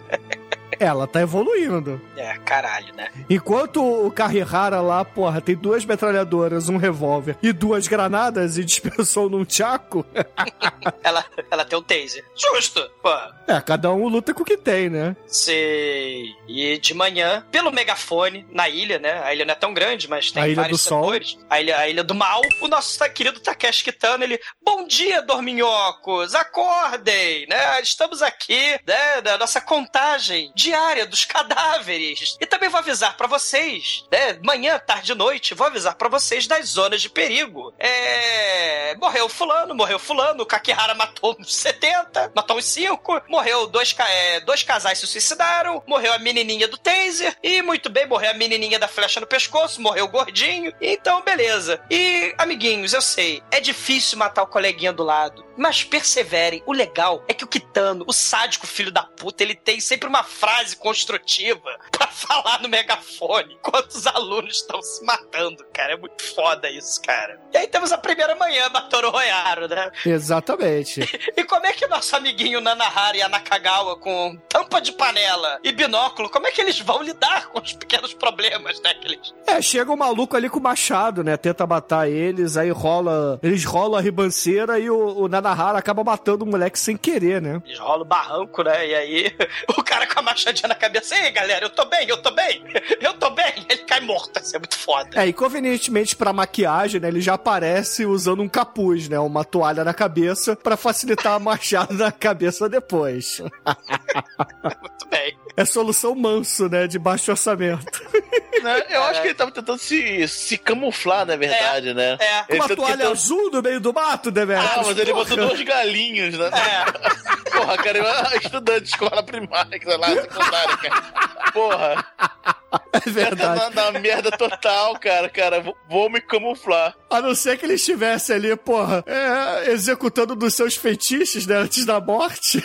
[0.81, 2.01] Ela tá evoluindo.
[2.17, 3.11] É, caralho, né?
[3.29, 9.29] Enquanto o Carrihara lá, porra, tem duas metralhadoras, um revólver e duas granadas e dispensou
[9.29, 10.03] num tchaco.
[11.03, 12.23] Ela, ela tem um taser.
[12.35, 13.09] Justo, pô.
[13.47, 15.15] É, cada um luta com o que tem, né?
[15.27, 16.25] Sei.
[16.47, 19.21] E de manhã, pelo megafone, na ilha, né?
[19.23, 21.03] A ilha não é tão grande, mas tem A Ilha vários do Sol.
[21.03, 21.37] setores.
[21.49, 22.41] A ilha, a ilha do mal.
[22.61, 24.39] O nosso querido Takeshi Kitano, ele...
[24.63, 26.33] Bom dia, dorminhocos!
[26.33, 27.81] Acordem, né?
[27.81, 29.21] Estamos aqui, né?
[29.23, 32.37] Na nossa contagem diária dos cadáveres.
[32.39, 34.39] E também vou avisar pra vocês, né?
[34.41, 37.73] Manhã, tarde noite, vou avisar pra vocês das zonas de perigo.
[37.77, 38.95] É...
[38.95, 44.39] Morreu fulano, morreu fulano, o Kakihara matou uns 70, matou uns 5, morreu dois, é,
[44.41, 48.79] dois casais se suicidaram, morreu a menininha do taser, e muito bem, morreu a menininha
[48.79, 51.81] da flecha no pescoço, morreu o gordinho, então beleza.
[51.89, 56.63] E, amiguinhos, eu sei, é difícil matar o coleguinha do lado, mas perseverem.
[56.65, 60.23] O legal é que o Kitano, o sádico filho da puta, ele tem sempre uma
[60.23, 65.93] frase construtiva pra falar no megafone enquanto os alunos estão se matando, cara.
[65.93, 67.39] É muito foda isso, cara.
[67.53, 69.91] E aí temos a primeira manhã da Toro Royaro, né?
[70.05, 71.01] Exatamente.
[71.35, 75.59] E como é que o nosso amiguinho Nanahara e a Nakagawa com tampa de panela
[75.63, 78.93] e binóculo, como é que eles vão lidar com os pequenos problemas, né?
[79.03, 79.33] Eles...
[79.47, 81.37] É, chega um maluco ali com o machado, né?
[81.37, 83.39] Tenta matar eles, aí rola.
[83.41, 87.61] Eles rolam a ribanceira e o, o Nanahara acaba matando o moleque sem querer, né?
[87.65, 88.87] Eles rolam o barranco, né?
[88.87, 89.37] E aí
[89.77, 92.63] o cara com a machadinha na cabeça, ei galera, eu tô bem, eu tô bem,
[92.99, 93.65] eu tô bem.
[93.69, 95.09] Ele cai morto, isso é muito foda.
[95.21, 97.07] É, e convenientemente pra maquiagem, né?
[97.07, 99.19] Ele já aparece usando um capuz, né?
[99.19, 103.39] Uma toalha na cabeça pra facilitar a machada na cabeça depois.
[104.63, 105.37] Muito bem.
[105.61, 106.87] É solução manso, né?
[106.87, 107.85] De baixo orçamento.
[108.61, 108.83] Né?
[108.91, 112.15] Eu acho que ele tava tentando se, se camuflar, na verdade, né?
[112.19, 112.43] É.
[112.43, 114.69] Com uma tá toalha tentando- azul no meio do mato, Demetrio.
[114.71, 116.51] Ah, mas ele botou dois galinhos, né?
[116.53, 117.49] É.
[117.49, 121.51] Porra, cara, eu estudante de escola primária, sei lá, secundária, cara.
[121.51, 122.05] Porra.
[122.93, 123.75] É verdade.
[123.75, 125.59] Na, na merda total, cara, cara.
[125.59, 126.95] Vou, vou me camuflar.
[127.09, 131.83] A não ser que ele estivesse ali, porra, é, executando dos seus feitiços, né, antes
[131.85, 132.63] da morte.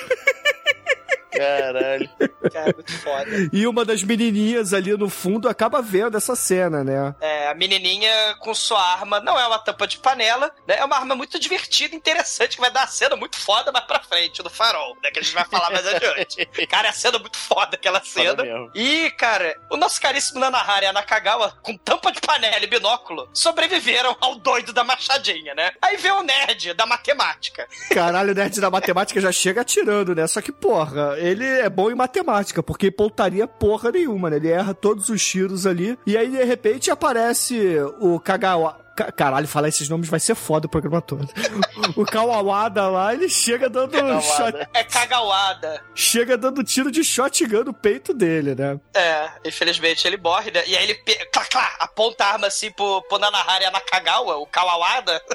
[1.37, 2.11] Caralho.
[2.53, 3.51] Cara, muito foda.
[3.53, 7.15] E uma das menininhas ali no fundo acaba vendo essa cena, né?
[7.21, 10.77] É, a menininha com sua arma não é uma tampa de panela, né?
[10.79, 14.01] É uma arma muito divertida, interessante, que vai dar uma cena muito foda mais pra
[14.01, 15.11] frente, no farol, né?
[15.11, 16.47] Que a gente vai falar mais adiante.
[16.69, 18.45] Cara, é a cena muito foda aquela cena.
[18.45, 18.71] Foda.
[18.75, 23.29] E, cara, o nosso caríssimo Nanahara e a Nakagawa, com tampa de panela e binóculo,
[23.33, 25.73] sobreviveram ao doido da machadinha, né?
[25.81, 27.67] Aí vê o nerd da matemática.
[27.91, 30.27] Caralho, o nerd da matemática já chega atirando, né?
[30.27, 34.37] Só que, porra, ele é bom em matemática, porque pontaria porra nenhuma, né?
[34.37, 35.99] Ele erra todos os tiros ali.
[36.07, 38.85] E aí, de repente, aparece o Kagawa.
[38.97, 41.29] Ca- Caralho, falar esses nomes vai ser foda o programa todo.
[41.95, 45.83] O Kawawada lá, ele chega dando shot, É cagauada.
[45.95, 48.79] chega dando tiro de shotgun no peito dele, né?
[48.95, 50.63] É, infelizmente ele morre, né?
[50.67, 54.37] E aí ele pe- clá, clá, aponta a arma assim pro, pro Nanahara a Nakagawa,
[54.39, 55.23] o Kawawada.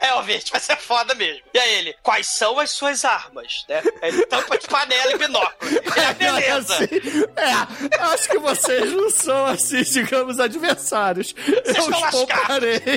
[0.00, 1.42] É, ouvinte, vai ser foda mesmo.
[1.54, 3.82] E aí ele, quais são as suas armas, né?
[4.02, 5.76] Ele tampa de panela e binóculo.
[5.96, 6.74] É, beleza.
[6.74, 6.86] Assim,
[7.36, 7.52] é,
[8.02, 11.34] acho que vocês não são, assim, digamos, adversários.
[11.64, 12.86] Eu estão os.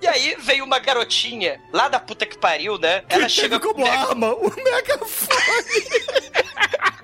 [0.00, 3.02] E aí veio uma garotinha lá da puta que pariu, né?
[3.08, 5.82] Ela chega com arma o megafone.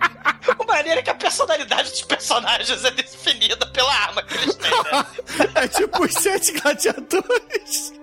[0.73, 5.07] maneira que a personalidade dos personagens é definida pela arma que eles têm, né?
[5.55, 7.93] É tipo os sete gladiadores.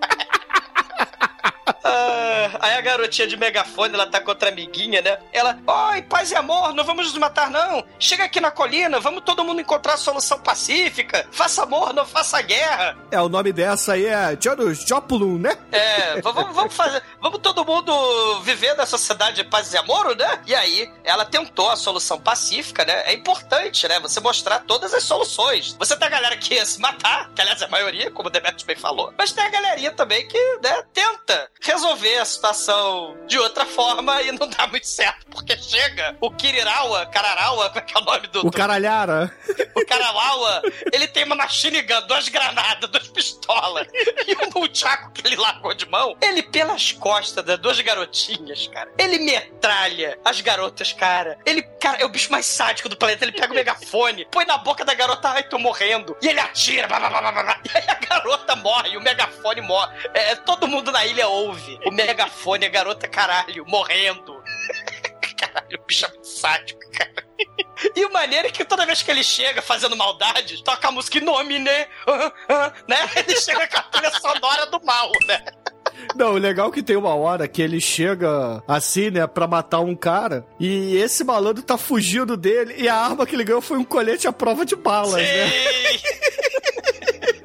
[1.82, 5.18] Ah, aí a garotinha de megafone, ela tá contra a amiguinha, né?
[5.32, 7.84] Ela, oi, paz e amor, não vamos nos matar, não.
[7.98, 11.26] Chega aqui na colina, vamos todo mundo encontrar a solução pacífica.
[11.30, 12.96] Faça amor, não faça guerra.
[13.10, 15.56] É, o nome dessa aí é Janus Joplin, né?
[15.72, 17.02] É, vamos, vamos fazer.
[17.20, 20.40] Vamos todo mundo viver na sociedade de paz e amor, né?
[20.46, 23.04] E aí, ela tentou a solução pacífica, né?
[23.06, 23.98] É importante, né?
[24.00, 25.74] Você mostrar todas as soluções.
[25.78, 28.32] Você tem a galera que ia se matar, que aliás é a maioria, como o
[28.32, 33.38] Demetrius bem falou, mas tem a galerinha também que, né, tenta resolver a situação de
[33.38, 37.96] outra forma e não dá muito certo, porque chega o Kirirawa, Kararawa, como é que
[37.96, 38.46] é o nome do.
[38.46, 39.32] O caralhara.
[39.74, 40.62] o Karawawa,
[40.92, 43.86] ele tem uma machine gun, duas granadas, duas pistolas
[44.26, 46.16] e um nunchaku que ele largou de mão.
[46.20, 51.38] Ele, pelas costas das duas garotinhas, cara, ele metralha as garotas, cara.
[51.46, 53.24] Ele, cara, é o bicho mais sádico do planeta.
[53.24, 56.16] Ele pega o megafone, põe na boca da garota, ai, tô morrendo.
[56.20, 57.60] E ele atira, blá, blá, blá, blá, blá.
[57.64, 59.94] e aí a garota morre, o megafone morre.
[60.12, 64.40] É, todo mundo na ilha ouve o megafone, a garota, caralho, morrendo.
[65.40, 67.30] Caralho, o bicho é muito sádico, cara.
[67.96, 71.16] E o maneiro é que toda vez que ele chega fazendo maldade, toca a música
[71.16, 71.86] Inomine, né?
[73.16, 75.42] Ele chega com a trilha sonora do mal, né?
[76.14, 79.80] Não, o legal é que tem uma hora que ele chega assim, né, pra matar
[79.80, 83.76] um cara, e esse malandro tá fugindo dele, e a arma que ele ganhou foi
[83.76, 85.50] um colete à prova de balas, né?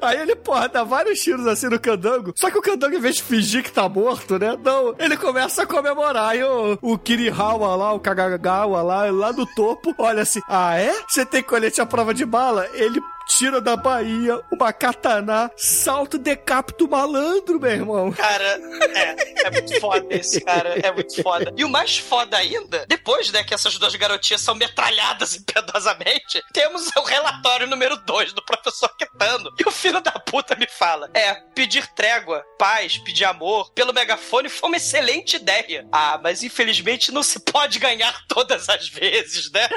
[0.06, 2.32] Aí ele, porra, dá vários tiros assim no candango.
[2.36, 4.56] Só que o candango, em vez de fingir que tá morto, né?
[4.62, 6.36] Não, ele começa a comemorar.
[6.36, 10.92] E o, o Kirihawa lá, o Kagagawa lá, lá do topo, olha assim: Ah, é?
[11.08, 12.68] Você tem colete à prova de bala?
[12.74, 18.12] Ele tira da Bahia uma katana, salto, decapita o malandro, meu irmão.
[18.12, 18.60] Cara,
[18.94, 20.78] é, é muito foda esse, cara.
[20.82, 21.52] É muito foda.
[21.56, 26.88] E o mais foda ainda, depois, né, que essas duas garotinhas são metralhadas impiedosamente, temos
[26.96, 29.52] o relatório número 2 do professor Kitano.
[29.58, 34.48] E o filho da puta me fala: é, pedir trégua, paz, pedir amor pelo megafone
[34.48, 35.86] foi uma excelente ideia.
[35.90, 39.68] Ah, mas infelizmente não se pode ganhar todas as vezes, né?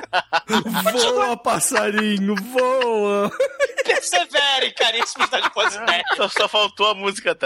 [0.92, 3.32] Voa, passarinho, voa.
[3.84, 6.04] Perseverem, caríssimos das boas ideias.
[6.16, 7.38] Só, só faltou a música.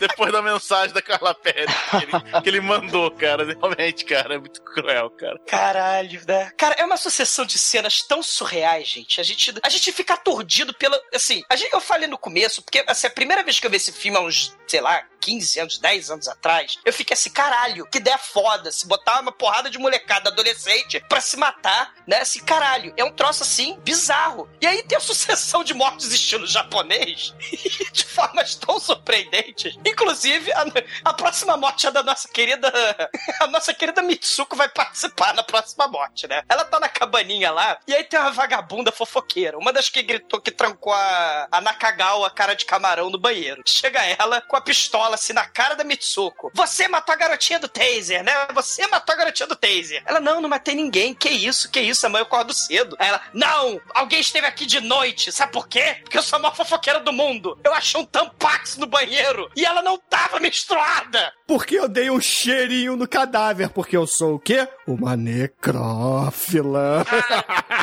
[0.00, 3.44] Depois da mensagem da Carla Pérez que ele, que ele mandou, cara.
[3.44, 5.38] Realmente, cara, é muito cruel, cara.
[5.46, 6.52] Caralho, né?
[6.56, 9.20] Cara, é uma sucessão de cenas tão surreais, gente.
[9.20, 10.98] A gente, a gente fica aturdido pela.
[11.14, 13.76] Assim, a gente, eu falei no começo, porque assim, a primeira vez que eu vi
[13.76, 17.86] esse filme há uns, sei lá, 15 anos, 10 anos atrás, eu fiquei assim, caralho,
[17.86, 18.70] que ideia foda.
[18.72, 22.20] Se botar uma porrada de molecada adolescente pra se matar, né?
[22.20, 24.48] Assim, caralho, é um troço assim bizarro.
[24.60, 27.34] E aí tem a sucessão de mortes estilo japonês
[27.92, 29.76] de formas tão surpreendentes.
[29.84, 30.64] Inclusive, a,
[31.04, 32.68] a próxima morte é da nossa querida.
[33.40, 36.42] A nossa querida Mitsuko vai participar na próxima morte, né?
[36.48, 39.56] Ela tá na cabaninha lá, e aí tem uma vagabunda fofoqueira.
[39.56, 43.62] Uma das que gritou que trancou a, a Nakagawa, cara de camarão, no banheiro.
[43.66, 46.50] Chega ela com a pistola pistola assim na cara da Mitsuko.
[46.54, 48.32] Você matou a garotinha do taser, né?
[48.54, 50.02] Você matou a garotinha do taser.
[50.04, 51.14] Ela, não, não matei ninguém.
[51.14, 52.06] Que isso, que isso?
[52.06, 52.96] Amanhã eu acordo cedo.
[52.98, 55.32] Aí ela, não, alguém esteve aqui de noite.
[55.32, 55.98] Sabe por quê?
[56.02, 57.58] Porque eu sou a maior fofoqueira do mundo.
[57.64, 61.32] Eu achei um tampax no banheiro e ela não tava menstruada.
[61.48, 64.68] Porque eu dei um cheirinho no cadáver, porque eu sou o quê?
[64.86, 67.06] Uma necrófila.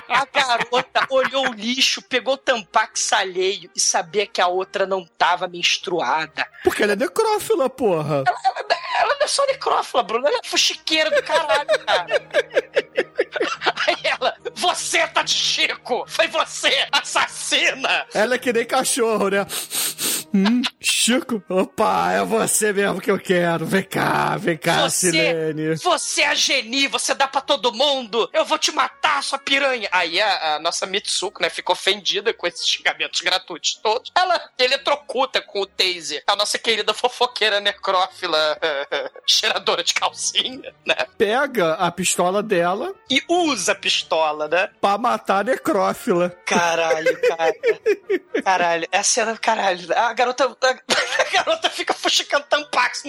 [0.07, 5.03] A garota olhou o lixo, pegou o tampax alheio e sabia que a outra não
[5.03, 6.47] tava menstruada.
[6.63, 8.23] Porque ela é necrófila, porra.
[8.27, 8.65] Ela, ela,
[8.99, 10.27] ela não é só necrófila, Bruno.
[10.27, 12.05] Ela é fuxiqueira do caralho, cara.
[13.87, 16.05] Aí ela, você tá de Chico!
[16.07, 18.05] Foi você, assassina!
[18.13, 19.43] Ela é que nem cachorro, né?
[20.35, 23.65] Hum, Chico, opa, é você mesmo que eu quero.
[23.65, 25.75] Vem cá, vem cá, Você, Silene.
[25.77, 28.29] você é a Geni, você dá pra todo mundo.
[28.33, 29.87] Eu vou te matar, sua piranha.
[29.93, 34.11] Aí a, a nossa Mitsuko, né, ficou ofendida com esses xingamentos gratuitos todos.
[34.13, 36.21] Ela eletrocuta com o taser.
[36.27, 38.59] A nossa querida fofoqueira necrófila,
[39.25, 40.95] cheiradora de calcinha, né?
[41.17, 44.69] Pega a pistola dela E usa a pistola, né?
[44.81, 46.29] pra matar a necrófila.
[46.45, 47.53] Caralho, cara.
[48.43, 49.87] Caralho, essa cena, caralho.
[49.95, 53.03] A garota, a, garota fica fuxicando tampax.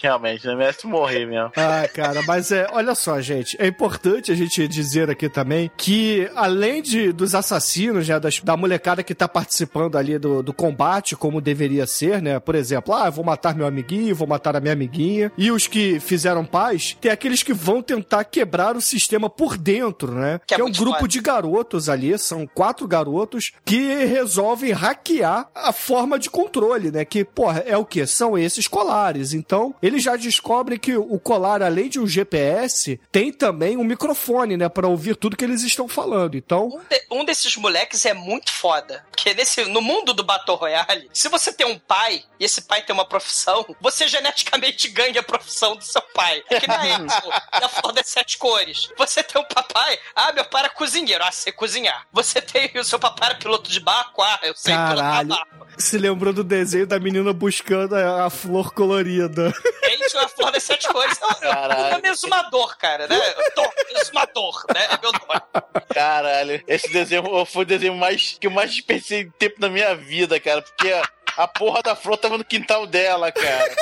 [0.00, 0.54] Realmente, né?
[0.54, 1.50] Merece morrer mesmo.
[1.56, 6.30] Ah, cara, mas é, olha só, gente, é importante a gente dizer aqui também que
[6.34, 11.16] além de dos assassinos, né, das, da molecada que tá participando ali do, do combate,
[11.16, 14.60] como deveria ser, né, por exemplo, ah, eu vou matar meu amiguinho, vou matar a
[14.60, 19.28] minha amiguinha, e os que fizeram paz, tem aqueles que vão tentar quebrar o sistema
[19.28, 24.04] por dentro, né, Que é é um grupo de garotos ali, são quatro garotos que
[24.04, 28.06] resolvem hackear a forma de controle, né, que, porra, é o que?
[28.06, 33.32] São esses colares, então eles já descobrem que o colar, além de um GPS, tem
[33.32, 36.36] também um microfone, né, para ouvir tudo que eles estão falando.
[36.36, 39.04] Então, Um, de- um desses moleques é muito foda.
[39.10, 42.82] Porque nesse, no mundo do Battle Royale, se você tem um pai e esse pai
[42.82, 46.42] tem uma profissão, você geneticamente ganha a profissão do seu pai.
[46.50, 48.88] É que na época da Flor das Sete Cores.
[48.96, 52.06] Você tem um papai, ah, meu pai era cozinheiro, ah, sei cozinhar.
[52.12, 55.28] Você tem o seu papai era piloto de barco, ah, eu sei pilotar Caralho.
[55.28, 55.66] barco.
[55.78, 59.52] se lembrou do desenho da menina buscando a, a flor colorida.
[59.84, 61.18] Gente, a Flor das Sete Cores.
[61.18, 62.06] Caralho.
[62.06, 63.18] É exumador, cara, né?
[63.54, 64.84] Dor, exumador, né?
[64.86, 65.84] É meu nome.
[65.94, 70.38] Caralho, esse desenho foi o desenho mais que eu mais desperdicei tempo na minha vida,
[70.40, 71.02] cara, porque a,
[71.36, 73.76] a porra da flor tava no quintal dela, cara.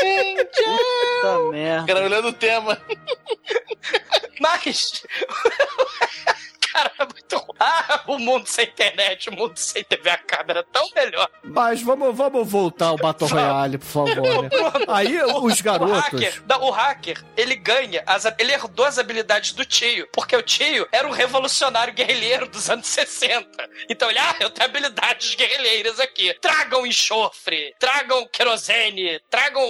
[0.00, 1.86] Puta merda.
[1.86, 2.80] Cara, olhando o tema.
[4.40, 5.02] Mas.
[6.72, 7.56] Cara, é muito ruim.
[7.58, 11.28] Ah, o mundo sem internet, o mundo sem TV a câmera, tão melhor.
[11.44, 14.48] Mas vamos, vamos voltar ao Battle Royale, por favor, né?
[14.88, 15.98] Aí os O garotos.
[15.98, 20.42] hacker, não, o hacker, ele ganha, as, ele herdou as habilidades do tio, porque o
[20.42, 23.46] tio era um revolucionário guerrilheiro dos anos 60.
[23.88, 26.32] Então ele, ah, eu tenho habilidades guerrilheiras aqui.
[26.40, 29.62] Tragam enxofre, tragam querosene, tragam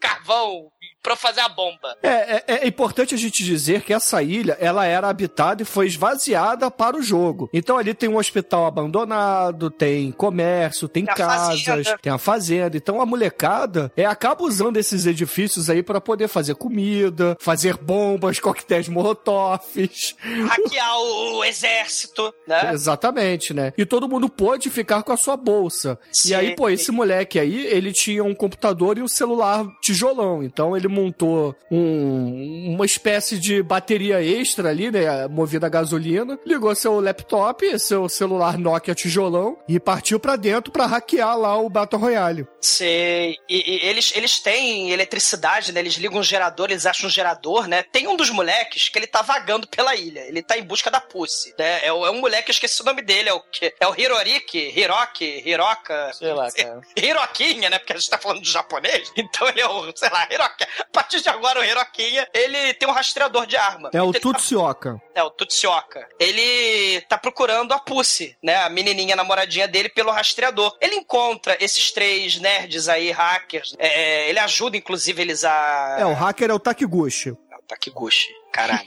[0.00, 0.70] carvão
[1.02, 1.96] pra fazer a bomba.
[2.02, 5.86] É, é, é importante a gente dizer que essa ilha, ela era habitada e foi
[5.86, 7.48] esvaziada para o jogo.
[7.52, 11.98] Então ali tem um hospital abandonado, tem comércio, tem Tem casas, fazenda.
[11.98, 12.76] tem a fazenda.
[12.76, 18.38] Então a molecada é, acaba usando esses edifícios aí para poder fazer comida, fazer bombas,
[18.40, 20.16] coquetéis molotovs.
[20.20, 22.72] Hackear o, o exército, né?
[22.72, 23.72] Exatamente, né?
[23.78, 25.98] E todo mundo pôde ficar com a sua bolsa.
[26.12, 26.30] Sim.
[26.30, 30.42] E aí, pô, esse moleque aí, ele tinha um computador e um celular tijolão.
[30.42, 35.26] Então ele montou um- uma espécie de bateria extra ali, né?
[35.28, 36.38] Movida a gasolina.
[36.44, 41.68] Ligou seu laptop, seu celular Nokia tijolão e partiu pra dentro pra hackear lá o
[41.68, 42.46] Battle Royale.
[42.60, 43.36] Sei.
[43.48, 45.80] E, e eles, eles têm eletricidade, né?
[45.80, 47.82] Eles ligam um gerador, eles acham um gerador, né?
[47.82, 50.20] Tem um dos moleques que ele tá vagando pela ilha.
[50.20, 51.80] Ele tá em busca da Pussy, né?
[51.82, 53.72] É, é um moleque, eu esqueci o nome dele, é o que?
[53.80, 56.12] É o Hiroriki, Hiroki, Hiroka.
[56.14, 56.80] Sei lá, cara.
[56.96, 57.78] Hiroquinha, né?
[57.78, 59.12] Porque a gente tá falando de japonês.
[59.16, 60.64] Então ele é o, sei lá, Hiroki.
[60.88, 63.90] A partir de agora, o Hiroquinha, ele tem um rastreador de arma.
[63.92, 65.00] É o tá- Tutsioka.
[65.14, 66.08] é, o Tutsioka.
[66.18, 68.56] Ele tá procurando a Pussy, né?
[68.56, 70.76] A menininha namoradinha dele pelo rastreador.
[70.80, 73.74] Ele encontra esses três nerds aí, hackers.
[73.78, 75.96] É, ele ajuda, inclusive, eles a...
[76.00, 77.30] É, o hacker é o Takiguchi.
[77.50, 78.28] Não, Takiguchi.
[78.52, 78.84] Caralho.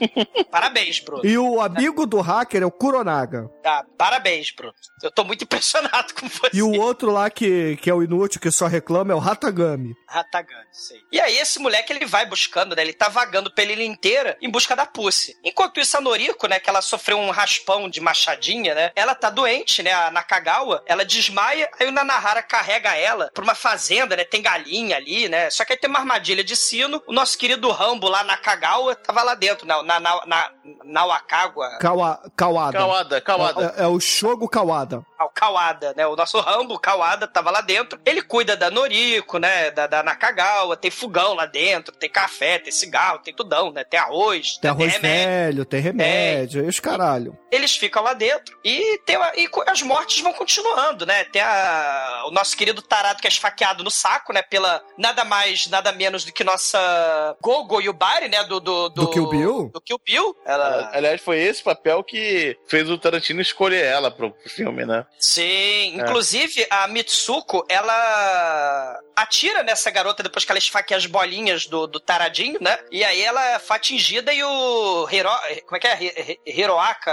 [0.50, 1.26] parabéns, Bruno.
[1.26, 3.50] E o amigo do hacker é o Kuronaga.
[3.64, 4.74] Tá, parabéns, Bruno.
[5.04, 6.50] Eu tô muito impressionado com você.
[6.54, 9.96] E o outro lá que, que é o inútil, que só reclama, é o Hatagami.
[10.08, 11.00] Ratagami, sei.
[11.12, 12.82] E aí esse moleque, ele vai buscando, né?
[12.82, 15.36] Ele tá vagando pela ilha inteira em busca da Pussy.
[15.44, 16.60] Enquanto isso, a Noriko, né?
[16.60, 18.92] Que ela sofreu um raspão de machadinha, né?
[18.96, 19.92] Ela tá doente, né?
[19.92, 24.24] A Nakagawa, ela desmaia, aí o Nanahara carrega ela pra uma fazenda, né?
[24.24, 25.50] Tem galinha ali, né?
[25.50, 27.02] Só que aí tem uma armadilha de sino.
[27.08, 30.38] O nosso querido Rambo lá, Nakagawa, tava lá dentro, na, na, na, na
[30.84, 31.78] Nawakawa.
[31.80, 32.78] Kawa, Kawada.
[32.78, 33.74] Kawada, Kawada.
[33.78, 35.04] É, é o Shogo Kawada.
[35.18, 36.06] Ah, o Kawada, né?
[36.08, 38.00] O nosso Rambo Kawada tava lá dentro.
[38.06, 39.72] Ele cuida da Noriko, né?
[39.72, 43.84] Da, da Nakagawa, tem fogão lá dentro, tem café, tem cigarro, tem tudão, né?
[43.84, 45.20] Tem arroz, Tem arroz remédio.
[45.32, 47.38] velho, tem remédio, e os caralho.
[47.52, 51.24] Eles ficam lá dentro e, tem uma- e as mortes vão continuando, né?
[51.26, 54.42] Tem a, o nosso querido tarado que é esfaqueado no saco, né?
[54.42, 58.44] Pela nada mais, nada menos do que nossa Gogo Yubari, né?
[58.44, 59.70] Do, do, do, Do Kill Bill?
[59.74, 60.36] Do Kill Bill.
[60.52, 65.06] Ela, Aliás, foi esse papel que fez o Tarantino escolher ela pro filme, né?
[65.20, 71.88] Sim, inclusive a Mitsuko, ela atira nessa garota depois que ela esfaqueia as bolinhas do,
[71.88, 72.78] do taradinho, né?
[72.92, 75.30] E aí ela foi atingida e o Hiro...
[75.66, 75.96] Como é que é?
[75.96, 77.12] Hi- Hi- Hiroaka?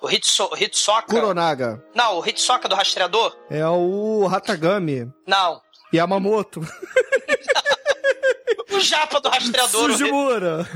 [0.00, 0.50] O Hitso...
[0.58, 1.06] Hitsoka?
[1.08, 1.82] Kuronaga.
[1.94, 3.36] Não, o Hitsoka do rastreador?
[3.50, 5.10] É o Hatagami.
[5.26, 5.60] Não.
[5.94, 6.60] Yamamoto.
[8.70, 9.90] O japa do rastreador.
[9.90, 10.68] o Sujimura.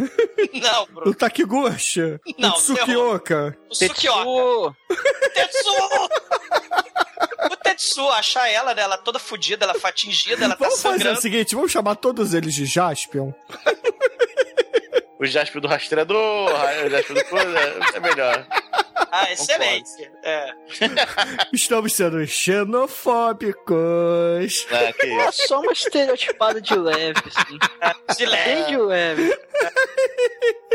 [0.54, 1.10] Não, Bruno.
[1.10, 2.18] O Takiguchi.
[2.38, 3.56] Não, o Tsukioka.
[3.70, 3.96] O Sukioka.
[4.04, 4.76] Tetsuo.
[5.34, 6.08] Tetsuo!
[7.50, 8.82] O Tetsuo, achar ela, né?
[8.82, 11.18] Ela toda fodida, ela foi atingida, ela tá Vamos fazer sangrando.
[11.18, 13.32] o seguinte, vamos chamar todos eles de Jaspion.
[15.18, 16.50] O Jasper do rastreador,
[16.86, 17.58] o Jasper do coisa,
[17.94, 18.46] é melhor.
[19.10, 20.10] Ah, excelente.
[20.22, 20.52] É.
[21.52, 24.66] Estamos sendo xenofóbicos.
[24.70, 27.58] Ah, que É só uma estereotipada de leve, assim.
[28.16, 28.64] De Bem leve.
[28.70, 29.38] de leve.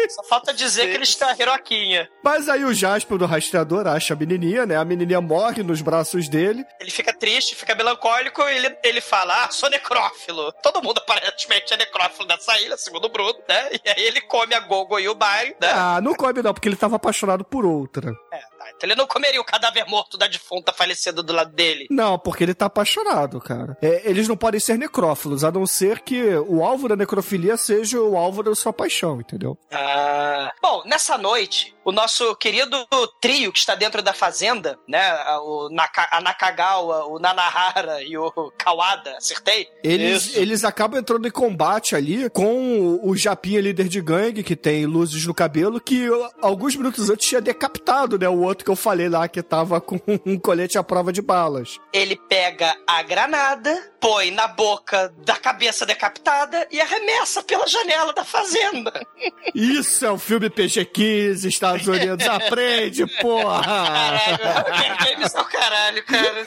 [0.09, 2.09] Só falta dizer que eles têm a Hiroquinha.
[2.23, 4.75] Mas aí o Jaspion do rastreador acha a menininha, né?
[4.75, 6.65] A menininha morre nos braços dele.
[6.79, 10.51] Ele fica triste, fica melancólico e ele, ele fala: Ah, sou necrófilo.
[10.63, 13.69] Todo mundo aparentemente é necrófilo nessa ilha, segundo o Bruno, né?
[13.73, 15.71] E aí ele come a Gogo e o Bari, né?
[15.73, 18.10] Ah, não come não, porque ele tava apaixonado por outra.
[18.31, 18.69] É, tá.
[18.75, 21.87] Então ele não comeria o cadáver morto da defunta falecida do lado dele.
[21.89, 23.77] Não, porque ele tá apaixonado, cara.
[23.81, 27.99] É, eles não podem ser necrófilos, a não ser que o alvo da necrofilia seja
[27.99, 29.57] o alvo da sua paixão, entendeu?
[29.71, 30.51] Ah.
[30.61, 32.77] Bom, nessa noite, o nosso querido
[33.19, 35.01] trio que está dentro da fazenda, né?
[35.09, 39.67] a- O Naka, a Nakagawa, o Nanahara e o Kawada, acertei?
[39.83, 40.39] Eles, Isso.
[40.39, 45.25] eles acabam entrando em combate ali com o Japinha líder de gangue, que tem luzes
[45.25, 46.07] no cabelo, que
[46.41, 48.29] alguns minutos antes tinha decapitado, né?
[48.29, 51.79] O outro que eu falei lá, que tava com um colete à prova de balas.
[51.91, 58.25] Ele pega a granada, põe na boca da cabeça decapitada e arremessa pela janela da
[58.25, 58.91] fazenda.
[59.53, 63.61] Isso é um filme PG-15, Estados Unidos, aprende, porra!
[63.63, 66.43] Caralho, games ao caralho, cara.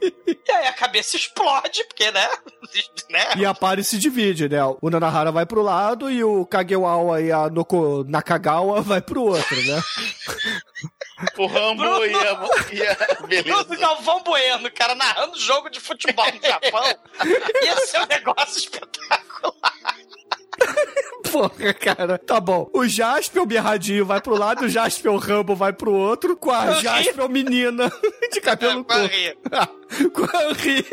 [0.00, 2.28] E aí a cabeça explode, porque, né?
[3.10, 3.32] né?
[3.36, 4.60] E a party se divide, né?
[4.80, 9.56] O Nanahara vai pro lado e o Kagewawa e a Noko Nakagawa vai pro outro,
[9.64, 9.82] né?
[11.36, 12.06] O Rambo Bruno.
[12.06, 12.20] e a,
[12.70, 13.76] e a Bruno beleza.
[13.76, 16.84] Galvão Bueno, cara, narrando jogo de futebol no Japão.
[17.64, 19.24] Ia ser um negócio espetacular.
[21.30, 22.18] Porra, cara.
[22.18, 22.68] Tá bom.
[22.72, 26.50] O Jasper, o Birradinho, vai pro lado, o Jasper, o Rambo, vai pro outro, com
[26.50, 26.80] a.
[26.80, 27.90] Jasper, menina,
[28.32, 30.12] de cabelo Com a curto.
[30.12, 30.88] Com a.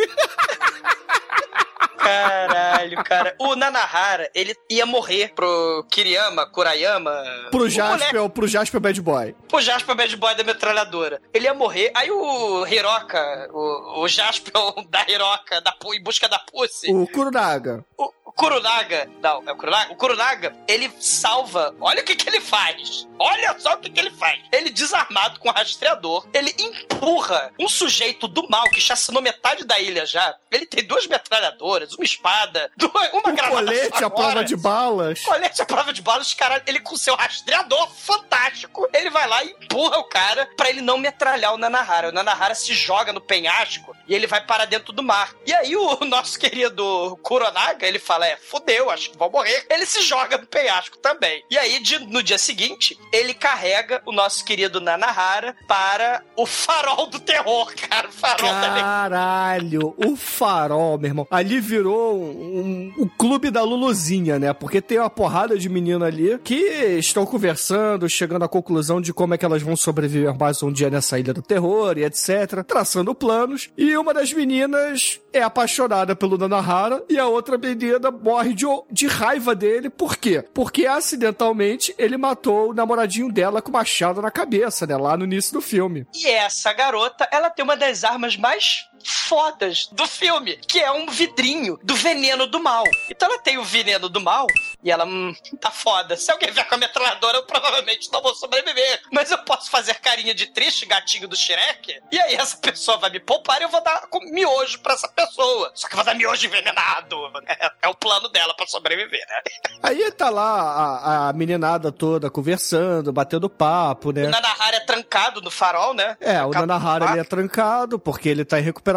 [2.05, 3.35] Caralho, cara.
[3.39, 7.11] O Nanahara, ele ia morrer pro Kiriyama, Kurayama.
[7.51, 9.35] Pro Jasper, pro Jasper Bad Boy.
[9.47, 11.19] pro Jasper Bad Boy da metralhadora.
[11.33, 14.53] Ele ia morrer, aí o Hiroka, o, o Jasper
[14.89, 17.83] da Hiroka, da, em busca da Pussy, O Kurunaga.
[17.97, 19.91] o, o Kurunaga, não, é o Kurunaga?
[19.93, 23.99] O Kurunaga, ele salva, olha o que que ele faz, olha só o que que
[23.99, 24.39] ele faz.
[24.51, 29.80] Ele desarmado com o rastreador, ele empurra um sujeito do mal que chacinou metade da
[29.80, 30.36] ilha já.
[30.51, 35.20] Ele tem duas metralhadoras, uma espada, duas, uma O granada colete à prova de balas.
[35.22, 39.51] Colete à prova de balas, caralho, ele com seu rastreador fantástico, ele vai lá e
[39.51, 42.09] empurra o cara pra ele não metralhar o Nanahara.
[42.09, 45.34] O Nanahara se joga no penhasco e ele vai para dentro do mar.
[45.45, 49.66] E aí o nosso querido Kuronaga, ele fala, é, fodeu, acho que vou morrer.
[49.70, 51.43] Ele se joga no penhasco também.
[51.49, 57.07] E aí, de- no dia seguinte, ele carrega o nosso querido Nanahara para o farol
[57.07, 58.07] do terror, cara.
[58.07, 61.28] O farol da Caralho, o farol, meu irmão.
[61.30, 64.53] Ali virou um, um- o clube da Luluzinha, né?
[64.53, 66.55] Porque tem uma porrada de menina ali que
[66.99, 70.89] estão conversando, chegando à conclusão de como é que elas vão sobreviver mais um dia
[70.89, 72.63] nessa ilha do terror e etc.
[72.68, 73.70] Traçando planos.
[73.78, 79.07] E uma das meninas é apaixonada pelo Nanahara e a outra menina morre de, de
[79.07, 79.89] raiva dele.
[79.89, 80.43] Por quê?
[80.53, 82.74] Porque acidentalmente ele matou o
[83.05, 84.97] namoradinho dela com machado na cabeça, né?
[84.97, 86.05] Lá no início do filme.
[86.13, 91.07] E essa garota, ela tem uma das armas mais fodas do filme, que é um
[91.07, 92.83] vidrinho do veneno do mal.
[93.09, 94.47] Então ela tem o veneno do mal
[94.83, 96.17] e ela, hum, tá foda.
[96.17, 99.01] Se alguém vier com a metralhadora, eu provavelmente não vou sobreviver.
[99.11, 103.09] Mas eu posso fazer carinha de triste, gatinho do Shrek, e aí essa pessoa vai
[103.09, 105.71] me poupar e eu vou dar miojo pra essa pessoa.
[105.75, 107.15] Só que eu vou dar miojo envenenado.
[107.47, 109.41] É, é o plano dela pra sobreviver, né?
[109.83, 114.25] Aí tá lá a, a meninada toda conversando, batendo papo, né?
[114.25, 116.17] O Nanahara é trancado no farol, né?
[116.19, 118.94] É, o Trancado Nanahara ele é trancado porque ele tá em recuperação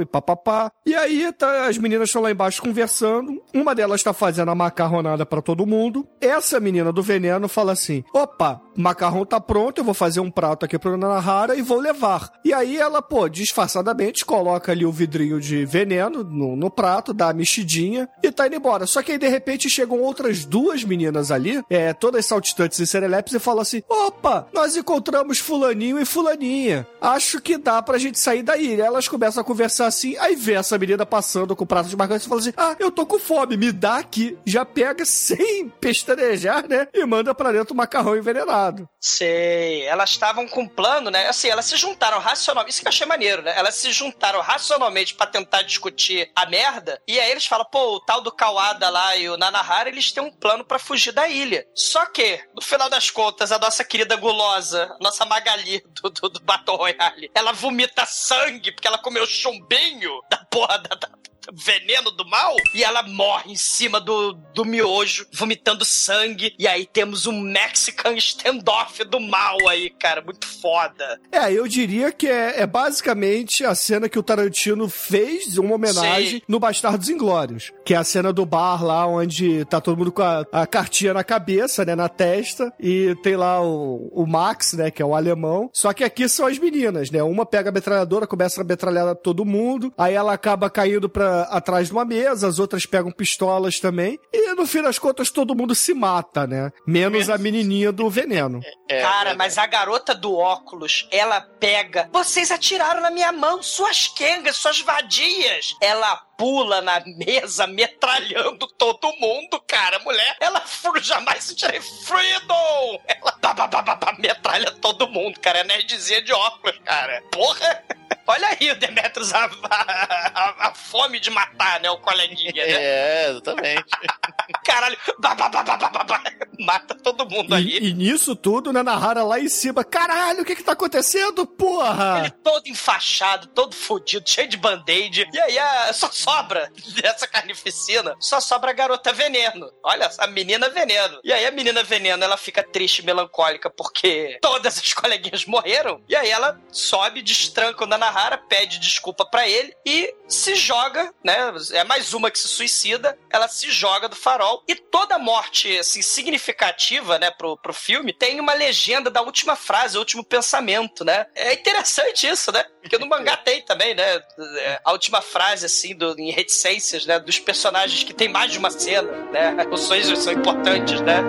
[0.00, 0.70] e papapá.
[0.84, 3.42] E aí tá, as meninas estão lá embaixo conversando.
[3.54, 6.06] Uma delas tá fazendo a macarronada pra todo mundo.
[6.20, 10.64] Essa menina do veneno fala assim: opa, macarrão tá pronto, eu vou fazer um prato
[10.64, 12.32] aqui pro Nanahara e vou levar.
[12.44, 17.30] E aí ela, pô, disfarçadamente coloca ali o vidrinho de veneno no, no prato, dá
[17.30, 18.86] a mexidinha e tá indo embora.
[18.86, 23.34] Só que aí de repente chegam outras duas meninas ali, é, todas saltitantes e serelepes,
[23.34, 26.86] e falam assim: opa, nós encontramos Fulaninho e Fulaninha.
[27.00, 28.80] Acho que dá pra gente sair daí.
[28.80, 32.16] Elas começam a conversar assim, aí vê essa menina passando com o prato de macarrão
[32.16, 34.38] e fala assim: ah, eu tô com fome, me dá aqui.
[34.46, 36.88] Já pega sem pestanejar, né?
[36.94, 38.88] E manda pra dentro o macarrão envenenado.
[39.00, 41.28] Sei, elas estavam com um plano, né?
[41.28, 42.72] Assim, elas se juntaram racionalmente.
[42.72, 43.52] Isso que eu achei maneiro, né?
[43.56, 47.00] Elas se juntaram racionalmente pra tentar discutir a merda.
[47.06, 50.22] E aí eles falam, pô, o tal do Kawada lá e o Nanahara, eles têm
[50.22, 51.66] um plano pra fugir da ilha.
[51.74, 56.28] Só que, no final das contas, a nossa querida gulosa, a nossa Magali do, do,
[56.28, 61.18] do Battle Royale, ela vomita sangue porque ela comeu chumbinho da porra da, da-
[61.50, 66.54] veneno do mal e ela morre em cima do, do miojo, vomitando sangue.
[66.58, 70.20] E aí temos um Mexican standoff do mal aí, cara.
[70.20, 71.18] Muito foda.
[71.32, 76.30] É, eu diria que é, é basicamente a cena que o Tarantino fez, uma homenagem
[76.40, 76.42] Sim.
[76.46, 77.72] no Bastardos Inglórios.
[77.88, 81.14] Que é a cena do bar lá, onde tá todo mundo com a, a cartinha
[81.14, 85.14] na cabeça, né, na testa, e tem lá o, o Max, né, que é o
[85.14, 85.70] alemão.
[85.72, 87.22] Só que aqui são as meninas, né?
[87.22, 91.86] Uma pega a metralhadora, começa a metralhar todo mundo, aí ela acaba caindo pra, atrás
[91.86, 95.74] de uma mesa, as outras pegam pistolas também, e no fim das contas todo mundo
[95.74, 96.70] se mata, né?
[96.86, 98.60] Menos a menininha do veneno.
[98.86, 102.10] É, Cara, é, mas a garota do óculos, ela pega.
[102.12, 105.74] Vocês atiraram na minha mão, suas quengas, suas vadias.
[105.80, 109.98] Ela pula na mesa, metralhando todo mundo, cara.
[109.98, 110.62] Mulher, ela
[111.02, 113.00] jamais se tira freedom.
[113.06, 115.58] Ela ba, ba, ba, ba, ba, metralha todo mundo, cara.
[115.58, 117.22] É nerdzinha de óculos, cara.
[117.32, 117.84] Porra.
[118.26, 121.90] Olha aí o Demetrius, a, a- a fome de matar, né?
[121.90, 122.62] O coleguinha, né?
[122.74, 123.84] É, exatamente.
[124.64, 126.22] Caralho, ba, ba, ba, ba, ba, ba, ba.
[126.58, 127.78] mata todo mundo ali.
[127.78, 131.46] E, e nisso tudo, né, Nahara lá em cima, caralho, o que que tá acontecendo,
[131.46, 132.18] porra?
[132.20, 135.26] Ele todo enfaixado, todo fudido, cheio de band-aid.
[135.32, 136.70] E aí a- só sobra
[137.02, 139.72] dessa carnificina, só sobra a garota veneno.
[139.82, 141.20] Olha, a menina veneno.
[141.24, 146.02] E aí a menina veneno, ela fica triste e melancólica porque todas as coleguinhas morreram.
[146.08, 151.36] E aí ela sobe, destranca o Nanahara, pede desculpa pra ele e se joga, né?
[151.72, 153.18] É mais uma que se suicida.
[153.30, 154.62] Ela se joga do farol.
[154.68, 159.96] E toda morte, assim, significativa, né, pro, pro filme, tem uma legenda da última frase,
[159.96, 161.26] o último pensamento, né?
[161.34, 162.64] É interessante isso, né?
[162.82, 164.22] Porque no mangá tem também, né?
[164.58, 167.18] é, A última frase, assim, do, em reticências, né?
[167.18, 169.56] Dos personagens que tem mais de uma cena, né?
[169.70, 171.22] Os sonhos são importantes, né?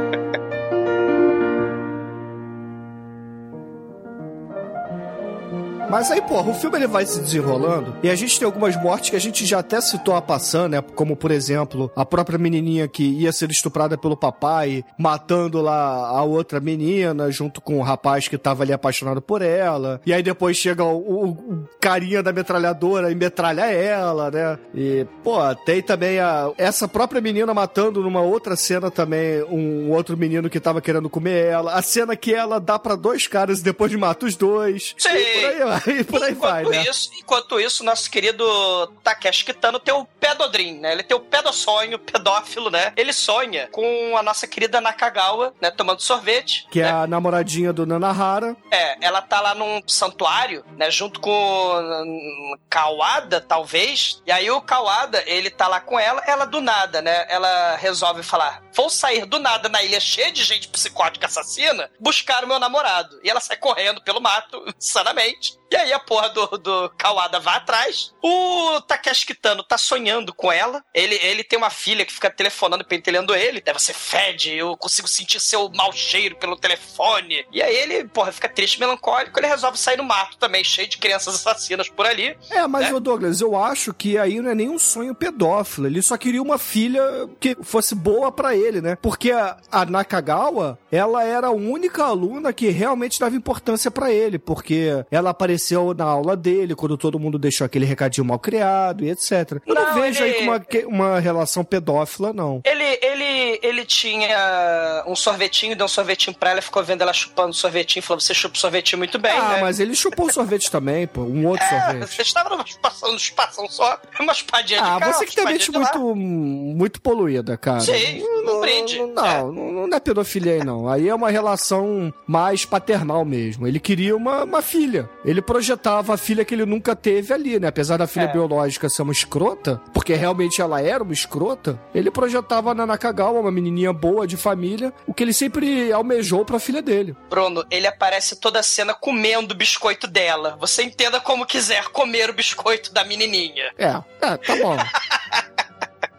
[5.90, 9.10] Mas aí, porra, o filme ele vai se desenrolando e a gente tem algumas mortes
[9.10, 10.82] que a gente já até citou a passando, né?
[10.82, 16.24] Como, por exemplo, a própria menininha que ia ser estuprada pelo papai, matando lá a
[16.24, 20.00] outra menina junto com o rapaz que tava ali apaixonado por ela.
[20.06, 24.60] E aí depois chega o, o- o carinha da metralhadora e metralha ela, né?
[24.76, 30.16] E, pô, tem também a, essa própria menina matando numa outra cena também um outro
[30.18, 31.74] menino que tava querendo comer ela.
[31.74, 34.94] A cena que ela dá pra dois caras e depois mata os dois.
[34.98, 35.10] Sim.
[35.10, 36.90] E por aí e por aí vai, enquanto, né?
[36.90, 40.92] isso, enquanto isso, nosso querido Takeshi Kitano tem o pedodrim, né?
[40.92, 42.94] Ele tem o pedossonho, pedófilo, né?
[42.96, 45.72] Ele sonha com a nossa querida Nakagawa, né?
[45.72, 46.68] Tomando sorvete.
[46.72, 46.92] Que é né?
[46.92, 48.56] a namoradinha do Nanahara.
[48.72, 54.22] É, ela tá lá num santuário, né, junto com hum, Kawada, talvez.
[54.26, 57.26] E aí o Kawada, ele tá lá com ela, ela do nada, né?
[57.30, 62.44] Ela resolve falar: "Vou sair do nada na ilha cheia de gente psicótica assassina, buscar
[62.44, 63.20] o meu namorado".
[63.24, 65.60] E ela sai correndo pelo mato, insanamente.
[65.72, 68.12] E aí a porra do, do Kawada vai atrás.
[68.24, 70.84] O Takeshi Kitano tá sonhando com ela.
[70.94, 73.62] Ele, ele tem uma filha que fica telefonando, pentelhando ele.
[73.62, 77.46] Deve você fede, eu consigo sentir seu mau cheiro pelo telefone.
[77.52, 79.40] E aí ele, porra, fica triste, melancólico.
[79.40, 82.36] Ele resolve sair no mato também, cheio de crianças assassinas por ali.
[82.50, 83.00] É, mas, Né?
[83.00, 85.88] Douglas, eu acho que aí não é nem um sonho pedófilo.
[85.88, 87.02] Ele só queria uma filha
[87.40, 88.98] que fosse boa pra ele, né?
[89.02, 94.40] Porque a, a Nakagawa, ela era a única aluna que realmente dava importância pra ele.
[94.40, 95.59] Porque ela aparecia
[95.96, 99.62] na aula dele, quando todo mundo deixou aquele recadinho mal criado e etc.
[99.66, 102.62] Eu não, Não, vejo ele- aí uma, uma relação pedófila, não.
[102.66, 107.50] Ele, ele, ele tinha um sorvetinho, deu um sorvetinho pra ela, ficou vendo ela chupando
[107.50, 109.62] o sorvetinho, falou: Você chupa o sorvetinho muito bem, ah, né?
[109.62, 111.22] mas ele chupou o sorvete também, pô.
[111.22, 112.16] Um outro É, sorvete.
[112.16, 116.16] você estava numa chupação, só, uma chupadinha de Ah, cá, você que tem mente muito,
[116.16, 117.80] muito poluída, cara.
[117.82, 119.00] Sim, não brinde.
[119.00, 120.88] Não, não, não é pedofilia aí, não.
[120.88, 123.68] Aí é uma relação mais paternal mesmo.
[123.68, 125.10] Ele queria uma, uma filha.
[125.26, 127.70] Ele projetava a filha que ele nunca teve ali, né?
[127.70, 128.28] Apesar da filha É.
[128.32, 133.52] biológica ser uma escrota, porque realmente ela era uma escrota, ele projetava na Nakagawa, uma
[133.52, 137.16] menininha boa de família, o que ele sempre almejou pra filha dele.
[137.32, 140.56] Bruno, ele aparece toda a cena comendo o biscoito dela.
[140.60, 143.72] Você entenda como quiser comer o biscoito da menininha.
[143.76, 143.88] É,
[144.22, 144.78] é, tá bom.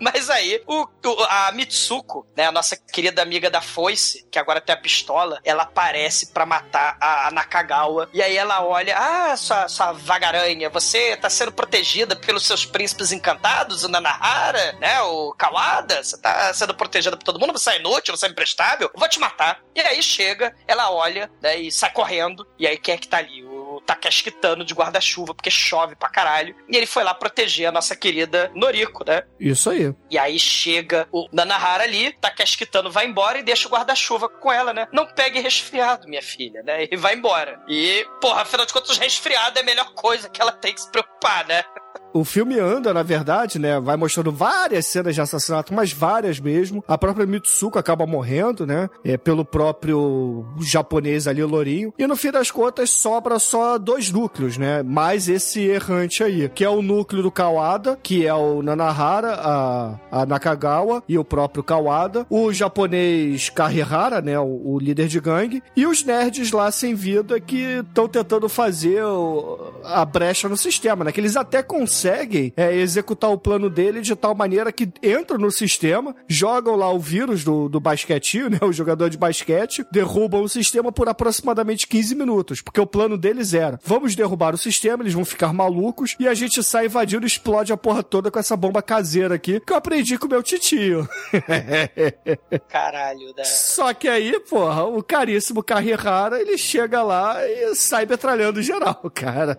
[0.00, 4.60] Mas aí, o, o- a Mitsuko, né, a nossa querida amiga da foice, que agora
[4.60, 8.08] tem a pistola, ela aparece pra matar a, a Nakagawa.
[8.12, 13.12] E aí ela olha, ah, sua, sua vagaranha, você tá sendo protegida pelos seus príncipes
[13.12, 17.78] encantados, o Nanahara, né, o Kawada, você tá sendo protegida por todo mundo, você é
[17.78, 19.60] inútil, você é imprestável, vou te matar.
[19.74, 23.18] E aí chega, ela olha, né, e sai correndo, e aí quem é que tá
[23.18, 23.44] ali?
[23.80, 26.54] O Takeshi Kitano de guarda-chuva, porque chove pra caralho.
[26.68, 29.22] E ele foi lá proteger a nossa querida Noriko, né?
[29.38, 29.94] Isso aí.
[30.10, 34.52] E aí chega o Nanahara ali, Takeshi Kitano vai embora e deixa o guarda-chuva com
[34.52, 34.86] ela, né?
[34.92, 36.86] Não pegue resfriado, minha filha, né?
[36.90, 37.60] E vai embora.
[37.68, 40.90] E, porra, afinal de contas, resfriado é a melhor coisa que ela tem que se
[40.90, 41.64] preocupar, né?
[42.12, 43.78] O filme anda, na verdade, né?
[43.78, 46.82] Vai mostrando várias cenas de assassinato, mas várias mesmo.
[46.88, 48.88] A própria Mitsuko acaba morrendo, né?
[49.04, 51.92] É, pelo próprio japonês ali, Lourinho.
[51.98, 54.82] E no fim das contas, sobra só dois núcleos, né?
[54.82, 59.94] Mais esse errante aí, que é o núcleo do Kawada, que é o Nanahara, a,
[60.10, 62.26] a Nakagawa e o próprio Kawada.
[62.28, 64.38] O japonês Kahihara, né?
[64.38, 65.62] O, o líder de gangue.
[65.76, 71.04] E os nerds lá sem vida que estão tentando fazer o- a brecha no sistema,
[71.04, 71.12] né?
[71.12, 75.50] Que eles até conseguem é, executar o plano dele de tal maneira que entram no
[75.50, 78.58] sistema, jogam lá o vírus do, do basquetinho, né?
[78.62, 82.60] O jogador de basquete, derrubam o sistema por aproximadamente 15 minutos.
[82.60, 86.34] Porque o plano deles era: vamos derrubar o sistema, eles vão ficar malucos, e a
[86.34, 89.76] gente sai invadindo e explode a porra toda com essa bomba caseira aqui, que eu
[89.76, 91.08] aprendi com o meu titio.
[92.68, 93.44] Caralho, né?
[93.44, 99.58] Só que aí, porra, o caríssimo Carrera, ele chega lá e sai metralhando geral, cara.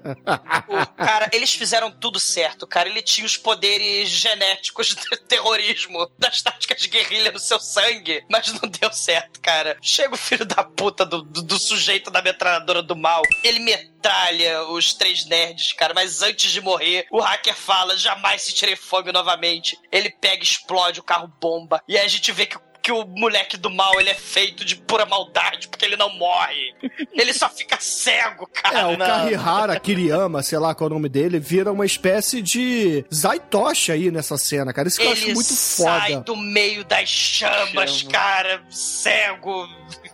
[0.68, 2.31] O cara, eles fizeram tudo certo,
[2.68, 2.90] cara.
[2.90, 8.52] Ele tinha os poderes genéticos do terrorismo, das táticas de guerrilha no seu sangue, mas
[8.54, 9.78] não deu certo, cara.
[9.82, 14.64] Chega o filho da puta do, do, do sujeito da metralhadora do mal, ele metralha
[14.66, 19.12] os três nerds, cara, mas antes de morrer, o hacker fala: jamais se tirei fome
[19.12, 19.78] novamente.
[19.92, 23.58] Ele pega explode o carro bomba, e aí a gente vê que que o moleque
[23.58, 26.74] do mal ele é feito de pura maldade, porque ele não morre.
[27.14, 28.80] Ele só fica cego, cara.
[28.80, 29.06] É, o Não.
[29.06, 34.10] Karihara Kiriyama, sei lá qual é o nome dele, vira uma espécie de Zaitoshi aí
[34.12, 34.88] nessa cena, cara.
[34.88, 36.22] Isso que eu acho Ele muito sai foda.
[36.24, 38.12] do meio das chamas, Chama.
[38.12, 39.68] cara, cego,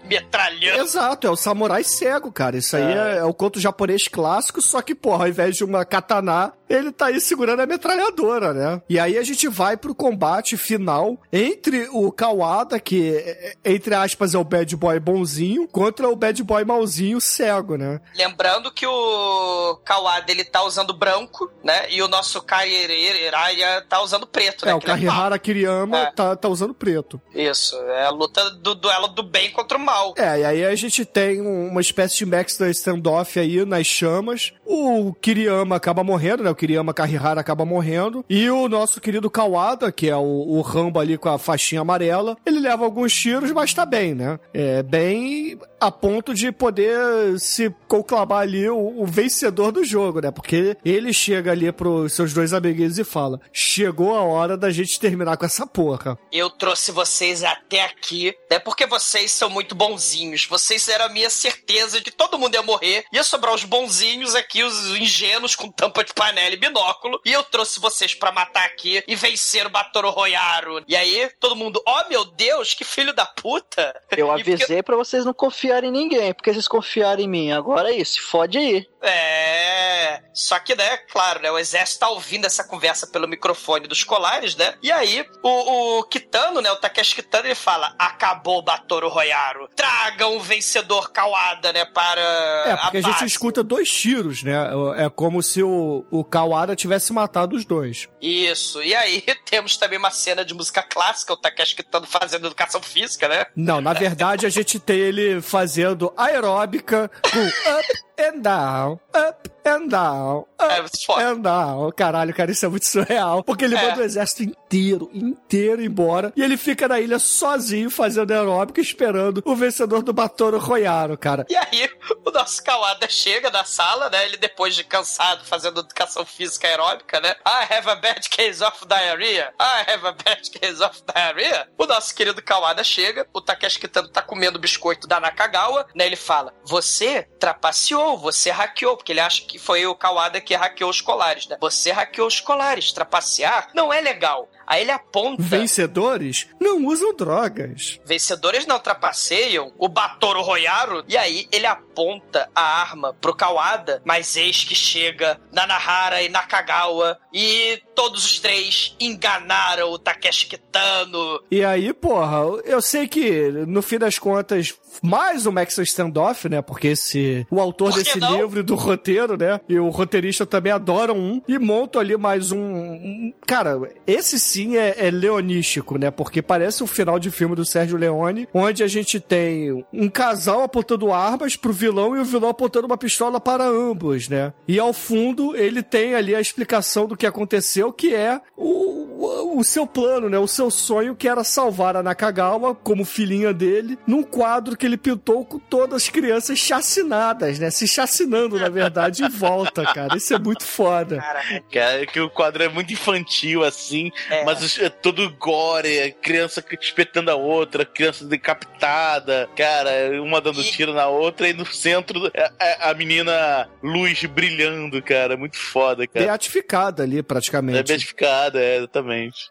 [0.08, 0.82] metralhando.
[0.82, 2.58] Exato, é o samurai cego, cara.
[2.58, 5.86] Isso aí é, é o conto japonês clássico, só que, porra, ao invés de uma
[5.86, 8.82] katana, ele tá aí segurando a metralhadora, né?
[8.90, 13.94] E aí a gente vai pro combate final entre o Kawada, que, é- é- entre
[13.96, 18.00] aspas, é o bad boy bonzinho, contra o bad boy malzinho cego, né?
[18.16, 21.90] Lembrando que o Kawada ele tá usando branco, né?
[21.92, 24.72] E o nosso Kairaya tá usando preto, né?
[24.72, 26.12] É, o Karihara Kiriyama É.
[26.12, 27.20] tá, tá usando preto.
[27.34, 29.97] Isso, é a luta do duelo do bem contra o mal.
[30.18, 33.86] É, e aí a gente tem um- uma espécie de Max da standoff aí nas
[33.88, 34.54] chamas.
[34.66, 36.50] O Kiriyama acaba morrendo, né?
[36.50, 38.24] O Kiriyama Karihara acaba morrendo.
[38.30, 42.38] E o nosso querido Kawada, que é o, o Rambo ali com a faixinha amarela,
[42.46, 44.40] ele leva alguns tiros, mas tá bem, né?
[44.54, 50.32] É bem a ponto de poder se conclamar ali o, o vencedor do jogo, né?
[50.32, 55.00] Porque ele chega ali pros seus dois amiguinhos e fala: Chegou a hora da gente
[55.00, 56.18] terminar com essa porra.
[56.32, 58.58] Eu trouxe vocês até aqui, né?
[58.60, 60.46] Porque vocês são muito bonzinhos.
[60.48, 63.06] Vocês eram a minha certeza de que todo mundo ia morrer.
[63.14, 67.20] Ia sobrar os bonzinhos aqui, os ingênuos com tampa de panela e binóculo.
[67.26, 70.84] E eu trouxe vocês pra matar aqui e vencer o Batoro Royaro.
[70.88, 73.94] E aí, todo mundo, oh meu Deus, que filho da puta!
[74.12, 77.52] Eu E porque- avisei pra vocês não confiarem em ninguém, porque vocês confiaram em mim.
[77.52, 78.88] Agora é isso, fode aí.
[79.02, 80.22] É.
[80.34, 81.52] Só que, né, claro, né?
[81.52, 84.76] O exército tá ouvindo essa conversa pelo microfone dos colares, né?
[84.82, 86.72] E aí, o, o Kitano, né?
[86.72, 89.68] O Takeshi Kitano, ele fala: acabou o Batoro Royaro.
[89.76, 91.86] Tragam o vencedor Kawada, né?
[91.86, 92.22] Para.
[92.66, 94.56] É, porque a, gente base." escuta dois tiros, né?
[94.98, 98.08] É como se o, o Kawada tivesse matado os dois.
[98.22, 98.82] Isso.
[98.82, 103.28] E aí, temos também uma cena de música clássica, o Takeshi Kitano fazendo educação física,
[103.28, 103.46] né?
[103.56, 107.40] Não, na verdade a gente tem ele fazendo aeróbica com
[107.80, 110.46] up and down, up and down.
[110.60, 111.28] É, foda.
[111.30, 111.92] And down.
[111.92, 113.44] Caralho, cara, isso é muito surreal.
[113.44, 113.82] Porque ele É.
[113.90, 116.32] manda o exército inteiro, inteiro embora.
[116.36, 121.46] E ele fica na ilha sozinho, fazendo aeróbico, esperando o vencedor do Batoro Royaro, cara.
[121.50, 121.90] E aí,
[122.26, 124.26] o nosso Kawada chega na sala, né?
[124.26, 127.36] Ele depois de cansado fazendo educação física aeróbica, né?
[127.46, 129.54] I have a bad case of diarrhea.
[129.60, 131.68] I have a bad case of diarrhea.
[131.78, 136.06] O nosso querido Kawada chega, o Takeshi Kitano tá comendo biscoito da Nakagawa, né?
[136.06, 140.90] Ele fala: Você trapaceou, você hackeou, porque ele acha que foi o Kawada que hackeou
[140.90, 141.58] os colares, né?
[141.60, 142.92] Você hackeou os colares.
[142.92, 144.50] Trapacear não é legal.
[144.66, 145.42] Aí ele aponta.
[145.42, 148.00] Vencedores não usam drogas.
[148.06, 154.36] Vencedores não trapaceiam o Batoro Royaro e aí ele aponta a arma pro Kawada, mas
[154.36, 161.42] eis que chega Nanahara e Nakagawa e todos os três enganaram o Takeshi Kitano.
[161.50, 166.62] E aí, porra, eu sei que, no fim das contas, mais o Max Standoff, né?
[166.62, 168.38] Porque esse, o autor desse não?
[168.38, 169.60] livro e do roteiro, né?
[169.68, 171.42] E o roteirista também adoram um.
[171.48, 172.60] E montam ali mais um.
[172.60, 176.12] um- cara, esse sim é, é leonístico, né?
[176.12, 180.62] Porque parece o final de filme do Sérgio Leone, onde a gente tem um casal
[180.62, 184.54] apontando armas pro vilão e o vilão apontando uma pistola para ambos, né?
[184.68, 189.60] E ao fundo ele tem ali a explicação do que aconteceu, que é o, o,
[189.60, 190.38] o seu plano, né?
[190.38, 194.98] O seu sonho que era salvar a Nakagawa como filhinha dele num quadro que ele
[194.98, 197.70] pintou com todas as crianças chacinadas, né?
[197.70, 200.16] Se chacinando, na verdade, em volta, cara.
[200.18, 201.18] Isso é muito foda.
[201.18, 201.42] Cara,
[201.72, 204.44] Cara, que o quadro é muito infantil, assim, É.
[204.44, 209.90] mas os- é todo gore, é criança espetando a outra, criança decapitada, cara,
[210.22, 215.02] uma dando E- tiro na outra, e no centro é, é a menina luz brilhando,
[215.02, 216.26] cara, muito foda, cara.
[216.26, 217.84] Beatificada ali, É praticamente.
[217.84, 219.07] beatificada, é, exatamente.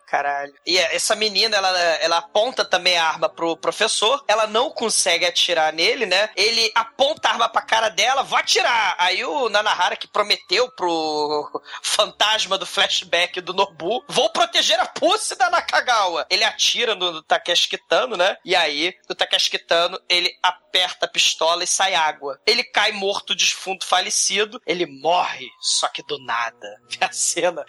[0.07, 0.55] Caralho.
[0.67, 5.73] E essa menina, ela, ela aponta também a arma pro professor, ela não consegue atirar
[5.73, 6.31] nele, né?
[6.37, 8.97] Ele aponta a arma pra cara dela, vai atirar.
[8.99, 15.37] Aí o Nanahara, que prometeu pro fantasma do flashback do Nobu, vou proteger a pussy
[15.37, 16.27] da Nakagawa.
[16.31, 18.37] Ele atira no Takeshi Kitano, né?
[18.45, 22.39] E aí, o Takeshi Kitano, ele aperta a pistola e sai água.
[22.47, 24.61] Ele cai morto, defunto, falecido.
[24.67, 26.69] Ele morre, só que do nada.
[26.89, 27.65] Vê a cena.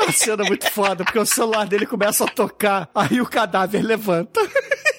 [0.00, 3.82] A cena é muito foda, porque o celular dele começa a tocar, aí o cadáver
[3.82, 4.40] levanta.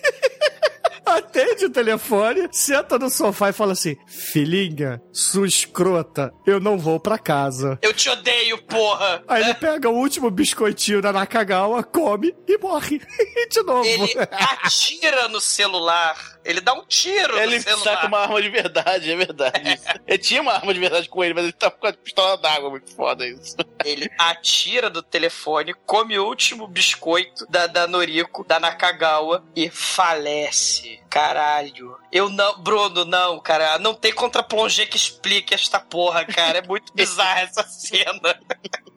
[1.05, 6.99] Atende o telefone, senta no sofá e fala assim: Filhinha, sua escrota, eu não vou
[6.99, 7.77] pra casa.
[7.81, 9.23] Eu te odeio, porra!
[9.27, 12.99] Aí ele pega o último biscoitinho da Nakagawa, come e morre.
[13.51, 13.85] De novo.
[13.87, 14.15] Ele
[14.63, 16.34] atira no celular.
[16.45, 19.73] Ele dá um tiro Ele saca uma arma de verdade, é verdade.
[19.73, 19.83] isso.
[20.07, 22.69] Ele tinha uma arma de verdade com ele, mas ele tava com a pistola d'água,
[22.69, 23.55] muito foda isso.
[23.83, 30.99] Ele atira do telefone, come o último biscoito da, da Noriko, da Nakagawa e falece.
[31.09, 31.97] Caralho.
[32.11, 32.61] Eu não.
[32.61, 33.79] Bruno, não, cara.
[33.79, 36.59] Não tem contra-plongé que explique esta porra, cara.
[36.59, 38.37] É muito bizarra essa cena.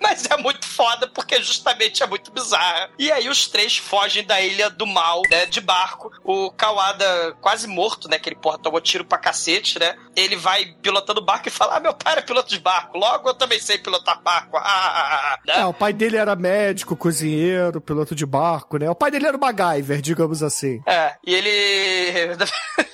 [0.00, 2.90] Mas é muito foda porque justamente é muito bizarra.
[2.98, 5.46] E aí os três fogem da ilha do mal, né?
[5.46, 6.12] De barco.
[6.24, 8.18] O Kawada quase morto, né?
[8.18, 9.96] Que ele porra tomou tiro pra cacete, né?
[10.14, 12.96] Ele vai pilotando barco e fala: Ah, meu pai era piloto de barco.
[12.96, 14.56] Logo eu também sei pilotar barco.
[14.68, 15.66] Ah, ah, ah, É, né?
[15.66, 18.88] o pai dele era médico, cozinheiro, piloto de barco, né?
[18.90, 20.82] O pai dele era o MacGyver, digamos assim.
[20.86, 21.48] É, e ele.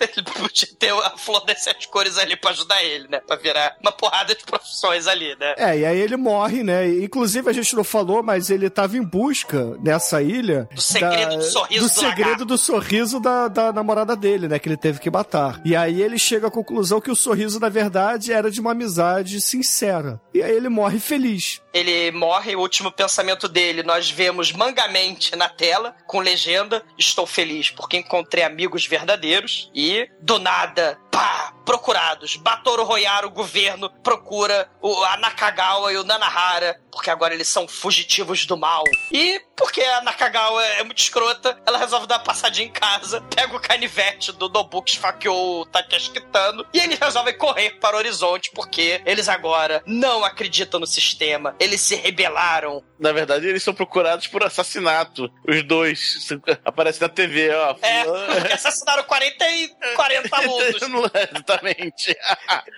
[0.00, 3.20] ele podia ter a flor sete cores ali pra ajudar ele, né?
[3.20, 5.54] Pra virar uma porrada de profissões ali, né?
[5.56, 6.86] É, e aí ele morre, né?
[7.02, 10.68] Inclusive, a gente não falou, mas ele tava em busca nessa ilha.
[10.72, 12.44] Do segredo do sorriso do do segredo lagarto.
[12.44, 14.58] do sorriso da, da namorada dele, né?
[14.58, 15.60] Que ele teve que matar.
[15.64, 19.40] E aí ele chega à conclusão que o sorriso, na verdade, era de uma amizade
[19.40, 20.20] sincera.
[20.32, 21.60] E aí ele morre feliz.
[21.72, 27.70] Ele morre, o último pensamento dele nós vemos mangamente na tela, com legenda: Estou feliz
[27.70, 29.70] porque encontrei amigos verdadeiros.
[29.74, 32.36] E, do nada, pá, procurados.
[32.36, 37.66] Batoro Royaro, o governo, procura o, a Nakagawa e o Nanahara, porque agora eles são
[37.66, 38.84] fugitivos do mal.
[39.10, 43.56] E, porque a Nakagawa é muito escrota, ela resolve dar uma passadinha em casa, pega
[43.56, 47.98] o canivete do Nobu que esfaqueou o Takeshi Kitano, e eles resolvem correr para o
[47.98, 52.82] horizonte, porque eles agora não acreditam no sistema, eles se rebelaram.
[52.98, 55.30] Na verdade, eles são procurados por assassinato.
[55.46, 56.28] Os dois.
[56.64, 57.76] Aparece na TV, ó.
[57.82, 60.82] É, porque assassinaram 40 e 40 alunos.
[61.12, 62.16] É, Exatamente.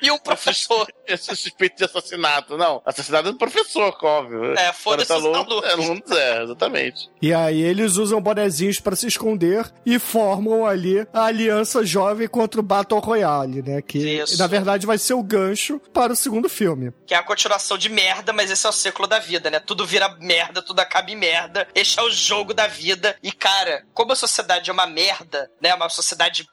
[0.03, 0.89] e um professor.
[1.07, 2.57] Esse suspeito de assassinato.
[2.57, 4.53] Não, assassinato do professor, óbvio.
[4.55, 5.65] É, foda-se 40 os alunos.
[5.65, 6.11] alunos.
[6.11, 7.11] É, é, exatamente.
[7.21, 12.61] E aí eles usam bonezinhos pra se esconder e formam ali a aliança jovem contra
[12.61, 13.83] o Battle Royale, né?
[13.83, 14.39] Que Isso.
[14.39, 16.93] na verdade vai ser o gancho para o segundo filme.
[17.07, 19.61] Que é a continuação de merda, mas esse é o ciclo da vida, né?
[19.61, 21.67] Tudo vira merda, tudo acaba em merda.
[21.75, 23.17] Este é o jogo da vida.
[23.23, 25.75] E, cara, como a sociedade é uma merda, né?
[25.75, 26.47] Uma sociedade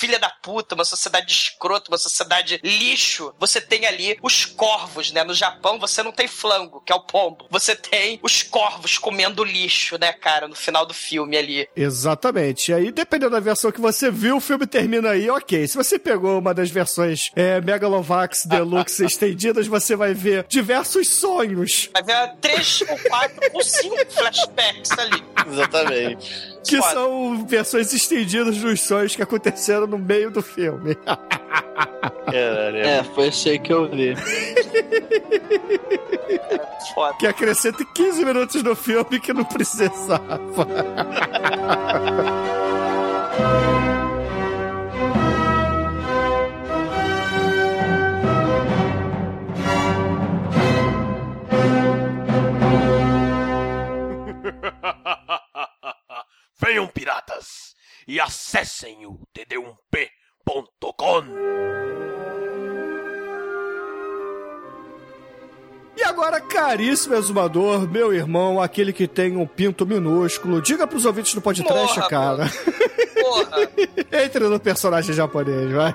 [0.00, 5.22] filha da puta, uma sociedade escrota, uma sociedade lixo, você tem ali os corvos, né?
[5.22, 7.46] No Japão você não tem flango, que é o pombo.
[7.50, 11.68] Você tem os corvos comendo lixo, né, cara, no final do filme ali.
[11.74, 12.70] Exatamente.
[12.70, 15.66] E aí, dependendo da versão que você viu, o filme termina aí, ok.
[15.66, 21.90] Se você pegou uma das versões é, Megalovax Deluxe estendidas, você vai ver diversos sonhos.
[21.92, 25.24] Vai ver três ou quatro ou cinco flashbacks ali.
[25.46, 26.50] Exatamente.
[26.64, 26.92] Que Foda.
[26.92, 30.96] são versões estendidas dos sonhos que aconteceram no meio do filme.
[32.32, 34.14] É, foi isso aí que eu vi.
[36.94, 37.16] Foda.
[37.18, 40.66] que acrescenta 15 minutos no filme que não precisava.
[56.62, 57.74] Venham, piratas,
[58.06, 61.24] e acessem o td1p.com.
[66.00, 71.34] E agora, caríssimo exumador, meu irmão, aquele que tem um pinto minúsculo, diga pros ouvintes
[71.34, 72.50] do podcast, Morra, cara.
[73.20, 73.70] Porra,
[74.24, 75.92] Entre no personagem japonês, vai.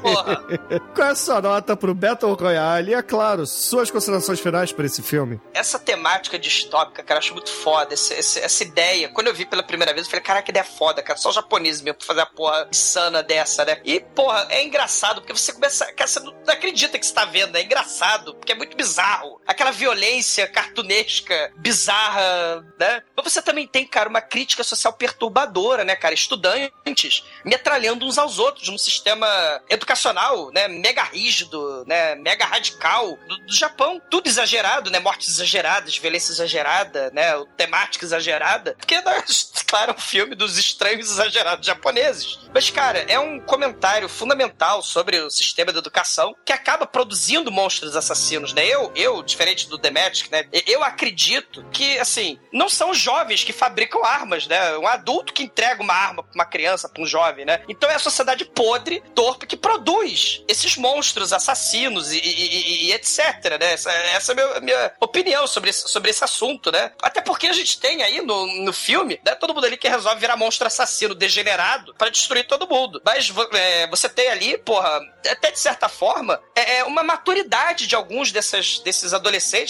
[0.00, 0.44] porra.
[0.94, 2.92] Qual é a sua nota pro Battle Royale?
[2.92, 5.40] E, é claro, suas considerações finais para esse filme.
[5.52, 7.92] Essa temática distópica, cara, eu acho muito foda.
[7.92, 10.64] Esse- esse- essa ideia, quando eu vi pela primeira vez, eu falei, caraca, que ideia
[10.64, 11.18] foda, cara.
[11.18, 13.80] Só os japoneses mesmo pra fazer a porra insana dessa, né?
[13.84, 15.84] E, porra, é engraçado, porque você começa.
[15.92, 19.39] Cara, você não acredita que você tá vendo, é engraçado, porque é muito bizarro.
[19.50, 23.02] Aquela violência cartunesca, bizarra, né?
[23.16, 26.14] Mas você também tem, cara, uma crítica social perturbadora, né, cara?
[26.14, 29.26] Estudantes metralhando uns aos outros num sistema
[29.68, 30.68] educacional, né?
[30.68, 32.14] Mega rígido, né?
[32.14, 34.00] Mega radical do, do Japão.
[34.08, 35.00] Tudo exagerado, né?
[35.00, 37.32] Mortes exageradas, violência exagerada, né?
[37.56, 38.76] Temática exagerada.
[38.78, 39.24] Porque, né,
[39.66, 42.38] claro, é um filme dos estranhos exagerados japoneses.
[42.54, 47.96] Mas, cara, é um comentário fundamental sobre o sistema de educação que acaba produzindo monstros
[47.96, 48.64] assassinos, né?
[48.64, 50.44] Eu, eu diferente do Demetric, né?
[50.66, 54.76] Eu acredito que, assim, não são jovens que fabricam armas, né?
[54.76, 57.62] Um adulto que entrega uma arma pra uma criança, pra um jovem, né?
[57.66, 63.58] Então é a sociedade podre, torpe, que produz esses monstros assassinos e, e- e- etc,
[63.58, 63.72] né?
[63.72, 66.92] Essa, essa é a minha, minha opinião sobre esse, sobre esse assunto, né?
[67.00, 69.34] Até porque a gente tem aí no, no filme, né?
[69.36, 73.00] Todo mundo ali que resolve virar monstro assassino degenerado pra destruir todo mundo.
[73.04, 75.00] Mas é, você tem ali, porra,
[75.30, 79.14] até de certa forma, é, é uma maturidade de alguns dessas, desses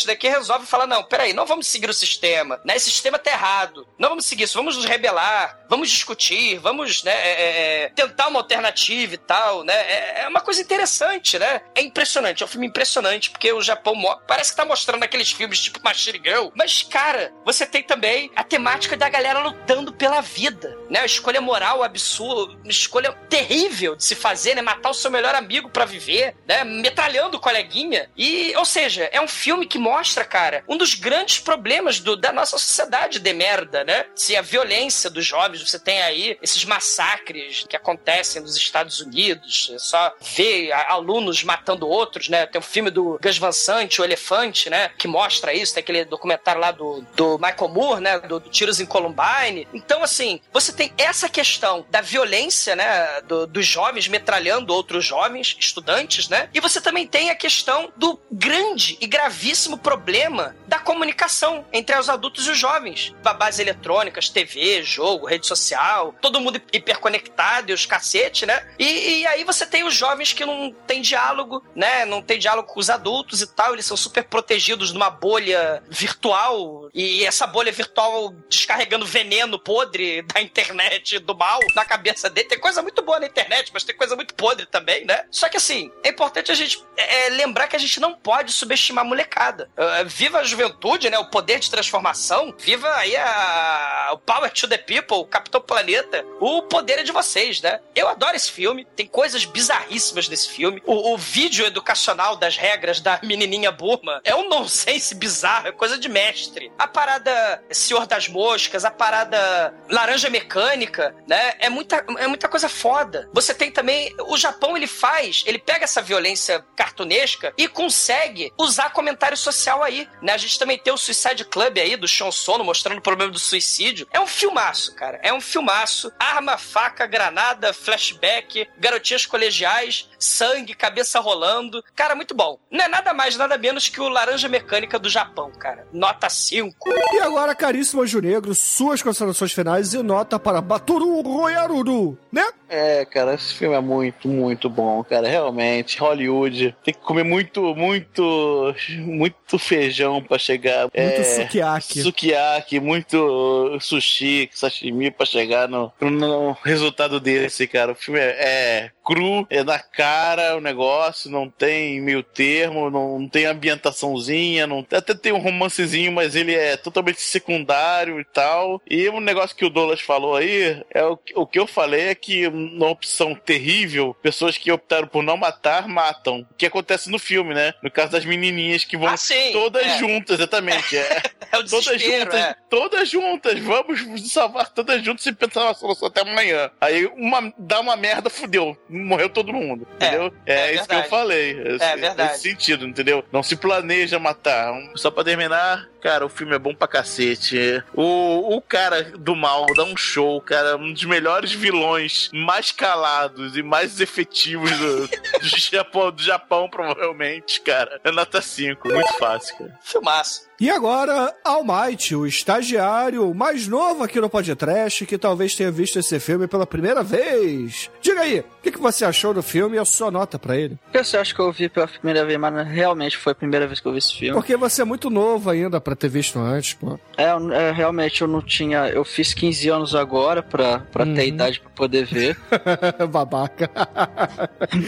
[0.07, 2.77] né, que resolvem falar: não, peraí, não vamos seguir o sistema, né?
[2.77, 3.87] Esse sistema tá errado.
[3.99, 8.29] Não vamos seguir isso, vamos nos rebelar, vamos discutir, vamos né, é, é, é, tentar
[8.29, 9.75] uma alternativa e tal, né?
[9.75, 11.61] É, é uma coisa interessante, né?
[11.75, 13.95] É impressionante, é um filme impressionante, porque o Japão
[14.27, 18.45] parece que tá mostrando aqueles filmes tipo Machine Girl, mas, cara, você tem também a
[18.45, 21.01] temática da galera lutando pela vida, né?
[21.01, 24.63] A escolha moral absurda, uma escolha terrível de se fazer, né?
[24.63, 26.65] Matar o seu melhor amigo pra viver, né?
[26.65, 28.11] Metralhando o coleguinha.
[28.17, 32.33] E, ou seja, é um filme que mostra, cara, um dos grandes problemas do- da
[32.33, 34.05] nossa sociedade de merda, né?
[34.15, 39.71] Se a violência dos jovens, você tem aí esses massacres que acontecem nos Estados Unidos,
[39.75, 42.47] é só ver alunos matando outros, né?
[42.47, 44.91] Tem o filme do Gus Van Sant, O Elefante, né?
[44.99, 48.19] Que mostra isso, tem aquele documentário lá do, do Michael Moore, né?
[48.21, 49.67] Do, do Tiros em Columbine.
[49.73, 53.21] Então, assim, você tem essa questão da violência, né?
[53.23, 56.49] do- dos jovens metralhando outros jovens, estudantes, né?
[56.53, 62.09] E você também tem a questão do grande e gravíssimo problema da comunicação entre os
[62.09, 63.15] adultos e os jovens.
[63.23, 68.67] Babás eletrônicas, TV, jogo, rede social, todo mundo hiperconectado e os cacete, né?
[68.77, 72.05] E, e aí você tem os jovens que não tem diálogo, né?
[72.05, 76.89] Não tem diálogo com os adultos e tal, eles são super protegidos numa bolha virtual
[76.93, 82.49] e essa bolha virtual descarregando veneno podre da internet, do mal, na cabeça dele.
[82.49, 85.25] Tem coisa muito boa na internet, mas tem coisa muito podre também, né?
[85.31, 89.05] Só que assim, é importante a gente é, lembrar que a gente não pode subestimar
[89.05, 89.71] a molecada.
[89.77, 91.19] Uh, viva a juventude, né?
[91.19, 92.55] O poder de transformação.
[92.59, 96.25] Viva aí a, o Power to the People, o Capitão Planeta.
[96.41, 97.81] O poder é de vocês, né?
[97.95, 98.87] Eu adoro esse filme.
[98.97, 100.83] Tem coisas bizarríssimas nesse filme.
[100.87, 105.99] O, o vídeo educacional das regras da menininha Burma é um nonsense bizarro, é coisa
[105.99, 106.73] de mestre.
[106.79, 111.55] A parada Senhor das Moscas, a parada Laranja Mecânica, né?
[111.59, 113.29] É muita, é muita coisa foda.
[113.33, 114.15] Você tem também.
[114.21, 120.09] O Japão, ele faz, ele pega essa violência cartunesca e consegue usar comentário social aí,
[120.23, 120.33] né?
[120.33, 123.39] A gente também tem o Suicide Club aí, do Sean Sono, mostrando o problema do
[123.39, 124.07] suicídio.
[124.13, 125.19] É um filmaço, cara.
[125.23, 126.13] É um filmaço.
[126.19, 131.83] Arma, faca, granada, flashback, garotinhas colegiais, sangue, cabeça rolando.
[131.95, 132.59] Cara, muito bom.
[132.71, 135.87] Não é nada mais, nada menos que o Laranja Mecânica do Japão, cara.
[135.93, 136.77] Nota 5.
[137.13, 142.47] E agora, caríssimo Anjo Negro, suas considerações finais e nota para Baturu Royaruru, né?
[142.71, 145.29] É, cara, esse filme é muito, muito bom, cara.
[145.29, 150.83] Realmente, Hollywood tem que comer muito, muito, muito feijão pra chegar.
[150.83, 152.01] Muito é, sukiyaki.
[152.01, 157.91] Sukiyaki, muito sushi, sashimi pra chegar no, no resultado desse, cara.
[157.91, 163.29] O filme é, é cru, é na cara o negócio, não tem meio termo, não,
[163.29, 168.81] tem ambientaçãozinha, não, até tem um romancezinho, mas ele é totalmente secundário e tal.
[168.89, 172.15] E um negócio que o Douglas falou aí, é o, o que eu falei é
[172.15, 176.47] que uma opção terrível, pessoas que optaram por não matar, matam.
[176.49, 177.75] O que acontece no filme, né?
[177.83, 179.99] No caso das menininhas que vão Ah, sim, todas é.
[179.99, 180.97] juntas, exatamente.
[180.97, 181.23] É.
[181.53, 182.55] É o todas juntas, é.
[182.69, 186.71] todas juntas, vamos salvar todas juntas e pensar na solução até amanhã.
[186.81, 190.33] Aí uma dá uma merda, fudeu, morreu todo mundo, É, entendeu?
[190.47, 190.89] É, é isso verdade.
[190.89, 191.51] que eu falei.
[191.51, 192.33] Esse, É verdade.
[192.33, 193.25] Nesse sentido, entendeu?
[193.33, 194.73] Não se planeja matar.
[194.95, 197.83] Só pra terminar, cara, o filme é bom pra cacete.
[197.95, 203.57] O, o cara do mal dá um show, cara, um dos melhores vilões mais calados
[203.57, 208.01] e mais efetivos do, do Japão, do Japão, provavelmente, cara.
[208.03, 209.79] É nota 5, muito fácil, cara.
[209.83, 210.51] Filmaço.
[210.61, 216.21] E agora, Almighty, o estagiário mais novo aqui no podcast, que talvez tenha visto esse
[216.21, 217.91] filme pela primeira vez.
[218.03, 220.79] Diga aí, o que, que você achou do filme e a sua nota pra ele?
[220.93, 223.81] Que você acha que eu vi pela primeira vez, mas realmente foi a primeira vez
[223.81, 224.35] que eu vi esse filme?
[224.35, 226.99] Porque você é muito novo ainda pra ter visto antes, pô.
[227.17, 228.89] É, é, realmente eu não tinha.
[228.89, 231.15] Eu fiz 15 anos agora pra, pra Uhum.
[231.15, 232.37] ter idade pra poder ver.
[233.11, 233.71] Babaca.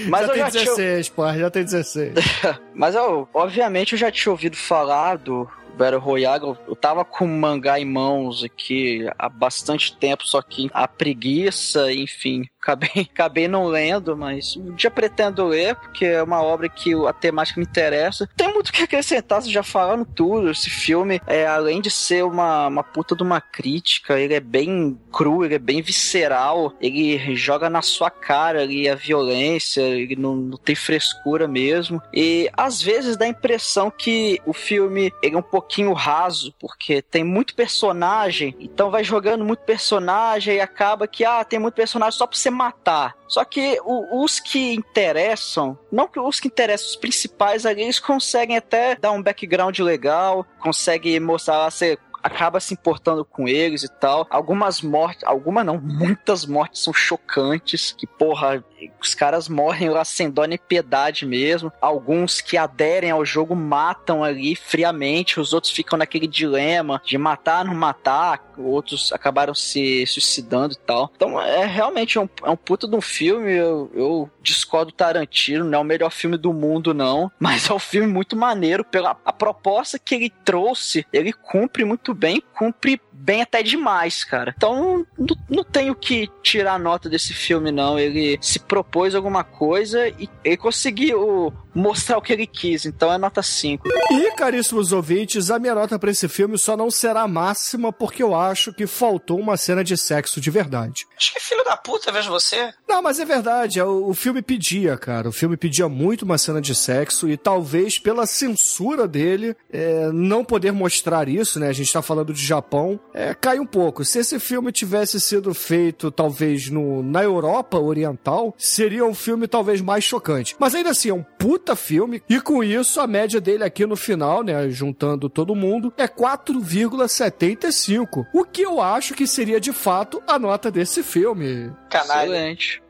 [0.09, 2.15] Mas já eu tem já tinha- 16, pô, já tem 16.
[2.75, 6.43] Mas eu, obviamente, eu já tinha ouvido falar do Battle Royale.
[6.45, 10.87] Eu, eu tava com o mangá em mãos aqui há bastante tempo, só que a
[10.89, 16.69] preguiça, enfim, acabei, acabei não lendo, mas um dia pretendo ler, porque é uma obra
[16.69, 18.29] que a temática me interessa.
[18.37, 20.51] Tem muito o que acrescentar, vocês já falaram tudo.
[20.51, 24.99] Esse filme, é, além de ser uma, uma puta de uma crítica, ele é bem
[25.13, 30.37] cru, ele é bem visceral, ele joga na sua cara ali a violência, ele não,
[30.37, 32.01] não tem frescura mesmo.
[32.15, 37.03] E às vezes dá a impressão que o filme ele é um pouquinho raso, porque
[37.03, 42.17] tem muito personagem, então vai jogando muito personagem e acaba que, ah, tem muito personagem
[42.17, 43.17] só pra você matar.
[43.27, 47.99] Só que o- os que interessam, não que os que interessam, os principais ali, eles
[47.99, 53.83] conseguem até dar um background legal, conseguem mostrar lá, você acaba se importando com eles
[53.83, 54.27] e tal.
[54.31, 58.65] Algumas mortes, algumas não, muitas mortes são chocantes, que porra,
[59.01, 61.73] os caras morrem lá sem dó nem piedade mesmo.
[61.81, 67.65] Alguns que aderem ao jogo matam ali friamente, os outros ficam naquele dilema de matar,
[67.65, 71.11] não matar, outros acabaram se suicidando e tal.
[71.15, 75.65] Então é realmente um, é um puta de um filme, eu, eu discordo do Tarantino,
[75.65, 79.17] não é o melhor filme do mundo não, mas é um filme muito maneiro pela
[79.25, 84.53] a proposta que ele trouxe, ele cumpre muito bem, cumpre bem até demais, cara.
[84.57, 90.09] Então não, não tenho que tirar nota desse filme não, ele se propôs alguma coisa
[90.09, 93.89] e ele conseguiu mostrar o que ele quis, então é nota 5.
[94.11, 98.35] E, caríssimos ouvintes, a minha nota pra esse filme só não será máxima porque eu
[98.35, 101.07] acho que faltou uma cena de sexo de verdade.
[101.17, 102.73] Acho que filho da puta, vejo você.
[102.89, 105.29] Não, mas é verdade, é, o, o filme pedia, cara.
[105.29, 110.45] O filme pedia muito uma cena de sexo e talvez pela censura dele é, não
[110.45, 111.69] poder mostrar isso, né?
[111.69, 114.05] A gente tá falando de Japão, é, cai um pouco.
[114.05, 119.81] Se esse filme tivesse sido feito talvez no, na Europa Oriental, seria um filme talvez
[119.81, 120.57] mais chocante.
[120.59, 123.97] Mas ainda assim, é um puta filme e com isso a média dele aqui no
[123.97, 124.69] final, né?
[124.71, 128.27] Juntando todo mundo, é 4,75.
[128.33, 131.71] O que eu acho que seria de fato a nota desse filme.
[131.91, 132.33] Canalha.
[132.33, 132.83] Excelente.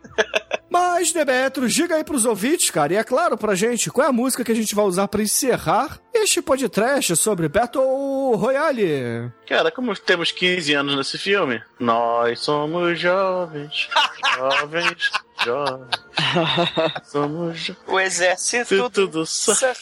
[0.70, 4.12] Mas, Demetrio, diga aí pros ouvintes, cara, e é claro pra gente, qual é a
[4.12, 9.30] música que a gente vai usar pra encerrar este podcast sobre Battle Royale?
[9.46, 13.88] Cara, como temos 15 anos nesse filme, nós somos jovens,
[14.36, 15.10] jovens,
[15.44, 15.90] jovens.
[17.04, 17.84] Somos jovens.
[17.86, 19.74] O exército Tudo do céu.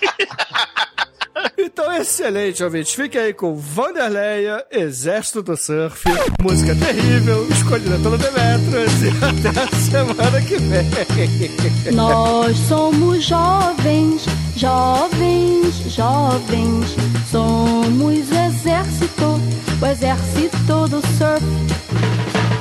[1.58, 2.94] Então, excelente, ouvintes.
[2.94, 6.04] Fique aí com Vanderleia, Exército do Surf,
[6.42, 11.92] música terrível, escolhida pelo Demetrius, e até a semana que vem.
[11.94, 14.24] Nós somos jovens,
[14.56, 16.96] jovens, jovens.
[17.30, 19.40] Somos o exército,
[19.80, 21.44] o exército do surf.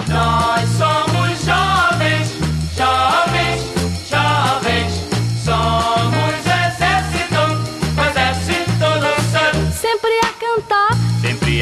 [0.08, 1.15] Nós somos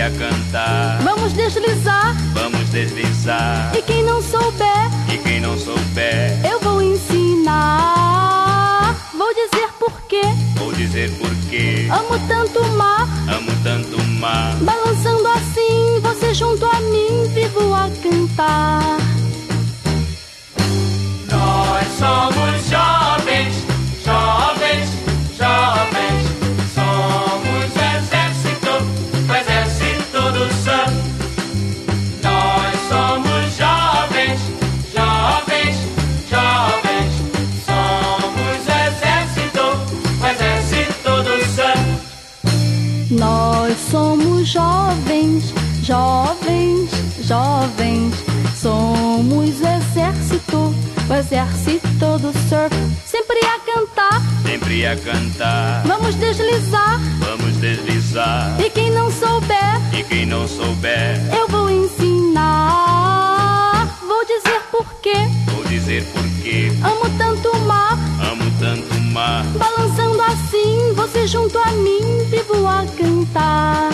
[0.03, 2.71] a cantar, vamos deslizar vamos deslizar.
[2.71, 3.71] deslizar.
[3.77, 7.53] E quem não souber, E quem não souber, eu vou ensinar.
[9.17, 10.21] Vou dizer porquê.
[10.55, 11.87] vou dizer porquê.
[11.89, 14.55] Amo tanto o mar, Amo tanto o mar.
[14.61, 18.81] balançando assim, você junto a mim, vivo a cantar.
[21.31, 23.02] Nós somos jovens,
[45.23, 46.89] jovens, jovens,
[47.21, 48.13] jovens.
[48.61, 50.75] Somos o exército,
[51.09, 52.75] o exército do surf.
[53.05, 56.99] Sempre a cantar, Sempre a cantar, vamos deslizar.
[57.19, 58.55] vamos deslizar.
[58.59, 62.43] E quem não souber, E quem não souber, eu vou ensinar.
[64.07, 65.15] Vou dizer porquê.
[65.53, 66.71] vou dizer porquê.
[66.83, 67.97] Amo tanto o mar,
[68.31, 69.43] Amo tanto o mar.
[69.57, 73.89] balançando assim, você junto a mim, vivo a cantar.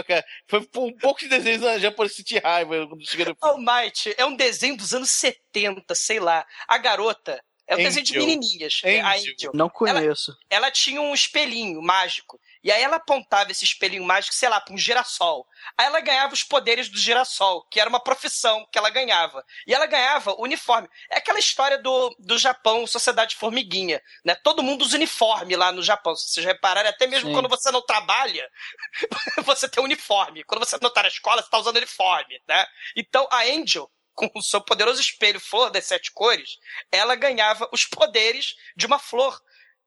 [0.00, 0.24] Raiva, cara.
[0.48, 3.36] Foi por um pouco de desenho já por sentir raiva quando cheguei no.
[3.40, 6.46] All Might é um desenho dos anos 70, sei lá.
[6.66, 7.88] A garota é um Angel.
[7.88, 8.80] desenho de menininhas.
[8.84, 9.32] é A Angel.
[9.34, 9.50] Angel.
[9.54, 10.36] Não conheço.
[10.48, 12.40] Ela tinha um espelhinho mágico.
[12.62, 15.46] E aí ela apontava esse espelhinho mágico, sei lá, pra um girassol.
[15.80, 19.42] Aí ela ganhava os poderes do girassol, que era uma profissão que ela ganhava.
[19.66, 20.86] E ela ganhava uniforme.
[21.10, 24.34] É aquela história do, do Japão, Sociedade Formiguinha, né?
[24.34, 26.14] Todo mundo usa uniforme lá no Japão.
[26.14, 27.32] Se vocês repararem, até mesmo Sim.
[27.34, 28.46] quando você não trabalha,
[29.42, 30.44] você tem uniforme.
[30.44, 32.66] Quando você não tá na escola, você tá usando uniforme, né?
[32.94, 36.58] Então a Angel, com o seu poderoso espelho Flor das Sete Cores,
[36.92, 39.40] ela ganhava os poderes de uma flor.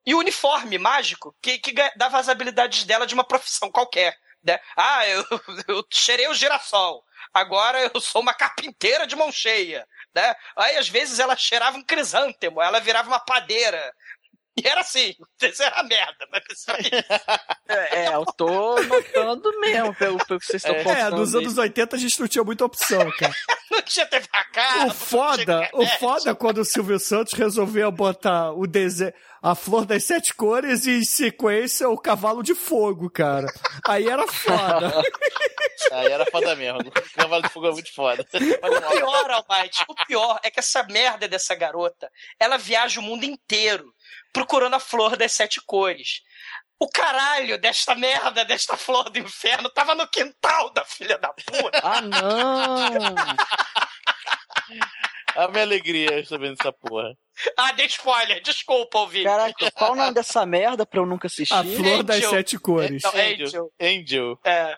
[0.03, 4.17] E o uniforme mágico que, que dava as habilidades dela de uma profissão qualquer.
[4.43, 4.59] Né?
[4.75, 5.25] Ah, eu,
[5.67, 7.03] eu cheirei o girassol.
[7.33, 9.87] Agora eu sou uma carpinteira de mão cheia.
[10.13, 10.35] Né?
[10.55, 13.93] Aí às vezes ela cheirava um crisântemo, ela virava uma padeira.
[14.55, 17.05] E era assim, isso era merda, mas isso isso.
[17.67, 21.17] É, é, eu tô notando mesmo pelo, pelo que vocês estão É, contando.
[21.17, 21.41] nos aí.
[21.41, 23.33] anos 80 a gente não tinha muita opção, cara.
[23.71, 27.91] não tinha TV a cabo, O foda, o foda é quando o Silvio Santos resolveu
[27.91, 29.13] botar o desenho,
[29.43, 33.45] a flor das sete cores e em sequência o cavalo de fogo, cara.
[33.85, 35.03] Aí era foda.
[35.91, 36.79] Aí era foda mesmo.
[36.79, 38.25] O cavalo de fogo é muito foda.
[38.33, 42.09] O pior, Almighty, o pior é que essa merda dessa garota,
[42.39, 43.93] ela viaja o mundo inteiro
[44.31, 46.21] procurando a flor das sete cores.
[46.79, 51.81] O caralho desta merda, desta flor do inferno, tava no quintal da filha da puta.
[51.83, 53.15] Ah, não!
[55.37, 57.15] A minha alegria sabendo dessa porra.
[57.57, 59.23] Ah, dei spoiler, desculpa, ouvir.
[59.23, 61.53] Caraca, qual o nome dessa merda pra eu nunca assistir?
[61.53, 62.29] A flor das Angel.
[62.29, 63.01] sete cores.
[63.03, 63.47] Não, Angel.
[63.47, 63.71] Angel.
[63.81, 64.39] Angel.
[64.45, 64.77] É.